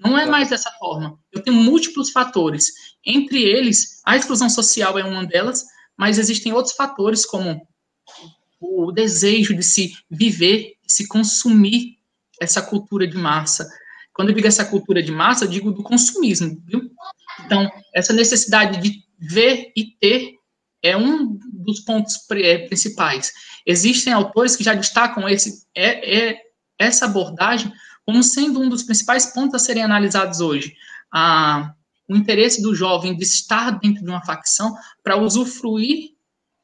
[0.00, 1.18] Não é mais dessa forma.
[1.30, 2.72] Eu tenho múltiplos fatores.
[3.04, 5.64] Entre eles, a exclusão social é uma delas,
[5.96, 7.60] mas existem outros fatores, como
[8.58, 11.98] o desejo de se viver, de se consumir
[12.40, 13.68] essa cultura de massa.
[14.14, 16.90] Quando eu digo essa cultura de massa, eu digo do consumismo, viu?
[17.44, 20.34] Então, essa necessidade de ver e ter
[20.82, 22.16] é um dos pontos
[22.68, 23.32] principais.
[23.66, 26.40] Existem autores que já destacam esse é, é
[26.78, 27.70] essa abordagem
[28.06, 30.74] como sendo um dos principais pontos a serem analisados hoje.
[31.12, 31.74] A,
[32.08, 36.10] o interesse do jovem de estar dentro de uma facção para usufruir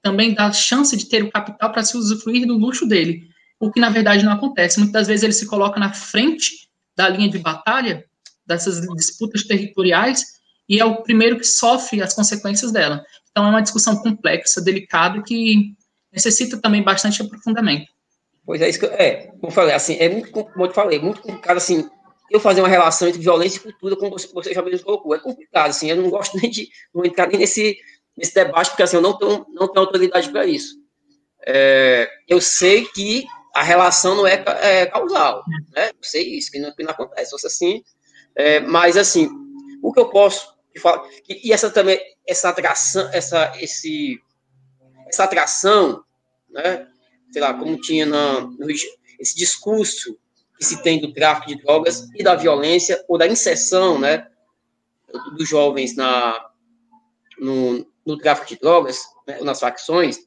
[0.02, 3.80] também da chance de ter o capital para se usufruir do luxo dele, o que
[3.80, 4.78] na verdade não acontece.
[4.78, 8.04] Muitas vezes ele se coloca na frente da linha de batalha
[8.46, 10.24] dessas disputas territoriais
[10.68, 13.04] e é o primeiro que sofre as consequências dela.
[13.30, 15.74] Então é uma discussão complexa, delicada que
[16.12, 17.92] necessita também bastante aprofundamento.
[18.46, 21.00] Pois é, isso que eu, é, como eu falei, assim, é muito, como eu falei,
[21.00, 21.90] muito complicado, assim,
[22.30, 25.18] eu fazer uma relação entre violência e cultura, como você, você já mesmo colocou, é
[25.18, 27.76] complicado, assim, eu não gosto nem de, não entrar nem nesse,
[28.16, 30.76] nesse debate, porque, assim, eu não tenho, não tenho autoridade para isso.
[31.44, 35.42] É, eu sei que a relação não é, é causal,
[35.74, 37.82] né, eu sei isso, que não, que não acontece, fosse assim,
[38.36, 39.28] é, mas, assim,
[39.82, 44.20] o que eu posso falar, e, e essa também, essa atração, essa, esse,
[45.08, 46.04] essa atração,
[46.48, 46.86] né,
[47.30, 48.70] sei lá, como tinha na, no,
[49.18, 50.18] esse discurso
[50.58, 54.26] que se tem do tráfico de drogas e da violência ou da inserção, né,
[55.36, 56.50] dos jovens na,
[57.38, 60.18] no, no tráfico de drogas, né, nas facções,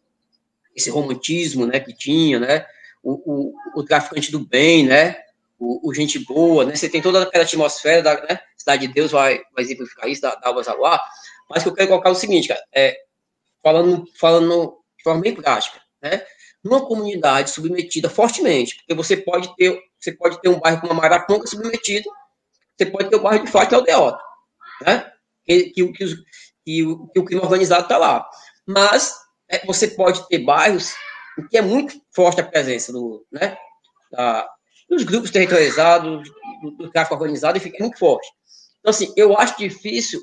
[0.75, 2.65] esse romantismo, né, que tinha, né,
[3.03, 5.17] o, o, o traficante do bem, né,
[5.57, 9.11] o, o, gente boa, né, você tem toda aquela atmosfera da né, Cidade de Deus
[9.11, 10.63] vai, vai exemplificar isso, da, da Alba
[11.49, 12.95] mas que eu quero colocar é o seguinte, cara, é,
[13.63, 16.23] falando, falando de forma bem prática, né,
[16.63, 20.95] numa comunidade submetida fortemente, porque você pode ter, você pode ter um bairro como a
[20.95, 22.09] Maraponga submetido,
[22.77, 24.19] você pode ter o bairro de Fátima Aldeota,
[24.81, 25.11] né?
[25.45, 26.15] Que, que, que, que,
[26.65, 28.29] que o crime organizado está lá.
[28.65, 29.15] Mas
[29.49, 30.93] é, você pode ter bairros
[31.37, 33.57] em que é muito forte a presença do, né,
[34.11, 34.47] da,
[34.89, 36.29] dos grupos territorializados,
[36.61, 38.27] do, do tráfico organizado, e fica muito forte.
[38.79, 40.21] Então, assim, eu acho difícil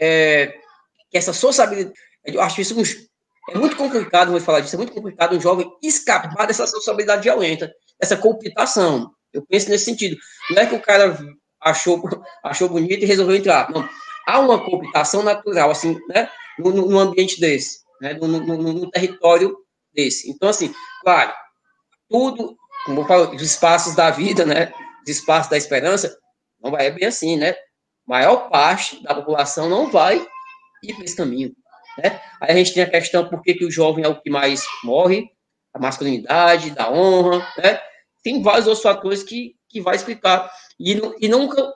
[0.00, 0.54] é,
[1.10, 1.94] que essa sociabilidade,
[2.24, 2.74] eu acho isso
[3.48, 7.72] é muito complicado, vou falar disso, é muito complicado um jovem escapar dessa sociabilidade violenta,
[8.00, 9.10] dessa cooptação.
[9.32, 10.16] Eu penso nesse sentido.
[10.50, 11.18] Não é que o cara
[11.60, 12.02] achou,
[12.44, 13.70] achou bonito e resolveu entrar.
[13.70, 13.88] Não.
[14.26, 19.56] Há uma cooptação natural, assim, né, no ambiente desse, né, no, no território
[19.92, 20.30] desse.
[20.30, 21.32] Então, assim, claro,
[22.08, 24.72] tudo, como eu falo, os espaços da vida, né?
[25.02, 26.16] Os espaços da esperança,
[26.60, 27.50] não vai bem assim, né?
[27.50, 27.56] A
[28.06, 30.26] maior parte da população não vai
[30.82, 31.52] ir para esse caminho.
[31.98, 32.20] Né?
[32.40, 34.64] Aí a gente tem a questão por que, que o jovem é o que mais
[34.84, 35.28] morre,
[35.74, 37.80] a masculinidade, da honra, né?
[38.22, 40.50] Tem vários outros fatores que, que vai explicar.
[40.78, 41.72] E, e nunca,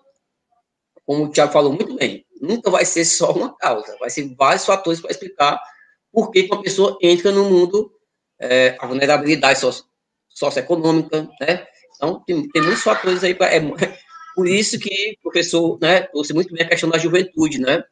[1.04, 4.64] como o Tiago falou muito bem, nunca vai ser só uma causa, vai ser vários
[4.64, 5.60] fatores para explicar
[6.12, 7.92] por que uma pessoa entra no mundo,
[8.40, 9.84] é, a vulnerabilidade socio,
[10.28, 11.66] socioeconômica, né?
[11.96, 13.34] Então, tem, tem muitos fatores aí.
[13.34, 13.60] Pra, é,
[14.34, 17.82] por isso que o professor, né, trouxe muito bem a questão da juventude, né?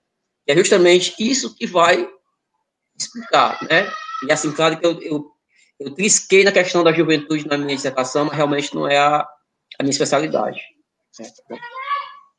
[0.45, 2.09] Que é justamente isso que vai
[3.03, 3.91] explicar, né?
[4.27, 5.31] E assim, claro que eu, eu,
[5.79, 9.21] eu trisquei na questão da juventude na minha dissertação, mas realmente não é a,
[9.79, 10.61] a minha especialidade.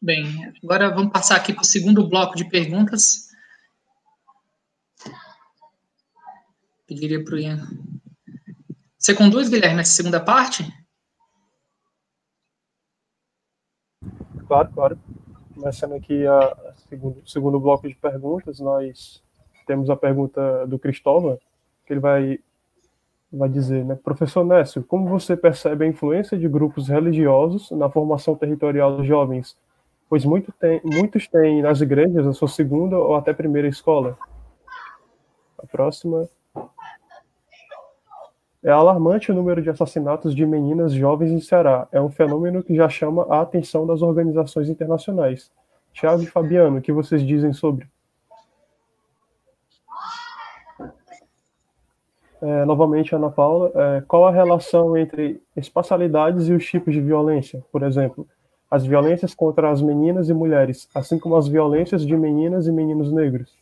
[0.02, 3.30] Bem, agora vamos passar aqui para o segundo bloco de perguntas.
[6.88, 7.68] Pediria para o Ian.
[8.98, 10.64] Você conduz, Guilherme, essa segunda parte?
[14.48, 15.00] Claro, claro.
[15.56, 19.24] Começando aqui a segundo, segundo bloco de perguntas, nós
[19.72, 21.40] temos a pergunta do Cristóvão,
[21.86, 22.40] que ele vai,
[23.32, 23.98] vai dizer, né?
[24.04, 29.56] Professor Nécio, como você percebe a influência de grupos religiosos na formação territorial dos jovens?
[30.10, 34.18] Pois muito tem, muitos têm nas igrejas a sua segunda ou até primeira escola.
[35.58, 36.28] A próxima.
[38.62, 41.88] É alarmante o número de assassinatos de meninas jovens em Ceará.
[41.94, 45.50] É um fenômeno que já chama a atenção das organizações internacionais.
[45.94, 47.88] Tiago e Fabiano, o que vocês dizem sobre?
[52.42, 57.64] É, novamente, Ana Paula, é, qual a relação entre espacialidades e os tipos de violência?
[57.72, 58.28] Por exemplo,
[58.70, 63.12] as violências contra as meninas e mulheres, assim como as violências de meninas e meninos
[63.12, 63.56] negros.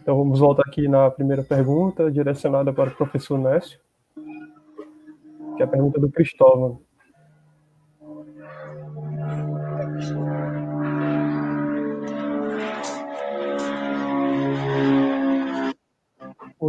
[0.00, 3.80] Então, vamos voltar aqui na primeira pergunta, direcionada para o professor Nécio,
[5.56, 6.80] que é a pergunta do Cristóvão.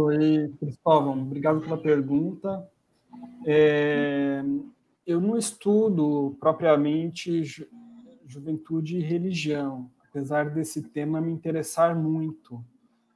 [0.00, 2.70] Oi, Cristóvão, obrigado pela pergunta.
[3.44, 4.44] É,
[5.04, 7.66] eu não estudo propriamente ju
[8.24, 12.64] juventude e religião, apesar desse tema me interessar muito,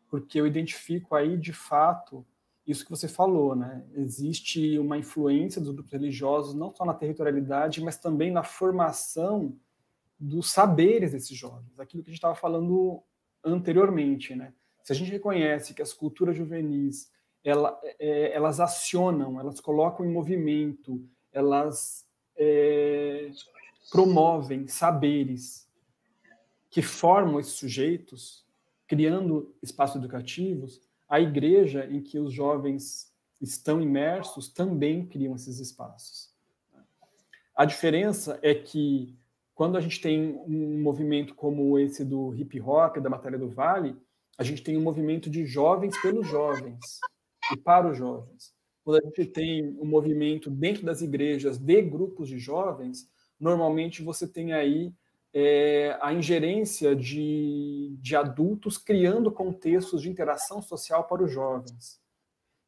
[0.08, 2.26] porque eu identifico aí, de fato,
[2.66, 3.86] isso que você falou, né?
[3.94, 9.56] Existe uma influência dos grupos religiosos, não só na territorialidade, mas também na formação
[10.18, 13.00] dos saberes desses jovens, aquilo que a gente estava falando
[13.44, 14.52] anteriormente, né?
[14.82, 17.10] Se a gente reconhece que as culturas juvenis
[17.44, 21.02] ela, é, elas acionam, elas colocam em movimento,
[21.32, 22.06] elas
[22.36, 23.30] é,
[23.90, 25.68] promovem saberes
[26.70, 28.44] que formam esses sujeitos,
[28.86, 36.32] criando espaços educativos, a igreja em que os jovens estão imersos também criam esses espaços.
[37.54, 39.14] A diferença é que
[39.54, 43.96] quando a gente tem um movimento como esse do hip hop, da Batalha do Vale,
[44.42, 46.98] a gente tem um movimento de jovens pelos jovens
[47.52, 48.52] e para os jovens.
[48.84, 53.08] Quando a gente tem um movimento dentro das igrejas de grupos de jovens,
[53.38, 54.92] normalmente você tem aí
[55.32, 62.00] é, a ingerência de, de adultos criando contextos de interação social para os jovens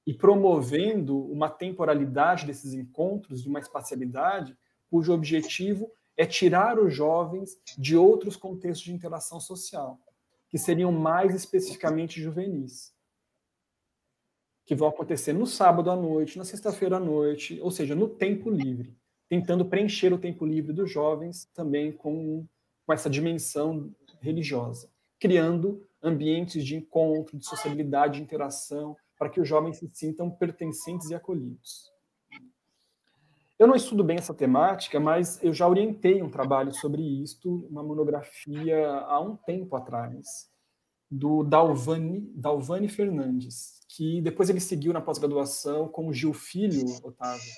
[0.06, 4.56] e promovendo uma temporalidade desses encontros, de uma espacialidade,
[4.88, 9.98] cujo objetivo é tirar os jovens de outros contextos de interação social
[10.54, 12.94] que seriam mais especificamente juvenis,
[14.64, 18.50] que vão acontecer no sábado à noite, na sexta-feira à noite, ou seja, no tempo
[18.50, 18.96] livre,
[19.28, 22.46] tentando preencher o tempo livre dos jovens também com,
[22.86, 29.48] com essa dimensão religiosa, criando ambientes de encontro, de sociabilidade, de interação, para que os
[29.48, 31.90] jovens se sintam pertencentes e acolhidos.
[33.56, 37.84] Eu não estudo bem essa temática, mas eu já orientei um trabalho sobre isto, uma
[37.84, 40.50] monografia há um tempo atrás,
[41.08, 47.52] do Dalvani, Dalvani Fernandes, que depois ele seguiu na pós-graduação com o Gil Filho, Otávio,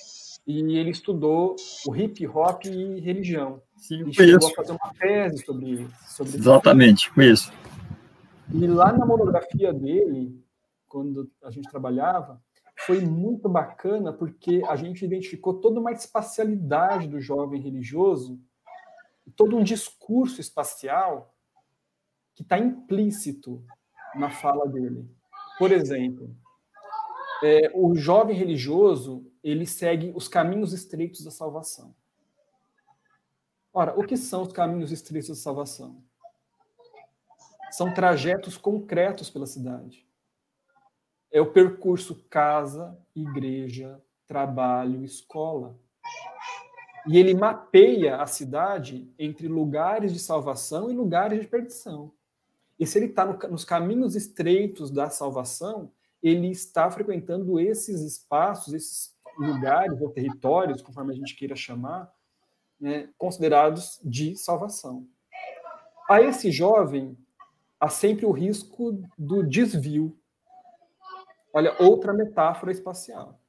[0.47, 1.56] e ele estudou
[1.86, 3.62] o hip hop e religião.
[3.78, 7.51] Sim, e chegou a fazer uma tese sobre, sobre Exatamente, isso.
[8.52, 10.39] E lá na monografia dele,
[10.86, 12.40] quando a gente trabalhava,
[12.87, 18.41] foi muito bacana porque a gente identificou toda uma espacialidade do jovem religioso,
[19.35, 21.35] todo um discurso espacial
[22.33, 23.65] que está implícito
[24.15, 25.05] na fala dele.
[25.59, 26.33] Por exemplo,
[27.43, 31.93] é, o jovem religioso ele segue os caminhos estreitos da salvação.
[33.73, 36.01] Ora, o que são os caminhos estreitos da salvação?
[37.73, 40.06] São trajetos concretos pela cidade
[41.37, 45.79] é o percurso casa, igreja, trabalho, escola.
[47.07, 52.11] E ele mapeia a cidade entre lugares de salvação e lugares de perdição.
[52.81, 55.93] E se ele está no, nos caminhos estreitos da salvação,
[56.23, 62.11] ele está frequentando esses espaços, esses lugares ou territórios, conforme a gente queira chamar,
[62.81, 65.07] né, considerados de salvação.
[66.09, 67.15] A esse jovem,
[67.79, 70.19] há sempre o risco do desvio.
[71.57, 73.41] Olha, outra metáfora espacial.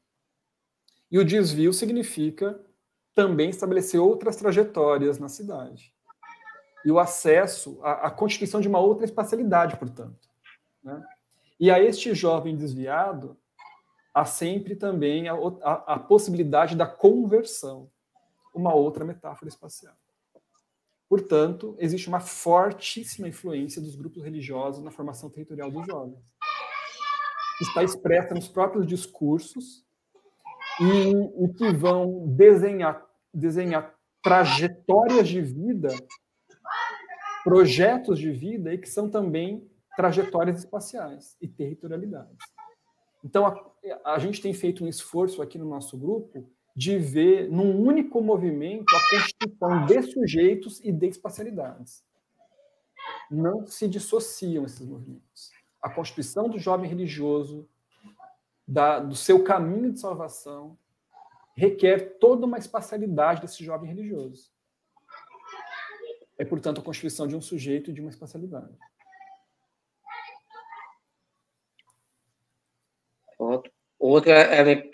[1.12, 2.58] E o desvio significa
[3.14, 5.94] também estabelecer outras trajetórias na cidade.
[6.86, 10.30] E o acesso à, à constituição de uma outra espacialidade, portanto.
[10.82, 11.06] Né?
[11.60, 13.38] E a este jovem desviado,
[14.14, 17.92] há sempre também a, a, a possibilidade da conversão,
[18.56, 19.98] uma outra metáfora espacial.
[21.10, 26.37] Portanto, existe uma fortíssima influência dos grupos religiosos na formação territorial dos jovens.
[27.62, 29.84] Está expressa nos próprios discursos
[30.80, 33.04] e, que vão desenhar,
[33.34, 35.90] desenhar trajetórias de vida,
[37.44, 42.38] projetos de vida e que são também trajetórias espaciais e territorialidades.
[43.24, 47.76] Então, a, a gente tem feito um esforço aqui no nosso grupo de ver num
[47.82, 52.04] único movimento a constituição de sujeitos e de espacialidades.
[53.32, 55.57] Não se dissociam esses movimentos.
[55.88, 57.66] A constituição do jovem religioso,
[58.68, 60.78] da, do seu caminho de salvação,
[61.56, 64.52] requer toda uma espacialidade desse jovem religioso.
[66.38, 68.78] É, portanto, a constituição de um sujeito e de uma espacialidade.
[73.98, 74.92] Outra é,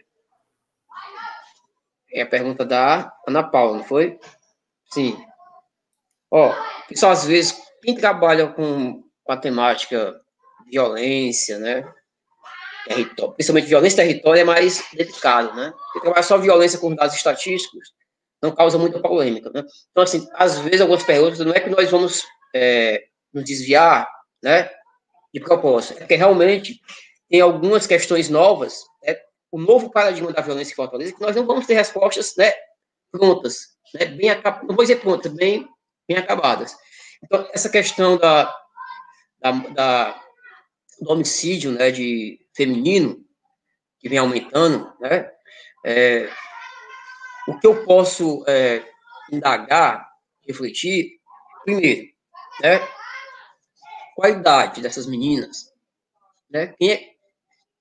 [2.12, 4.20] é a pergunta da Ana Paula, não foi?
[4.92, 5.18] Sim.
[6.30, 6.54] Ó,
[6.88, 10.23] pessoal, às vezes, quem trabalha com, com a temática
[10.66, 11.84] violência, né?
[12.88, 15.74] Território, principalmente violência território é mais delicado, né?
[15.94, 17.94] Quem trabalha só violência com dados estatísticos
[18.42, 19.64] não causa muita polêmica, né?
[19.92, 22.24] Então, assim, às vezes, algumas perguntas, não é que nós vamos
[22.54, 24.08] é, nos desviar,
[24.44, 24.70] né?
[25.34, 26.80] De propósito, é porque realmente
[27.34, 29.18] tem algumas questões novas, né,
[29.52, 32.54] o novo paradigma da violência em Fortaleza, que nós não vamos ter respostas né,
[33.12, 34.30] prontas, né, bem
[34.68, 35.68] não vou dizer prontas, bem,
[36.08, 36.76] bem acabadas.
[37.24, 38.56] Então, essa questão da,
[39.40, 40.23] da, da
[41.02, 43.24] do homicídio né, de feminino,
[44.00, 45.32] que vem aumentando, né,
[45.86, 46.30] é,
[47.48, 48.84] o que eu posso é,
[49.32, 50.10] indagar,
[50.48, 51.20] refletir,
[51.64, 52.08] primeiro,
[52.62, 52.80] né,
[54.16, 55.72] qual a idade dessas meninas,
[56.50, 57.14] né, quem é,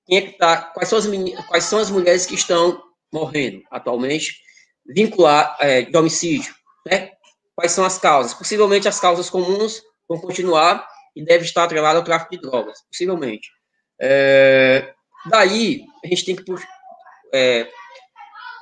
[0.05, 1.05] quem é que tá, quais, são as
[1.47, 2.81] quais são as mulheres que estão
[3.11, 4.41] morrendo atualmente
[4.85, 6.53] vincular é, de homicídio,
[6.85, 7.11] né?
[7.55, 8.33] Quais são as causas?
[8.33, 13.49] Possivelmente as causas comuns vão continuar e deve estar atrelado ao tráfico de drogas, possivelmente.
[13.99, 14.93] É,
[15.29, 16.67] daí, a gente tem que puxar,
[17.33, 17.71] é,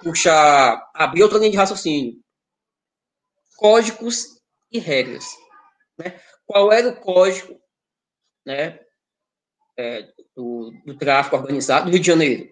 [0.03, 2.19] puxar, abrir outra linha de raciocínio.
[3.57, 4.41] Códigos
[4.71, 5.25] e regras.
[5.97, 6.19] Né?
[6.45, 7.61] Qual era o código
[8.45, 8.79] né,
[9.77, 12.49] é, do, do, tráfico organizado do Rio de Janeiro.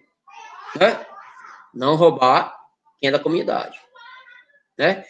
[0.76, 1.06] Né?
[1.74, 2.56] Não roubar
[2.98, 3.78] quem é da comunidade.
[4.78, 5.04] Né?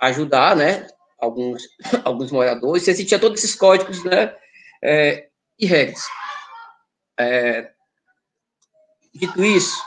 [0.00, 0.86] Ajudar né,
[1.18, 1.62] alguns,
[2.04, 4.34] alguns moradores, você tinha todos esses códigos né,
[4.82, 5.28] é,
[5.58, 6.02] e regras.
[7.18, 7.70] É,
[9.14, 9.82] dito isso,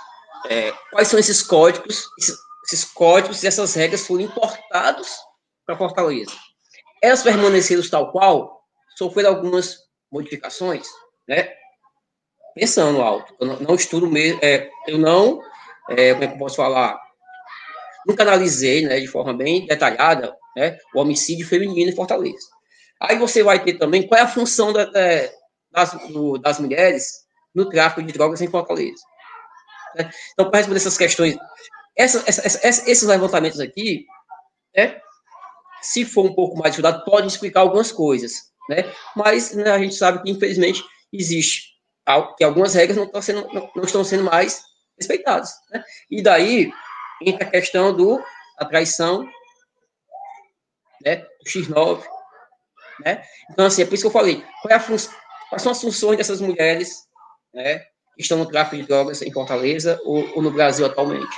[0.49, 2.07] é, quais são esses códigos?
[2.19, 5.17] Esses, esses códigos e essas regras foram importados
[5.65, 6.31] para Fortaleza.
[7.01, 8.63] Elas permaneceram tal qual,
[8.97, 9.77] sofreram algumas
[10.11, 10.87] modificações,
[11.27, 11.53] né?
[12.53, 13.33] Pensando alto.
[13.39, 15.41] Eu não, não estudo mesmo, é, eu não,
[15.89, 16.99] é, como é que eu posso falar?
[18.05, 22.47] Nunca analisei, né, de forma bem detalhada, né, o homicídio feminino em Fortaleza.
[23.01, 24.85] Aí você vai ter também qual é a função da,
[25.71, 27.05] das, do, das mulheres
[27.55, 29.01] no tráfico de drogas em Fortaleza.
[29.95, 30.09] Né?
[30.33, 31.37] Então, para responder essas questões,
[31.97, 34.05] essa, essa, essa, esses levantamentos aqui,
[34.75, 34.99] né,
[35.81, 38.85] se for um pouco mais estudado, podem explicar algumas coisas né?
[39.15, 41.69] Mas né, a gente sabe que, infelizmente, existe
[42.37, 44.63] que algumas regras não estão sendo, não, não estão sendo mais
[44.97, 45.83] respeitadas, né?
[46.09, 46.71] E daí
[47.21, 48.23] entra a questão do,
[48.59, 49.27] da traição,
[51.03, 51.17] né?
[51.17, 52.03] Do X9,
[53.03, 53.23] né?
[53.51, 56.17] Então, assim, é por isso que eu falei, qual é a quais são as funções
[56.17, 57.07] dessas mulheres,
[57.53, 57.79] né?
[58.15, 61.35] Que estão no tráfico de drogas em Fortaleza ou, ou no Brasil atualmente,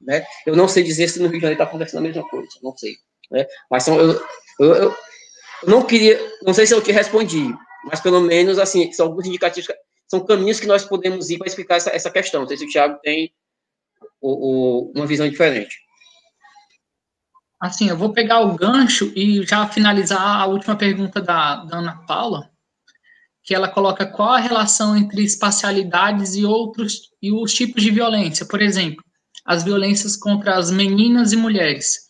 [0.00, 0.24] né?
[0.46, 2.76] Eu não sei dizer se no Rio de Janeiro está acontecendo a mesma coisa, não
[2.76, 2.96] sei,
[3.30, 3.46] né?
[3.70, 4.20] Mas são, eu,
[4.60, 4.96] eu, eu
[5.66, 7.54] não queria, não sei se eu te respondi,
[7.84, 9.68] mas pelo menos, assim, são alguns indicativos,
[10.08, 12.42] são caminhos que nós podemos ir para explicar essa, essa questão.
[12.42, 13.32] Não sei se o Thiago tem
[14.22, 15.83] uma visão diferente.
[17.64, 21.96] Assim, eu vou pegar o gancho e já finalizar a última pergunta da, da Ana
[22.06, 22.50] Paula.
[23.42, 28.44] que ela coloca qual a relação entre espacialidades e outros e os tipos de violência.
[28.44, 29.02] Por exemplo,
[29.46, 32.00] as violências contra as meninas e mulheres.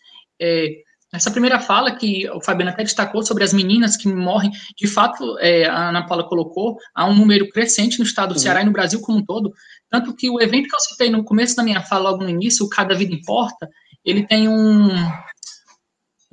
[0.43, 0.71] É,
[1.13, 5.39] essa primeira fala que o Fabiano até destacou sobre as meninas que morrem, de fato,
[5.39, 8.73] é, a Ana Paula colocou, há um número crescente no estado do Ceará e no
[8.73, 9.53] Brasil como um todo,
[9.89, 12.67] tanto que o evento que eu citei no começo da minha fala, logo no início,
[12.67, 13.71] o Cada Vida Importa,
[14.05, 14.89] ele tem um,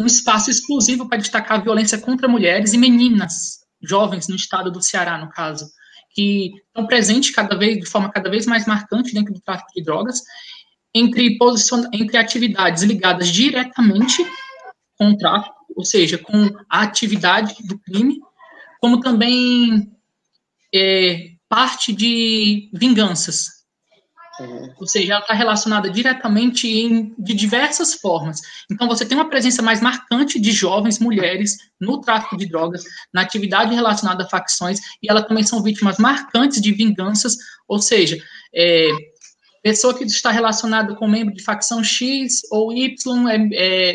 [0.02, 4.82] um espaço exclusivo para destacar a violência contra mulheres e meninas, jovens no estado do
[4.82, 5.66] Ceará, no caso,
[6.10, 9.84] que estão presentes cada vez, de forma cada vez mais marcante dentro do tráfico de
[9.84, 10.22] drogas,
[10.94, 11.38] entre,
[11.94, 14.26] entre atividades ligadas diretamente
[14.98, 18.20] com o tráfico, ou seja, com a atividade do crime,
[18.82, 19.92] como também
[20.74, 23.61] é, parte de vinganças.
[24.42, 24.74] Uhum.
[24.80, 28.42] Ou seja, ela está relacionada diretamente em, de diversas formas.
[28.72, 33.22] Então, você tem uma presença mais marcante de jovens mulheres no tráfico de drogas, na
[33.22, 37.38] atividade relacionada a facções, e elas também são vítimas marcantes de vinganças,
[37.68, 38.18] ou seja,
[38.54, 38.90] é,
[39.64, 43.50] Pessoa que está relacionada com membro de facção X ou Y é,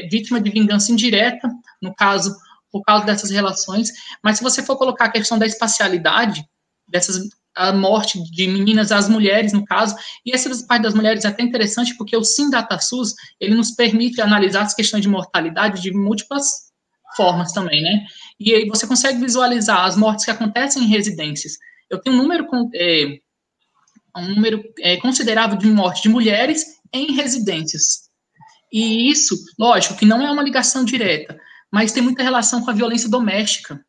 [0.05, 1.49] é vítima de vingança indireta,
[1.83, 2.37] no caso,
[2.71, 3.91] por causa dessas relações.
[4.23, 6.49] Mas se você for colocar a questão da espacialidade,
[6.87, 11.29] dessas a morte de meninas às mulheres, no caso, e essa parte das mulheres é
[11.29, 12.51] até interessante porque o Sim
[12.81, 16.67] SUS, ele nos permite analisar as questões de mortalidade de múltiplas
[17.17, 18.05] formas também, né?
[18.39, 21.55] E aí você consegue visualizar as mortes que acontecem em residências.
[21.89, 23.19] Eu tenho um número é,
[24.17, 28.07] um número é, considerável de mortes de mulheres em residências.
[28.71, 31.39] E isso, lógico, que não é uma ligação direta,
[31.73, 33.81] mas tem muita relação com a violência doméstica.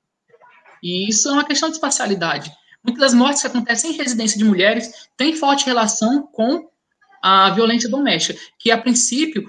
[0.81, 2.51] E isso é uma questão de espacialidade.
[2.87, 6.69] Muitas das mortes que acontecem em residência de mulheres têm forte relação com
[7.21, 9.43] a violência doméstica, que a princípio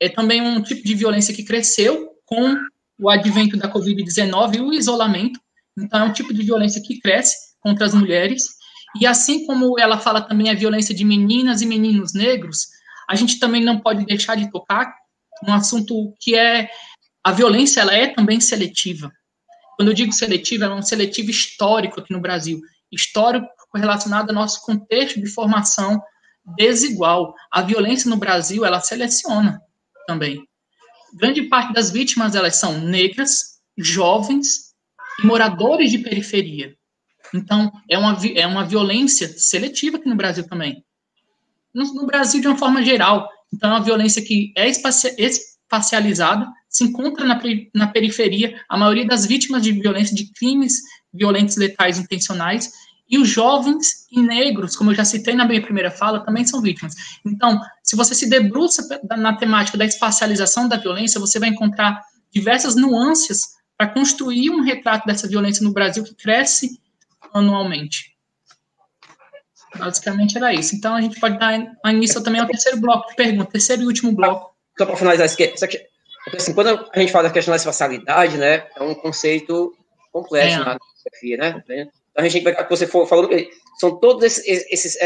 [0.00, 2.56] é também um tipo de violência que cresceu com
[2.98, 5.40] o advento da Covid-19 e o isolamento.
[5.76, 8.44] Então, é um tipo de violência que cresce contra as mulheres
[9.00, 12.68] e assim como ela fala também a violência de meninas e meninos negros,
[13.08, 14.94] a gente também não pode deixar de tocar
[15.46, 16.70] um assunto que é
[17.22, 19.10] a violência, ela é também seletiva.
[19.76, 22.60] Quando eu digo seletiva, ela é um seletivo histórico aqui no Brasil,
[22.94, 26.00] histórico relacionado ao nosso contexto de formação
[26.56, 27.34] desigual.
[27.50, 29.60] A violência no Brasil, ela seleciona
[30.06, 30.46] também.
[31.14, 34.74] Grande parte das vítimas, elas são negras, jovens
[35.22, 36.76] e moradores de periferia.
[37.32, 40.84] Então, é uma, é uma violência seletiva aqui no Brasil também.
[41.72, 43.28] No, no Brasil, de uma forma geral.
[43.52, 47.40] Então, é uma violência que é espacializada, se encontra na,
[47.74, 48.60] na periferia.
[48.68, 50.80] A maioria das vítimas de violência, de crimes
[51.14, 52.70] violentos letais intencionais,
[53.08, 56.60] e os jovens e negros, como eu já citei na minha primeira fala, também são
[56.60, 56.94] vítimas.
[57.24, 58.82] Então, se você se debruça
[59.16, 62.00] na temática da espacialização da violência, você vai encontrar
[62.32, 66.80] diversas nuances para construir um retrato dessa violência no Brasil que cresce
[67.32, 68.14] anualmente.
[69.76, 70.74] Basicamente era isso.
[70.74, 74.12] Então a gente pode dar início também ao terceiro bloco de perguntas, terceiro e último
[74.12, 74.54] bloco.
[74.78, 75.80] Só para finalizar isso aqui,
[76.34, 79.72] assim, quando a gente fala da questão da espacialidade, né, é um conceito
[80.14, 80.64] complexo é.
[80.64, 81.64] na geografia, né?
[82.12, 83.28] Então a gente vai, você falou,
[83.80, 84.96] são todos esses, esses,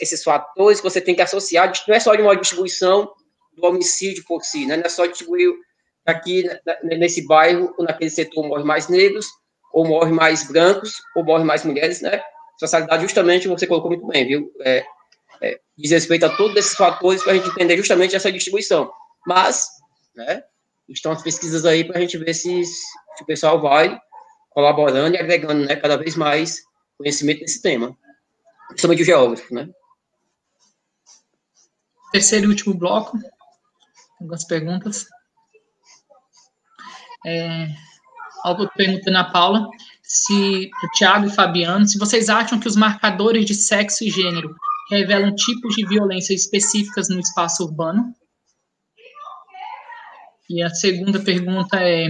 [0.00, 3.10] esses, fatores que você tem que associar, não é só de uma distribuição
[3.56, 4.76] do homicídio por si, né?
[4.76, 5.50] não é só distribuir
[6.04, 6.44] aqui
[6.82, 9.26] nesse bairro, naquele setor morre mais negros,
[9.72, 12.22] ou morre mais brancos, ou morre mais mulheres, né?
[12.58, 14.52] Socialidade, justamente, você colocou muito bem, viu?
[14.62, 14.84] É,
[15.42, 18.90] é, diz respeito a todos esses fatores para a gente entender justamente essa distribuição.
[19.26, 19.68] Mas,
[20.14, 20.42] né,
[20.88, 23.98] estão as pesquisas aí para a gente ver se, se, o pessoal vai
[24.58, 26.62] colaborando e agregando, né, cada vez mais
[26.96, 27.96] conhecimento nesse tema,
[28.66, 29.68] principalmente o geógrafo, né?
[32.10, 33.16] Terceiro e último bloco,
[34.20, 35.06] algumas perguntas.
[37.24, 37.68] É,
[38.42, 39.64] algo perguntando a Paula,
[40.02, 44.56] se o Tiago e Fabiano, se vocês acham que os marcadores de sexo e gênero
[44.90, 48.12] revelam tipos de violência específicas no espaço urbano.
[50.50, 52.08] E a segunda pergunta é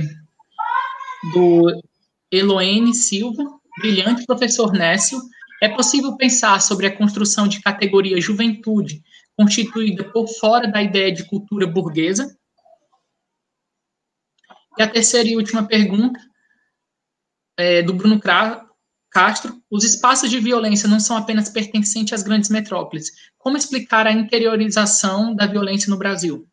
[1.34, 1.87] do
[2.30, 3.44] Eloene Silva,
[3.78, 5.20] brilhante professor Nécio.
[5.62, 9.02] É possível pensar sobre a construção de categoria juventude
[9.36, 12.36] constituída por fora da ideia de cultura burguesa?
[14.76, 16.20] E a terceira e última pergunta
[17.56, 18.20] é, do Bruno
[19.10, 19.60] Castro.
[19.70, 23.10] Os espaços de violência não são apenas pertencentes às grandes metrópoles.
[23.36, 26.48] Como explicar a interiorização da violência no Brasil?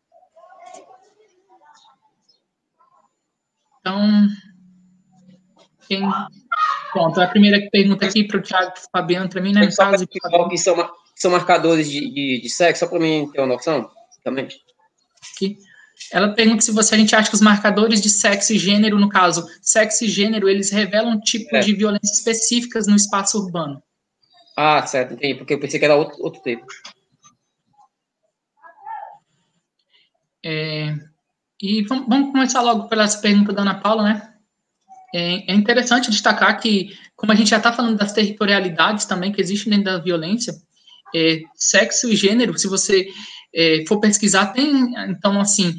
[3.80, 4.28] Então,
[5.86, 6.02] quem...
[6.92, 9.70] Pronto, a primeira pergunta aqui para o Thiago Fabiano, para mim, né?
[9.70, 10.18] Só caso que
[10.58, 13.90] são, são marcadores de, de, de sexo, só para mim ter uma noção,
[14.24, 14.48] também.
[15.34, 15.58] Aqui.
[16.12, 19.08] Ela pergunta se você a gente acha que os marcadores de sexo e gênero, no
[19.08, 21.60] caso, sexo e gênero, eles revelam tipos é.
[21.60, 23.82] de violência específicas no espaço urbano.
[24.56, 26.66] Ah, certo, entendi, porque eu pensei que era outro, outro tipo.
[30.44, 30.94] É,
[31.60, 34.35] e vamos, vamos, começar logo pela pergunta da Ana Paula, né?
[35.18, 39.40] É, é interessante destacar que, como a gente já está falando das territorialidades também que
[39.40, 40.54] existem dentro da violência,
[41.14, 43.08] é, sexo e gênero, se você
[43.54, 45.74] é, for pesquisar, tem, então, assim,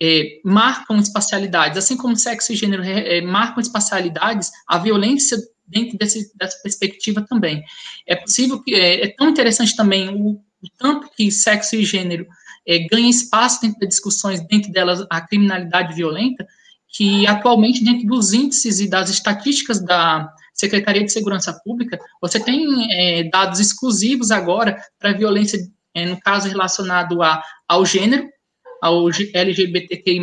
[0.00, 5.36] é, marcam espacialidades, assim como sexo e gênero é, marcam espacialidades, a violência
[5.66, 7.62] dentro desse, dessa perspectiva também.
[8.06, 12.26] É possível que, é, é tão interessante também o, o, tanto que sexo e gênero
[12.66, 16.46] é, ganha espaço dentro das discussões, dentro delas a criminalidade violenta,
[16.90, 22.66] que atualmente, dentro dos índices e das estatísticas da Secretaria de Segurança Pública, você tem
[22.90, 25.58] é, dados exclusivos agora para violência,
[25.94, 28.28] é, no caso relacionado a, ao gênero,
[28.82, 30.20] ao LGBTQI+,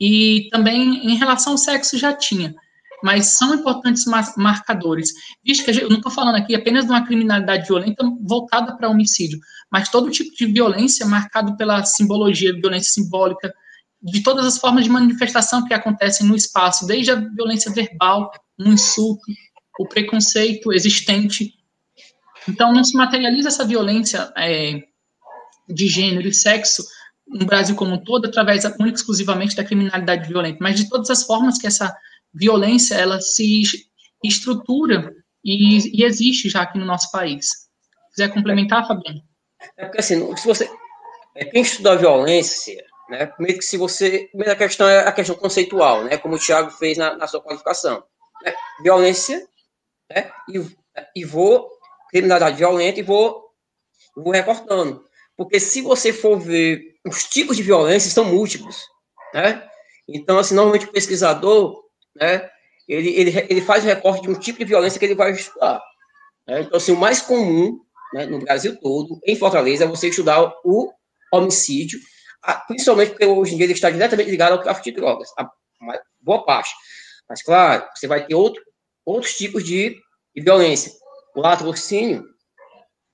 [0.00, 2.54] e também em relação ao sexo já tinha.
[3.02, 4.04] Mas são importantes
[4.36, 5.12] marcadores,
[5.44, 9.38] visto que eu não estou falando aqui apenas de uma criminalidade violenta voltada para homicídio,
[9.70, 13.52] mas todo tipo de violência marcado pela simbologia, violência simbólica,
[14.04, 18.74] de todas as formas de manifestação que acontecem no espaço, desde a violência verbal, um
[18.74, 19.22] insulto,
[19.78, 21.54] o preconceito existente.
[22.46, 24.82] Então, não se materializa essa violência é,
[25.66, 26.84] de gênero e sexo
[27.26, 31.22] no Brasil como um todo através única exclusivamente da criminalidade violenta, mas de todas as
[31.22, 31.96] formas que essa
[32.32, 33.62] violência ela se
[34.22, 37.48] estrutura e, e existe já aqui no nosso país.
[38.10, 39.22] Quiser complementar, Fabiano?
[39.78, 40.70] É porque assim, se você
[41.50, 43.26] quem estuda a violência né?
[43.26, 44.28] Primeiro que se você.
[44.28, 46.16] Primeira questão é a questão conceitual, né?
[46.16, 48.02] Como o Thiago fez na, na sua qualificação.
[48.42, 48.54] Né?
[48.82, 49.46] Violência,
[50.10, 50.30] né?
[50.48, 50.64] E,
[51.16, 51.68] e vou.
[52.10, 53.44] Criminalidade violenta e vou,
[54.14, 55.04] vou recortando.
[55.36, 58.84] Porque se você for ver, os tipos de violência são múltiplos,
[59.32, 59.68] né?
[60.08, 61.82] Então, assim, normalmente o pesquisador,
[62.14, 62.48] né?
[62.86, 65.82] Ele, ele, ele faz o recorte de um tipo de violência que ele vai estudar.
[66.46, 66.60] Né?
[66.60, 67.80] Então, assim, o mais comum
[68.12, 70.92] né, no Brasil todo, em Fortaleza, é você estudar o
[71.32, 71.98] homicídio
[72.66, 75.48] principalmente porque hoje em dia ele está diretamente ligado ao tráfico de drogas, a
[76.20, 76.74] boa parte.
[77.28, 78.62] Mas, claro, você vai ter outro,
[79.04, 79.96] outros tipos de,
[80.36, 80.92] violência.
[81.34, 82.24] O latrocínio,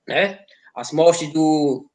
[0.07, 0.39] né?
[0.75, 1.85] as mortes do,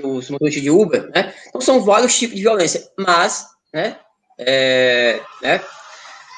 [0.00, 1.34] dos motoristas de Uber, né?
[1.48, 3.98] Então, são vários tipos de violência, mas, né?
[4.38, 5.64] É, né?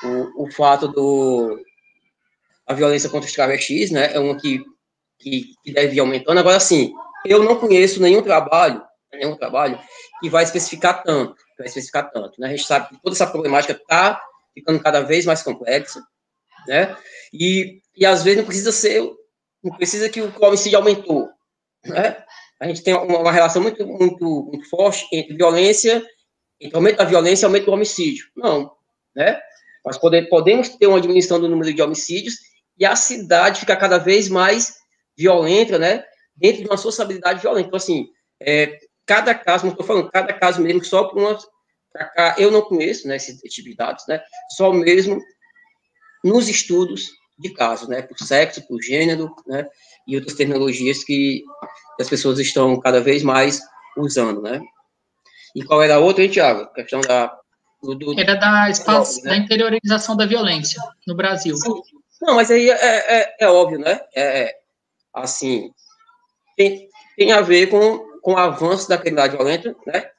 [0.03, 1.59] O, o fato do
[2.67, 4.13] a violência contra os travestis, né?
[4.15, 4.65] É uma que,
[5.19, 6.39] que, que deve ir aumentando.
[6.39, 6.95] Agora, sim,
[7.25, 8.83] eu não conheço nenhum trabalho
[9.17, 9.79] nenhum trabalho
[10.21, 12.49] que vai especificar tanto, vai especificar tanto, né?
[12.49, 14.21] A gente sabe que toda essa problemática está
[14.55, 16.03] ficando cada vez mais complexa,
[16.67, 16.97] né?
[17.33, 19.03] E, e às vezes não precisa ser,
[19.63, 21.29] não precisa que o homicídio aumentou,
[21.85, 22.23] né?
[22.61, 26.05] A gente tem uma, uma relação muito, muito, muito forte entre violência,
[26.61, 28.27] entre aumento da violência e aumento do homicídio.
[28.37, 28.73] Não,
[29.15, 29.41] né?
[29.85, 32.37] Nós pode, podemos ter uma diminuição do número de homicídios
[32.79, 34.75] e a cidade fica cada vez mais
[35.17, 36.05] violenta, né?
[36.35, 37.69] Dentro de uma sociabilidade violenta.
[37.69, 38.09] Então, assim,
[38.41, 41.39] é, cada caso, não estou falando cada caso mesmo, só por uma.
[42.15, 44.21] Cá, eu não conheço né, esse tipo de dados, né?
[44.57, 45.21] Só mesmo
[46.25, 48.03] nos estudos de casos, né?
[48.03, 49.67] Por sexo, por gênero, né?
[50.07, 51.45] E outras tecnologias que
[52.01, 53.61] as pessoas estão cada vez mais
[53.97, 54.61] usando, né?
[55.55, 56.63] E qual era a outra, hein, Tiago?
[56.63, 57.37] A questão da.
[57.83, 59.31] Do, do, era da, espaço, né?
[59.31, 61.55] da interiorização da violência no Brasil.
[61.57, 61.83] Sim.
[62.23, 64.01] Não, mas aí é, é, é óbvio, né?
[64.17, 64.55] É,
[65.13, 65.71] assim,
[66.57, 70.11] tem, tem a ver com com o avanço da criminalidade violenta, né,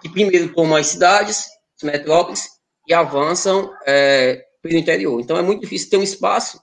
[0.00, 2.48] que primeiro tomam as cidades, as metrópoles,
[2.86, 5.20] e avançam é, pelo interior.
[5.20, 6.62] Então, é muito difícil ter um espaço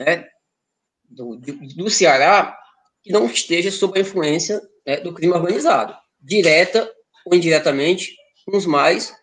[0.00, 0.26] né,
[1.04, 2.58] do, do Ceará
[3.02, 6.90] que não esteja sob a influência né, do crime organizado, direta
[7.26, 8.16] ou indiretamente,
[8.48, 9.14] uns mais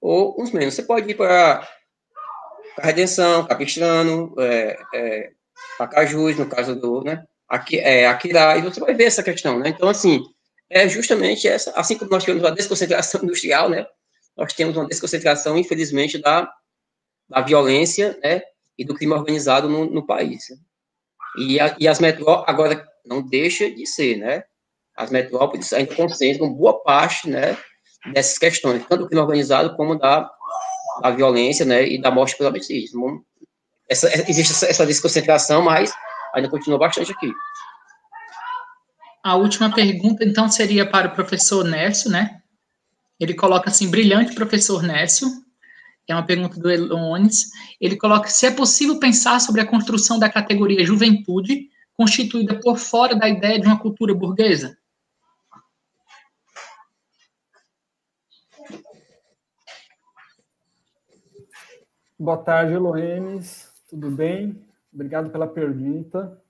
[0.00, 0.74] ou uns menos.
[0.74, 1.68] Você pode ir para
[2.78, 5.30] Redenção, Capistrano, é, é,
[5.76, 7.24] Pacajus, no caso do, né,
[7.54, 9.68] aqui, é, Akira, e você vai ver essa questão, né?
[9.68, 10.22] Então, assim,
[10.68, 13.86] é justamente essa, assim como nós tivemos uma desconcentração industrial, né?
[14.36, 16.52] Nós temos uma desconcentração, infelizmente, da,
[17.28, 18.42] da violência, né?
[18.76, 20.46] E do crime organizado no, no país.
[21.38, 24.42] E, a, e as metrópoles, agora, não deixa de ser, né?
[24.96, 27.56] As metrópoles ainda concentram boa parte, né?
[28.12, 30.28] Dessas questões, tanto do crime organizado como da,
[31.02, 31.86] da violência, né?
[31.86, 33.24] E da morte pelo homicídio.
[33.88, 35.92] Essa, existe essa desconcentração, mas
[36.34, 37.32] ainda continua bastante aqui.
[39.22, 42.42] A última pergunta, então, seria para o professor Nécio, né?
[43.18, 45.28] Ele coloca assim, brilhante professor Nécio,
[46.06, 47.50] é uma pergunta do Elones.
[47.80, 53.14] Ele coloca se é possível pensar sobre a construção da categoria juventude constituída por fora
[53.14, 54.76] da ideia de uma cultura burguesa.
[62.18, 63.72] Boa tarde, Loemes.
[63.88, 64.63] Tudo bem?
[64.94, 66.40] Obrigado pela pergunta.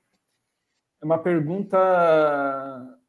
[1.00, 3.00] É uma pergunta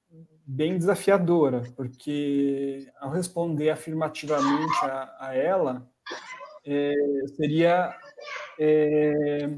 [0.45, 5.91] bem desafiadora, porque ao responder afirmativamente a, a ela,
[6.65, 6.93] é,
[7.35, 7.93] seria
[8.57, 9.57] é,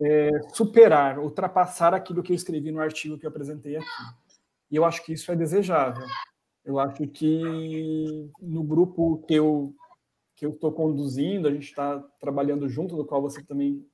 [0.00, 3.86] é, superar, ultrapassar aquilo que eu escrevi no artigo que eu apresentei aqui.
[4.70, 6.06] E eu acho que isso é desejável.
[6.64, 9.74] Eu acho que no grupo que eu
[10.36, 13.84] que eu estou conduzindo, a gente está trabalhando junto, do qual você também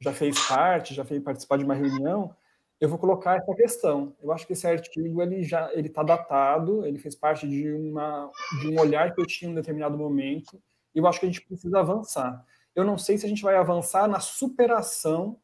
[0.00, 2.34] já fez parte, já fez participar de uma reunião,
[2.80, 4.14] eu vou colocar essa questão.
[4.22, 8.30] Eu acho que esse artigo ele já ele está datado, ele fez parte de uma
[8.60, 10.62] de um olhar que eu tinha em um determinado momento.
[10.94, 12.44] E eu acho que a gente precisa avançar.
[12.74, 15.40] Eu não sei se a gente vai avançar na superação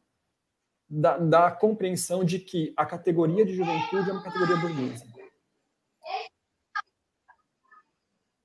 [0.89, 5.05] da, da compreensão de que a categoria de juventude é uma categoria burguesa.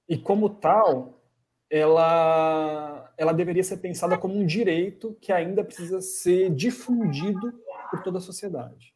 [0.09, 1.23] E como tal,
[1.71, 7.53] ela, ela deveria ser pensada como um direito que ainda precisa ser difundido
[7.91, 8.95] por toda a sociedade.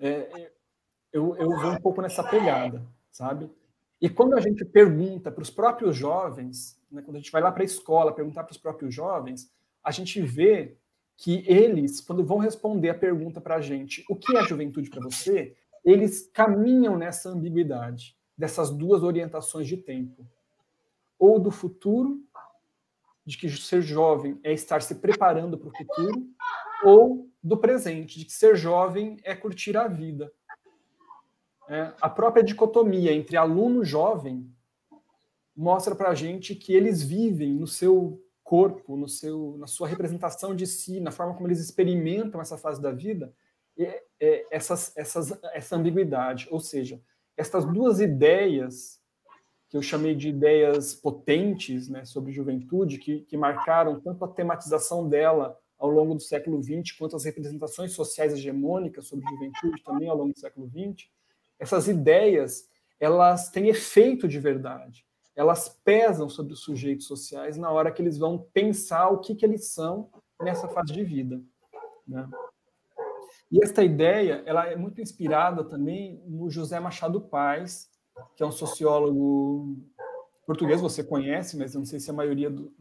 [0.00, 0.50] É,
[1.12, 3.48] eu, eu vou um pouco nessa pegada, sabe?
[4.00, 7.52] E quando a gente pergunta para os próprios jovens, né, quando a gente vai lá
[7.52, 9.48] para a escola perguntar para os próprios jovens,
[9.80, 10.76] a gente vê
[11.16, 15.04] que eles, quando vão responder a pergunta para a gente, o que é juventude para
[15.04, 20.26] você, eles caminham nessa ambiguidade, dessas duas orientações de tempo.
[21.18, 22.22] Ou do futuro,
[23.24, 26.26] de que ser jovem é estar se preparando para o futuro,
[26.84, 30.32] ou do presente, de que ser jovem é curtir a vida.
[31.68, 34.50] É, a própria dicotomia entre aluno jovem
[35.54, 40.54] mostra para a gente que eles vivem no seu corpo, no seu, na sua representação
[40.54, 43.34] de si, na forma como eles experimentam essa fase da vida,
[43.78, 46.48] é, é, essas, essas, essa ambiguidade.
[46.50, 47.02] Ou seja,
[47.36, 49.02] essas duas ideias,
[49.68, 55.08] que eu chamei de ideias potentes né, sobre juventude, que, que marcaram tanto a tematização
[55.08, 60.16] dela ao longo do século XX, quanto as representações sociais hegemônicas sobre juventude também ao
[60.16, 61.08] longo do século XX,
[61.58, 62.68] essas ideias
[62.98, 65.06] elas têm efeito de verdade
[65.38, 69.46] elas pesam sobre os sujeitos sociais na hora que eles vão pensar o que, que
[69.46, 70.10] eles são
[70.42, 71.40] nessa fase de vida.
[72.04, 72.28] Né?
[73.48, 77.87] E esta ideia ela é muito inspirada também no José Machado Paz,
[78.36, 79.76] que é um sociólogo
[80.46, 82.72] português, você conhece, mas eu não sei se a maioria do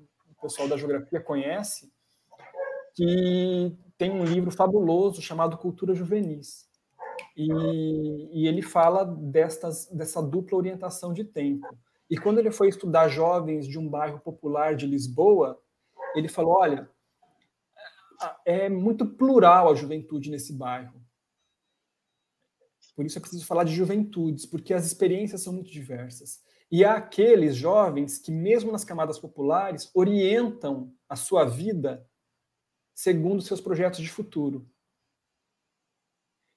[0.41, 1.91] pessoal da geografia conhece,
[2.95, 6.67] que tem um livro fabuloso chamado Cultura Juvenis.
[7.35, 11.67] E, e ele fala destas, dessa dupla orientação de tempo.
[12.09, 15.59] E quando ele foi estudar jovens de um bairro popular de Lisboa,
[16.15, 16.89] ele falou: olha,
[18.45, 21.01] é muito plural a juventude nesse bairro.
[22.97, 26.43] Por isso é preciso falar de juventudes, porque as experiências são muito diversas.
[26.71, 32.09] E há aqueles jovens que, mesmo nas camadas populares, orientam a sua vida
[32.95, 34.67] segundo seus projetos de futuro.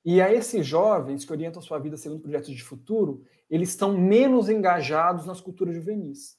[0.02, 3.98] E a esses jovens que orientam a sua vida segundo projetos de futuro, eles estão
[3.98, 6.38] menos engajados nas culturas juvenis.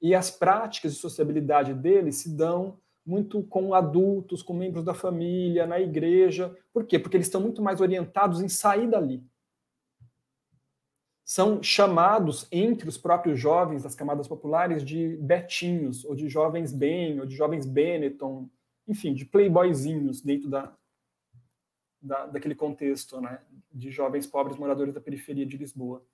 [0.00, 5.66] E as práticas de sociabilidade deles se dão muito com adultos, com membros da família,
[5.66, 6.54] na igreja.
[6.70, 6.98] Por quê?
[6.98, 9.24] Porque eles estão muito mais orientados em sair dali.
[11.24, 17.18] São chamados entre os próprios jovens das camadas populares de betinhos, ou de jovens bem,
[17.18, 18.46] ou de jovens Benetton,
[18.86, 20.76] enfim, de playboyzinhos dentro da,
[22.02, 23.40] da, daquele contexto né,
[23.72, 26.04] de jovens pobres moradores da periferia de Lisboa.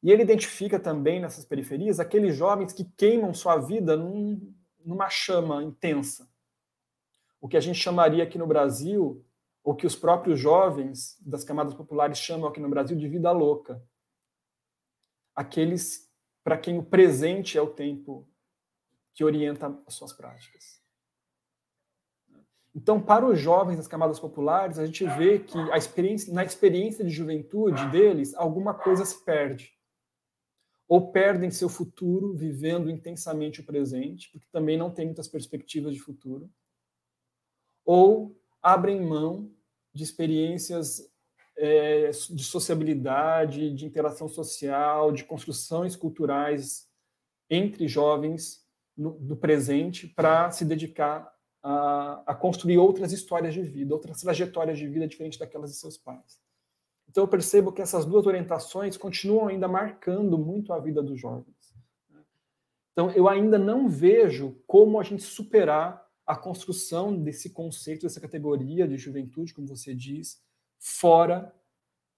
[0.00, 4.54] E ele identifica também nessas periferias aqueles jovens que queimam sua vida num,
[4.84, 6.28] numa chama intensa.
[7.40, 9.24] O que a gente chamaria aqui no Brasil,
[9.62, 13.82] ou que os próprios jovens das camadas populares chamam aqui no Brasil de vida louca.
[15.34, 16.10] Aqueles
[16.44, 18.28] para quem o presente é o tempo
[19.14, 20.82] que orienta as suas práticas.
[22.74, 27.10] Então, para os jovens das camadas populares, a gente vê que experiência, na experiência de
[27.10, 29.76] juventude deles, alguma coisa se perde.
[30.92, 36.00] Ou perdem seu futuro vivendo intensamente o presente, porque também não tem muitas perspectivas de
[36.00, 36.50] futuro.
[37.82, 39.50] Ou abrem mão
[39.90, 41.10] de experiências
[41.56, 46.86] é, de sociabilidade, de interação social, de construções culturais
[47.48, 48.62] entre jovens
[48.94, 54.76] no, do presente para se dedicar a, a, construir outras histórias de vida, outras trajetórias
[54.76, 56.38] de vida diferentes daquelas de seus pais.
[57.12, 61.74] Então eu percebo que essas duas orientações continuam ainda marcando muito a vida dos jovens.
[62.90, 68.88] Então eu ainda não vejo como a gente superar a construção desse conceito, dessa categoria
[68.88, 70.42] de juventude, como você diz,
[70.78, 71.54] fora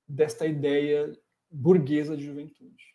[0.07, 1.13] desta ideia
[1.51, 2.95] burguesa de juventude.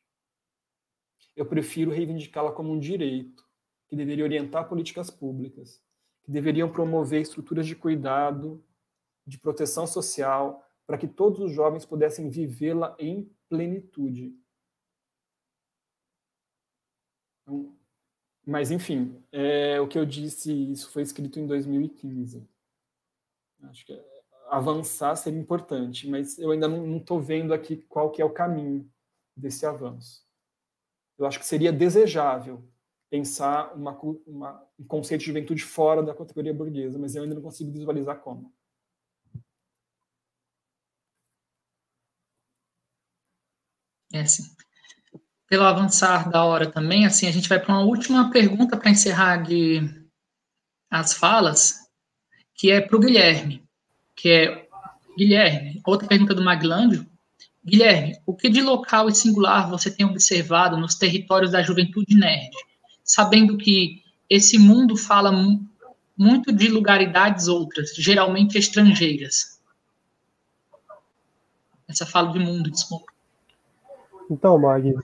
[1.36, 3.46] eu prefiro reivindicá-la como um direito,
[3.88, 5.82] que deveria orientar políticas públicas,
[6.24, 8.64] que deveriam promover estruturas de cuidado,
[9.26, 14.36] de proteção social, para que todos os jovens pudessem vivê-la em plenitude.
[17.44, 17.78] Então,
[18.44, 22.44] mas, enfim, é, o que eu disse, isso foi escrito em 2015.
[23.66, 24.04] Acho que
[24.48, 28.92] avançar seria importante, mas eu ainda não estou vendo aqui qual que é o caminho
[29.38, 30.26] desse avanço.
[31.20, 32.68] Eu acho que seria desejável
[33.12, 33.96] pensar uma,
[34.26, 38.20] uma, um conceito de juventude fora da categoria burguesa, mas eu ainda não consigo visualizar
[38.22, 38.52] como.
[45.48, 49.38] Pelo avançar da hora também, assim, a gente vai para uma última pergunta para encerrar
[49.38, 49.82] de
[50.90, 51.80] as falas,
[52.56, 53.64] que é para o Guilherme,
[54.16, 54.68] que é
[55.18, 57.06] Guilherme, outra pergunta do Maglândio.
[57.66, 62.52] Guilherme, o que de local e singular você tem observado nos territórios da juventude nerd,
[63.04, 65.32] sabendo que esse mundo fala
[66.18, 69.60] muito de lugaridades outras, geralmente estrangeiras?
[71.88, 73.12] Essa fala de mundo, desculpa.
[74.30, 74.96] Então, Mag,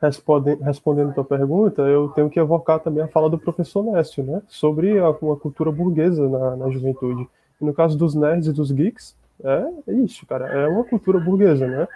[0.00, 4.42] respondendo, a tua pergunta, eu tenho que evocar também a fala do professor Nécio, né,
[4.48, 7.28] sobre a, uma cultura burguesa na, na juventude.
[7.60, 11.66] E no caso dos nerds e dos geeks, é isso, cara, é uma cultura burguesa,
[11.66, 11.88] né?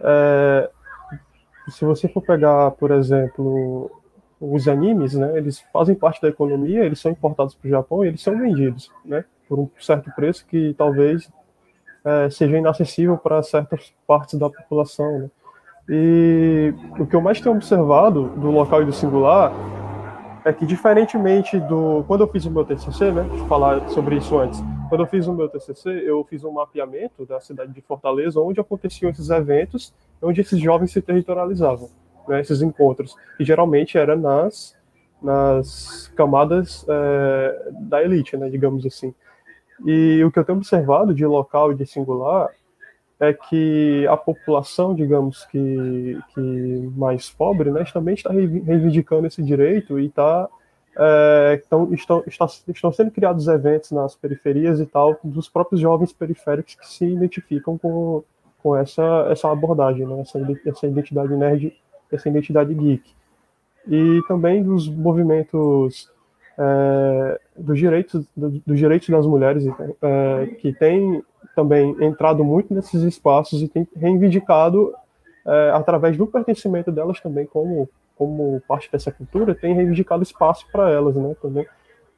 [0.00, 0.70] É,
[1.68, 3.90] se você for pegar, por exemplo,
[4.40, 8.08] os animes, né, eles fazem parte da economia, eles são importados para o Japão e
[8.08, 11.30] eles são vendidos, né, por um certo preço que talvez
[12.08, 15.18] é, seja inacessível para certas partes da população.
[15.18, 15.30] Né?
[15.88, 19.52] E o que eu mais tenho observado do local e do singular
[20.44, 22.04] é que, diferentemente do.
[22.06, 23.22] Quando eu fiz o meu TCC, né?
[23.28, 24.62] Deixa eu falar sobre isso antes.
[24.88, 28.58] Quando eu fiz o meu TCC, eu fiz um mapeamento da cidade de Fortaleza, onde
[28.58, 31.90] aconteciam esses eventos, onde esses jovens se territorializavam,
[32.26, 33.14] né, esses encontros.
[33.38, 34.74] E geralmente era nas,
[35.22, 39.14] nas camadas é, da elite, né, digamos assim.
[39.86, 42.50] E o que eu tenho observado de local e de singular
[43.20, 49.98] é que a população, digamos que, que mais pobre, né, também está reivindicando esse direito
[49.98, 50.48] e está
[51.00, 56.12] é, então, estão, estão, estão sendo criados eventos nas periferias e tal, dos próprios jovens
[56.12, 58.24] periféricos que se identificam com,
[58.60, 61.76] com essa, essa abordagem, né, essa, essa identidade nerd,
[62.10, 63.14] essa identidade geek.
[63.86, 66.10] E também dos movimentos
[66.58, 69.64] é, dos direitos dos direitos das mulheres
[70.02, 71.22] é, que tem
[71.54, 74.94] também entrado muito nesses espaços e tem reivindicado
[75.46, 80.90] é, através do pertencimento delas também como como parte dessa cultura tem reivindicado espaço para
[80.90, 81.66] elas né também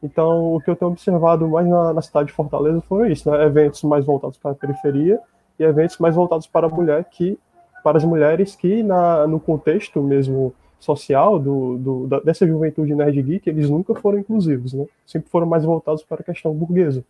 [0.02, 3.44] então o que eu tenho observado mais na, na cidade de Fortaleza foram isso né?
[3.44, 5.20] eventos mais voltados para a periferia
[5.58, 7.38] e eventos mais voltados para a mulher que
[7.82, 13.48] para as mulheres que na, no contexto mesmo social do, do, dessa juventude nerd geek,
[13.48, 14.86] eles nunca foram inclusivos, né?
[15.06, 17.04] Sempre foram mais voltados para a questão burguesa.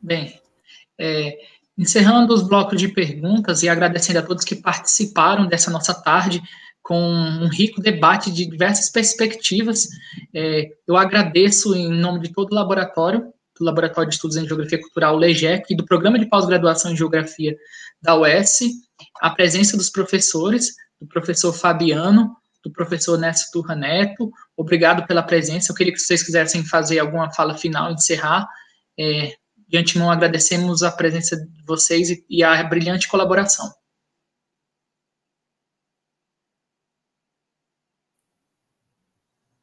[0.00, 0.40] Bem,
[0.98, 1.38] é,
[1.76, 6.40] encerrando os blocos de perguntas e agradecendo a todos que participaram dessa nossa tarde
[6.82, 9.88] com um rico debate de diversas perspectivas,
[10.32, 14.80] é, eu agradeço em nome de todo o laboratório do Laboratório de Estudos em Geografia
[14.80, 17.54] Cultural, LEGEC, e do Programa de Pós-Graduação em Geografia
[18.02, 18.60] da UES,
[19.20, 22.34] a presença dos professores, do professor Fabiano,
[22.64, 27.32] do professor Nécio Turra Neto, obrigado pela presença, eu queria que vocês quisessem fazer alguma
[27.32, 28.48] fala final, encerrar,
[28.98, 29.34] é,
[29.68, 33.70] de antemão agradecemos a presença de vocês e, e a brilhante colaboração.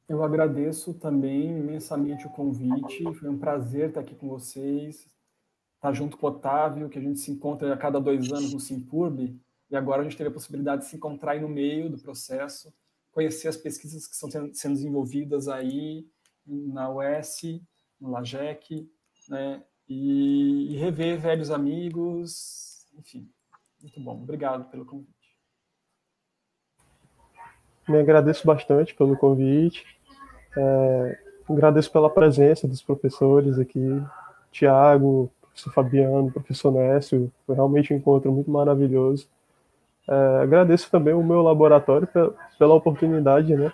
[0.08, 3.04] Eu agradeço também imensamente o convite.
[3.16, 5.06] Foi um prazer estar aqui com vocês,
[5.76, 8.60] estar junto com o Otávio, que a gente se encontra a cada dois anos no
[8.60, 9.38] Simpurb,
[9.70, 12.74] e agora a gente teve a possibilidade de se encontrar aí no meio do processo,
[13.12, 16.08] conhecer as pesquisas que estão sendo desenvolvidas aí
[16.46, 17.62] na UES,
[18.00, 18.90] no LAGEC,
[19.28, 19.62] né?
[19.90, 23.30] E, e rever velhos amigos, enfim,
[23.82, 24.22] muito bom.
[24.22, 25.18] Obrigado pelo convite.
[27.88, 29.97] Me agradeço bastante pelo convite.
[30.56, 31.18] É,
[31.50, 34.04] agradeço pela presença dos professores aqui,
[34.52, 39.28] Tiago, professor Fabiano, professor Nécio, foi realmente um encontro muito maravilhoso.
[40.08, 43.74] É, agradeço também o meu laboratório pela, pela oportunidade, né,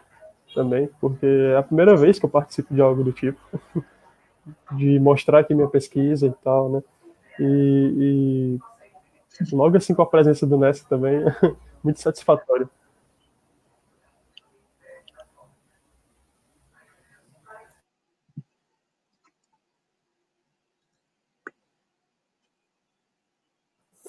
[0.56, 3.40] também, porque é a primeira vez que eu participo de algo do tipo,
[4.74, 6.84] de mostrar aqui minha pesquisa e tal, né,
[7.40, 8.60] e,
[9.42, 11.22] e logo assim com a presença do Nécio também,
[11.84, 12.70] muito satisfatório.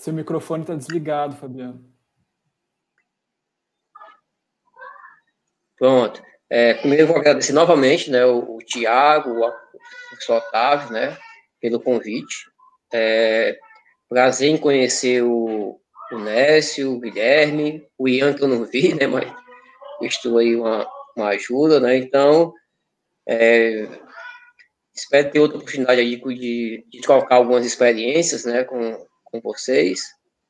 [0.05, 1.83] Seu microfone está desligado, Fabiano.
[5.79, 6.23] Pronto.
[6.51, 9.53] É, primeiro eu vou agradecer novamente né, o, o Tiago, o,
[10.11, 11.17] professor Otávio, né,
[11.59, 12.51] pelo convite.
[12.93, 13.59] É,
[14.07, 15.81] prazer em conhecer o,
[16.13, 19.35] o Nécio, o Guilherme, o Ian que eu não vi, né, mas
[20.03, 20.87] estou aí uma,
[21.17, 22.53] uma ajuda, né, então
[23.27, 23.89] é,
[24.95, 29.03] espero ter outra oportunidade aí de, de trocar algumas experiências, né, com,
[29.41, 30.01] com vocês,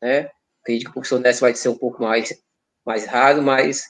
[0.02, 0.30] né,
[0.62, 2.32] acredito que o professor Nécio vai ser um pouco mais,
[2.84, 3.84] mais raro, mas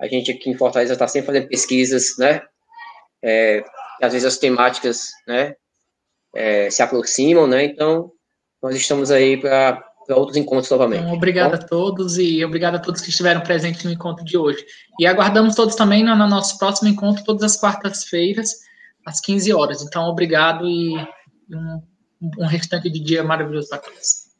[0.00, 2.42] a gente aqui em Fortaleza está sempre fazendo pesquisas, né?
[3.22, 3.62] É,
[4.02, 5.54] às vezes as temáticas, né,
[6.34, 7.64] é, se aproximam, né?
[7.64, 8.10] Então,
[8.60, 11.02] nós estamos aí para outros encontros novamente.
[11.02, 14.64] Então, obrigado a todos e obrigado a todos que estiveram presentes no encontro de hoje.
[14.98, 18.50] E aguardamos todos também no, no nosso próximo encontro, todas as quartas-feiras,
[19.06, 19.82] às 15 horas.
[19.82, 20.96] Então, obrigado e
[21.50, 21.82] um,
[22.38, 24.31] um restante de dia maravilhoso para todos.